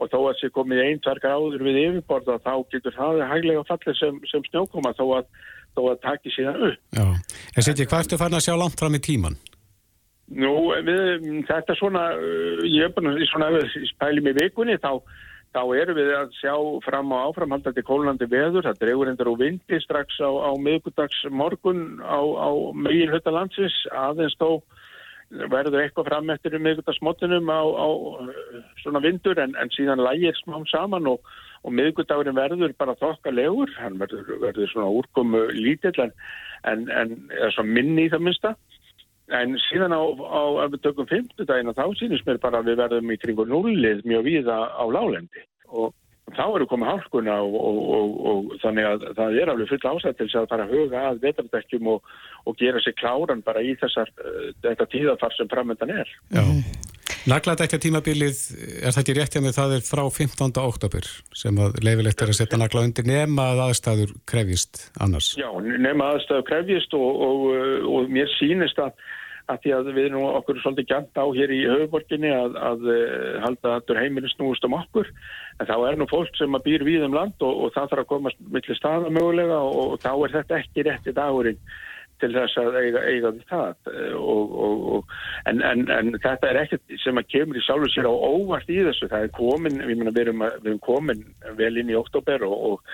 Og 0.00 0.08
þó 0.08 0.18
að 0.18 0.36
sé 0.40 0.48
komið 0.52 0.78
einn, 0.80 1.00
tvær 1.04 1.18
gráður 1.20 1.64
við 1.64 1.80
yfirborða 1.86 2.38
þá 2.44 2.52
getur 2.72 2.94
það 2.96 3.24
hæglega 3.32 3.64
fallið 3.68 3.98
sem, 3.98 4.20
sem 4.28 4.44
snjókoma 4.48 4.92
þó 4.96 5.06
að 5.18 5.32
þó 5.76 5.82
að 5.92 6.02
taki 6.04 6.34
síðan 6.34 6.60
upp. 6.70 6.82
Já, 6.96 7.06
en 7.56 7.66
setjum, 7.66 7.88
hvað 7.90 8.04
ertu 8.04 8.20
farin 8.20 8.38
að 8.38 8.46
sjá 8.46 8.54
langt 8.58 8.80
fram 8.80 8.98
í 8.98 9.02
tíman? 9.04 9.38
Nú, 10.30 10.52
við, 10.86 11.26
þetta 11.48 11.74
svona, 11.78 12.04
uh, 12.14 12.62
ég 12.68 12.86
er 12.86 13.10
að 13.10 13.24
svona, 13.32 13.50
spæli 13.90 14.22
mig 14.22 14.36
vikunni, 14.38 14.76
þá, 14.78 15.02
þá 15.56 15.62
erum 15.80 15.98
við 15.98 16.12
að 16.14 16.36
sjá 16.38 16.54
fram 16.86 17.10
á 17.10 17.18
áframhaldandi 17.26 17.82
kólandi 17.86 18.28
veður, 18.30 18.68
það 18.68 18.82
dregur 18.84 19.10
endur 19.10 19.32
úr 19.32 19.40
vindi 19.40 19.80
strax 19.82 20.20
á, 20.22 20.30
á 20.30 20.50
miðgudags 20.54 21.24
morgun 21.34 21.98
á, 21.98 22.22
á 22.22 22.50
megin 22.78 23.10
höttalandsins, 23.10 23.74
aðeins 23.90 24.38
þó 24.38 24.62
verður 25.30 25.84
eitthvað 25.84 26.08
fram 26.10 26.32
eftir 26.34 26.56
um 26.58 26.64
miðgudagsmottunum 26.66 27.52
á, 27.54 27.60
á 27.62 27.88
svona 28.82 29.02
vindur 29.04 29.38
en, 29.38 29.54
en 29.60 29.70
síðan 29.76 30.02
lægir 30.02 30.34
smám 30.42 30.66
saman 30.70 31.06
og 31.12 31.22
og 31.60 31.74
miðgudagurinn 31.76 32.38
verður 32.38 32.74
bara 32.80 32.96
þokkalegur, 33.00 33.72
hann 33.80 33.98
verður, 34.00 34.28
verður 34.40 34.70
svona 34.72 34.92
úrkomu 35.00 35.46
lítill 35.52 36.06
en, 36.06 36.12
en, 36.64 36.86
en 36.88 37.18
minni 37.68 38.06
í 38.08 38.12
það 38.12 38.24
minsta. 38.28 38.54
En 39.36 39.54
síðan 39.68 39.94
á, 39.94 40.02
á 40.02 40.42
ef 40.64 40.72
við 40.72 40.84
tökum 40.86 41.06
fymtudagina 41.10 41.76
þá 41.76 41.84
sínist 42.00 42.26
mér 42.26 42.40
bara 42.42 42.62
að 42.62 42.72
við 42.72 42.80
verðum 42.80 43.12
í 43.14 43.18
kringu 43.22 43.46
nullið 43.46 44.02
mjög 44.08 44.24
víða 44.26 44.56
á 44.74 44.84
lálendi 44.90 45.44
og 45.70 45.92
þá 46.36 46.44
eru 46.46 46.68
komið 46.70 46.90
hálkuna 46.92 47.38
og, 47.44 47.56
og, 47.60 47.80
og, 47.96 48.14
og 48.30 48.54
þannig 48.62 48.88
að 48.90 49.08
það 49.18 49.40
er 49.40 49.52
alveg 49.52 49.72
full 49.72 49.94
ásættil 49.94 50.28
að 50.30 50.48
fara 50.52 50.66
að 50.66 50.76
huga 50.76 51.02
að 51.10 51.24
vetardekkjum 51.26 51.90
og 51.94 52.56
gera 52.60 52.82
sér 52.84 52.96
kláran 53.00 53.44
bara 53.46 53.64
í 53.64 53.74
þessar, 53.80 54.12
uh, 54.22 54.48
þetta 54.64 54.88
tíðafar 54.94 55.36
sem 55.36 55.50
framöndan 55.50 55.94
er. 56.00 56.16
Já. 56.34 56.44
Nagladekja 57.28 57.76
tímabilið, 57.82 58.38
er 58.80 58.94
þetta 58.96 59.14
rétt 59.18 59.34
hjá 59.36 59.42
mig, 59.44 59.52
það 59.52 59.74
er 59.76 59.82
frá 59.84 60.02
15. 60.08 60.54
oktober 60.62 61.08
sem 61.36 61.58
að 61.60 61.80
leifilegt 61.84 62.22
er 62.24 62.32
að 62.32 62.38
setja 62.38 62.60
nagla 62.60 62.84
undir 62.86 63.04
nema 63.08 63.50
að 63.52 63.64
aðstæður 63.66 64.14
krefjist 64.30 64.86
annars. 65.04 65.34
Já, 65.36 65.50
nema 65.60 66.06
að 66.06 66.20
aðstæður 66.20 66.46
krefjist 66.48 66.96
og, 66.96 67.10
og, 67.26 67.44
og 67.92 68.14
mér 68.14 68.30
sínist 68.38 68.80
að, 68.80 68.94
að 69.50 69.60
því 69.64 69.74
að 69.76 69.90
við 69.96 70.08
nú 70.14 70.22
okkur 70.28 70.60
svolítið 70.62 70.88
gænt 70.90 71.20
á 71.20 71.24
hér 71.36 71.52
í 71.54 71.60
höfuborginni 71.66 72.32
að, 72.32 72.56
að, 72.56 72.86
að 72.86 72.96
eh, 72.96 73.36
halda 73.44 73.76
að 73.80 74.00
heimilin 74.00 74.34
snúist 74.34 74.66
um 74.66 74.78
okkur. 74.78 75.12
En 75.60 75.68
þá 75.68 75.76
er 75.90 76.00
nú 76.00 76.08
fólk 76.10 76.34
sem 76.38 76.56
að 76.56 76.66
býr 76.68 76.86
við 76.86 77.06
um 77.06 77.16
land 77.16 77.46
og, 77.46 77.66
og 77.66 77.76
það 77.76 77.92
þarf 77.92 78.04
að 78.04 78.10
komast 78.14 78.42
millir 78.48 78.78
staða 78.78 79.12
mögulega 79.12 79.60
og 79.60 79.96
þá 80.02 80.12
er 80.14 80.36
þetta 80.38 80.60
ekki 80.62 80.86
rétti 80.88 81.16
dagurinn 81.16 81.62
til 82.20 82.32
þess 82.34 82.58
að 82.60 82.76
eiga, 82.80 83.04
eiga 83.08 83.30
það. 83.48 83.92
Og, 84.18 84.50
og, 84.64 84.82
og, 84.94 85.14
en, 85.50 85.62
en, 85.64 85.86
en 85.94 86.12
þetta 86.20 86.50
er 86.50 86.60
ekkert 86.64 86.98
sem 87.02 87.20
að 87.20 87.30
kemur 87.32 87.60
í 87.60 87.64
sjálfur 87.64 87.94
sér 87.94 88.10
á 88.10 88.12
óvart 88.12 88.72
í 88.72 88.80
þessu, 88.84 89.08
það 89.10 89.26
er 89.26 89.32
komin 89.38 89.80
við, 89.80 89.94
mena, 89.94 90.12
við, 90.12 90.26
erum, 90.26 90.44
við 90.58 90.68
erum 90.68 90.82
komin 90.84 91.24
vel 91.60 91.72
inn 91.80 91.92
í 91.92 91.98
oktober 91.98 92.44
og 92.48 92.84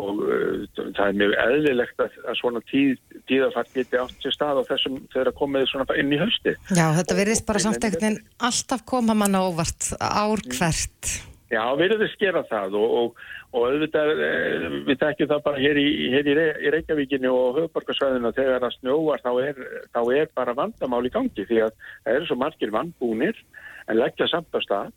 uh, 0.00 0.62
það 0.96 1.02
er 1.06 1.18
mjög 1.20 1.34
eðlilegt 1.42 2.04
að, 2.04 2.14
að 2.28 2.38
svona 2.40 2.62
tíð, 2.70 2.94
tíðafart 3.30 3.74
geti 3.74 4.00
átt 4.00 4.24
sér 4.24 4.36
stað 4.36 4.62
á 4.64 4.68
þessum 4.70 5.02
þegar 5.12 5.32
að 5.32 5.38
komið 5.42 5.66
svona 5.72 5.98
inn 6.00 6.14
í 6.14 6.20
hausti 6.22 6.54
Já, 6.72 6.86
þetta 7.00 7.18
verðist 7.18 7.46
bara 7.48 7.62
samt 7.66 7.84
ekkert 7.88 8.08
en 8.08 8.18
alltaf 8.48 8.86
koma 8.88 9.16
manna 9.18 9.44
óvart 9.44 9.92
ár 10.00 10.42
hvert. 10.56 11.12
Já, 11.52 11.62
við 11.76 11.90
erum 11.90 12.06
að 12.06 12.12
skera 12.14 12.42
það 12.48 12.76
og, 12.80 12.92
og, 12.98 13.24
og 13.52 13.66
auðvitað, 13.68 14.10
eh, 14.24 14.62
við 14.88 15.00
tekjum 15.02 15.28
það 15.34 15.42
bara 15.44 15.60
hér 15.60 15.80
í, 15.82 15.88
hér 16.14 16.30
í, 16.32 16.36
Reykjavíkinu 16.72 17.28
og 17.28 17.58
höfuborgarsvæðinu 17.58 18.32
þegar 18.38 18.64
það 18.64 18.76
snjóvar 18.78 19.24
þá 19.26 19.32
er, 19.42 19.60
þá 19.92 20.00
er 20.16 20.32
bara 20.32 20.56
vandamál 20.56 21.02
í 21.04 21.12
gangi 21.12 21.44
því 21.50 21.60
að 21.66 21.74
það 21.90 22.16
eru 22.16 22.30
svo 22.30 22.38
margir 22.40 22.72
vandbúnir 22.72 23.44
en 23.90 24.00
leggja 24.00 24.30
samt 24.32 24.56
á 24.56 24.60
stað 24.64 24.96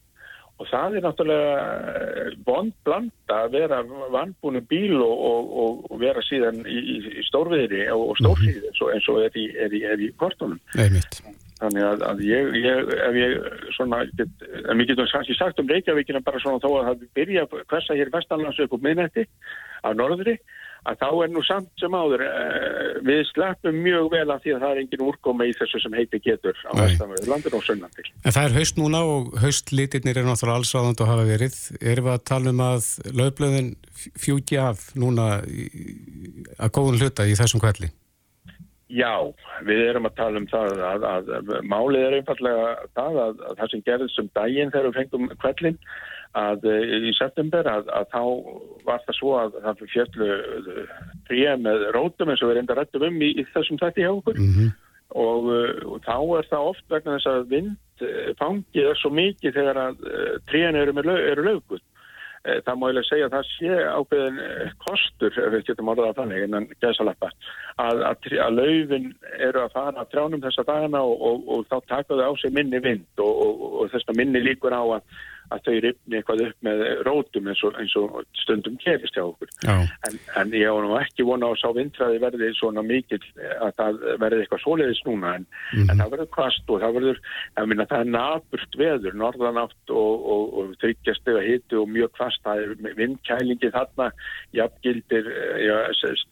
og 0.55 0.67
það 0.71 0.97
er 0.97 1.03
náttúrulega 1.03 1.55
eh, 1.91 2.35
blanda 2.87 3.39
að 3.41 3.55
vera 3.57 3.81
vandbúinu 4.13 4.61
bíl 4.69 4.95
og, 5.03 5.23
og, 5.31 5.81
og 5.91 5.99
vera 5.99 6.23
síðan 6.23 6.61
í, 6.63 6.79
í 7.19 7.25
stórviðri 7.27 7.87
og 7.91 8.15
stórfíði 8.21 8.61
-hmm. 8.63 8.93
eins 8.95 9.09
og 9.11 9.23
er 9.25 9.35
í, 9.35 9.49
er 9.65 9.75
í, 9.75 9.83
í 10.07 10.11
kortunum. 10.19 10.59
Nei 10.75 10.89
mitt. 10.95 11.21
Þannig 11.55 11.85
að, 11.87 12.01
að 12.03 12.21
ég, 12.27 12.49
ég, 12.59 12.89
ef 13.05 13.15
ég 13.15 13.35
svona, 13.77 14.01
get, 14.19 14.43
en 14.65 14.81
við 14.81 14.91
getum 14.91 15.07
kannski 15.07 15.37
sagt 15.37 15.61
um 15.61 15.69
Reykjavíkina 15.71 16.19
bara 16.25 16.41
svona 16.43 16.59
þó 16.59 16.67
að 16.81 16.89
það 16.89 17.07
byrja 17.15 17.45
hversa 17.53 17.95
hér 17.95 18.11
vestanlands 18.11 18.59
upp 18.65 18.75
á 18.75 18.79
miðnetti 18.83 19.23
á 19.85 19.89
norðri, 19.95 20.35
að 20.85 20.99
þá 20.99 21.07
er 21.23 21.31
nú 21.31 21.43
samt 21.47 21.71
sem 21.79 21.95
áður, 21.95 22.25
eh, 22.25 22.91
við 23.07 23.23
sleppum 23.31 23.79
mjög 23.85 24.11
vel 24.11 24.27
af 24.35 24.43
því 24.43 24.55
að 24.57 24.61
það 24.65 24.73
er 24.73 24.83
engin 24.83 25.07
úrkoma 25.07 25.47
í 25.47 25.55
þessu 25.55 25.81
sem 25.85 25.97
heiti 25.97 26.21
getur 26.27 26.59
á 26.67 26.71
vestanverðu 26.75 27.31
landin 27.31 27.57
og 27.57 27.65
sönnandil. 27.65 28.07
En 28.25 28.35
það 28.35 28.49
er 28.49 28.57
haust 28.59 28.81
núna 28.81 29.03
og 29.15 29.33
haustlitirnir 29.39 30.19
er 30.19 30.27
náttúrulega 30.27 30.59
alls 30.59 30.75
áðand 30.75 31.01
að 31.01 31.11
hafa 31.13 31.27
verið. 31.31 31.59
Erum 31.79 32.09
við 32.09 32.17
að 32.17 32.25
tala 32.33 32.51
um 32.51 32.65
að 32.67 32.89
löfblöðin 33.15 33.75
fjúki 34.19 34.59
af 34.59 34.89
núna 34.99 35.29
að 35.39 36.75
góðun 36.75 36.99
hluta 36.99 37.29
í 37.31 37.37
þessum 37.39 37.63
kvelli? 37.63 37.95
Já, 38.85 39.33
við 39.65 39.79
erum 39.89 40.05
að 40.05 40.17
tala 40.19 40.37
um 40.41 40.47
það 40.49 40.81
að, 40.85 41.05
að, 41.09 41.29
að 41.39 41.47
málið 41.65 42.03
er 42.05 42.17
einfallega 42.19 42.65
það 42.93 43.15
að, 43.23 43.39
að 43.47 43.55
það 43.61 43.71
sem 43.71 43.83
gerðist 43.87 44.19
um 44.21 44.27
daginn 44.37 44.73
þegar 44.73 44.87
við 44.91 44.99
fengum 44.99 45.31
kvellin 45.41 45.79
að 46.35 46.67
í 47.07 47.13
september 47.15 47.65
að 47.71 47.89
þá 48.11 48.21
var 48.85 49.01
það 49.07 49.17
svo 49.17 49.33
að 49.39 49.57
það 49.63 49.81
fyrir 49.81 49.93
fjallu 49.93 50.29
fríða 51.29 51.55
með 51.63 51.85
rótum 51.95 52.29
eins 52.29 52.43
og 52.43 52.51
við 52.51 52.59
reynda 52.59 52.77
rættum 52.77 53.07
um 53.07 53.17
í, 53.23 53.31
í 53.39 53.47
þessum 53.55 53.79
þætti 53.81 54.05
hjá 54.05 54.11
okkur 54.11 54.37
mm 54.43 54.53
-hmm. 54.53 54.69
og, 55.23 55.49
og 55.95 55.97
þá 56.05 56.17
er 56.37 56.49
það 56.51 56.69
oft 56.69 56.85
vegna 56.91 57.17
þess 57.17 57.31
að 57.31 57.49
vindfangið 57.55 58.91
er 58.91 59.01
svo 59.01 59.13
mikið 59.15 59.57
þegar 59.57 59.81
að 59.87 60.07
tríðan 60.51 60.81
eru, 60.83 61.07
eru 61.15 61.47
lögut 61.49 61.81
Eh, 61.81 61.94
það 62.65 62.79
má 62.79 62.87
ég 62.89 62.95
lega 62.95 63.09
segja 63.09 63.27
að 63.27 63.35
það 63.35 63.47
sé 63.51 63.77
ákveðin 63.99 64.41
eh, 64.45 64.73
kostur, 64.85 65.37
ef 65.41 65.53
við 65.53 65.63
getum 65.69 65.91
orðað 65.93 66.17
þannig 66.19 66.43
innan 66.45 66.67
gæsalappa, 66.83 67.31
að, 67.81 68.03
að, 68.09 68.27
að 68.45 68.59
laufin 68.59 69.07
eru 69.47 69.63
að 69.63 69.77
fara 69.77 70.03
að 70.03 70.11
trjánum 70.13 70.43
þessa 70.45 70.67
dagana 70.67 71.01
og, 71.05 71.15
og, 71.29 71.47
og 71.55 71.63
þá 71.71 71.77
taka 71.93 72.19
þau 72.19 72.27
á 72.29 72.33
sig 72.41 72.53
minni 72.55 72.81
vind 72.85 73.23
og, 73.23 73.63
og 73.81 73.93
þess 73.93 74.11
að 74.11 74.21
minni 74.21 74.43
líkur 74.45 74.75
á 74.77 74.83
að 74.83 75.01
að 75.53 75.65
þau 75.65 75.75
ripni 75.85 76.19
eitthvað 76.19 76.43
upp 76.47 76.65
með 76.65 76.83
rótum 77.07 77.49
eins 77.51 77.63
og, 77.67 77.77
eins 77.81 77.95
og 77.99 78.17
stundum 78.41 78.77
kerist 78.81 79.17
hjá 79.17 79.23
okkur. 79.25 79.51
En, 79.65 80.19
en 80.41 80.53
ég 80.55 80.69
á 80.69 80.75
nú 80.81 80.95
ekki 80.99 81.25
vona 81.27 81.49
á 81.49 81.53
að 81.53 81.61
sá 81.61 81.67
vindræði 81.75 82.21
verði 82.23 82.51
svona 82.57 82.83
mikil 82.85 83.21
að 83.61 83.73
það 83.79 83.99
verði 84.23 84.43
eitthvað 84.43 84.63
svoleiðis 84.63 85.03
núna 85.07 85.35
en, 85.39 85.45
mm 85.45 85.77
-hmm. 85.77 85.91
en 85.91 86.01
það 86.01 86.13
verður 86.15 86.31
kvast 86.37 86.69
og 86.69 86.81
það 86.83 86.95
verður, 86.99 87.21
ég 87.59 87.69
minna 87.71 87.87
það 87.91 88.03
er 88.05 88.11
naburt 88.15 88.79
veður, 88.79 89.17
norðanátt 89.21 89.93
og, 89.93 90.13
og, 90.35 90.45
og 90.59 90.75
þryggjast 90.83 91.31
eða 91.33 91.45
hitu 91.49 91.81
og 91.81 91.89
mjög 91.89 92.11
kvast, 92.17 92.41
það 92.45 92.63
er 92.63 92.95
vindkælingi 92.99 93.71
þarna, 93.75 94.09
jafngildir 94.55 95.31
ja, 95.65 95.79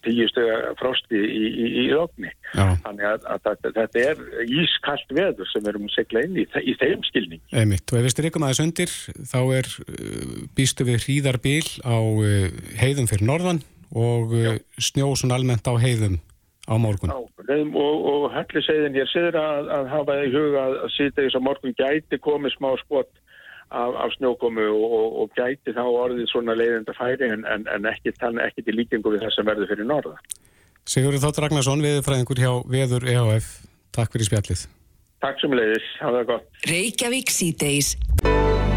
tíu 0.05 0.27
stega 0.31 0.73
frosti 0.79 1.19
í, 1.19 1.45
í, 1.47 1.67
í 1.83 1.87
lofni. 1.93 2.31
Þannig 2.53 3.05
að, 3.09 3.25
að, 3.33 3.47
að 3.51 3.77
þetta 3.79 4.03
er 4.03 4.23
ískallt 4.47 5.13
veður 5.13 5.49
sem 5.49 5.63
við 5.63 5.71
erum 5.73 5.87
að 5.87 5.95
segla 5.97 6.25
inn 6.27 6.37
í, 6.37 6.45
í 6.45 6.75
þeim 6.79 7.05
skilning. 7.07 7.41
Einmitt, 7.53 7.85
og 7.91 7.99
ef 7.99 8.07
við 8.07 8.15
styrkum 8.15 8.45
aðeins 8.47 8.63
undir 8.63 8.93
þá 9.29 9.39
er 9.59 9.69
uh, 9.85 10.35
býstu 10.57 10.87
við 10.87 11.05
hríðarbil 11.05 11.65
á 11.83 11.97
uh, 11.97 12.51
heiðum 12.79 13.09
fyrir 13.09 13.27
norðan 13.29 13.63
og 13.93 14.35
uh, 14.37 14.53
snjósun 14.81 15.33
almennt 15.35 15.67
á 15.69 15.73
heiðum 15.77 16.19
á 16.67 16.75
morgun. 16.79 17.11
Já, 17.11 17.19
og, 17.75 18.05
og 18.07 18.29
helli 18.33 18.63
segðin 18.63 18.95
hér 18.95 19.09
siður 19.11 19.39
að, 19.41 19.73
að 19.77 19.91
hafa 19.91 20.15
í 20.23 20.31
huga 20.31 20.63
að 20.69 20.93
sýta 20.95 21.25
þess 21.25 21.39
að 21.39 21.45
morgun 21.49 21.75
gæti 21.75 22.19
komið 22.23 22.55
smá 22.55 22.71
skott 22.83 23.11
af, 23.73 23.91
af 24.05 24.15
snjókomu 24.17 24.69
og, 24.71 25.09
og 25.23 25.35
gæti 25.37 25.75
þá 25.75 25.83
orðið 25.83 26.29
svona 26.31 26.55
leiðenda 26.57 26.95
færi 26.97 27.29
en, 27.33 27.43
en, 27.49 27.67
en 27.73 27.89
ekki 27.91 28.15
þannig 28.21 28.47
ekki 28.47 28.65
til 28.67 28.77
líkingu 28.79 29.15
við 29.15 29.27
þess 29.27 29.43
að 29.43 29.51
verði 29.51 29.69
fyrir 29.73 29.89
norða. 29.89 30.15
Sigurður 30.83 31.23
Þóttur 31.23 31.47
Ragnarsson, 31.47 31.83
viðfræðingur 31.83 32.43
hjá 32.43 32.51
Veður 32.67 33.07
EHF. 33.07 33.49
Takk 33.95 34.15
fyrir 34.15 34.27
spjallið. 34.27 34.67
Takk 35.23 35.39
sem 35.39 35.55
leiðis, 35.55 35.89
hafa 36.03 36.19
það 36.19 36.29
gott. 36.33 36.47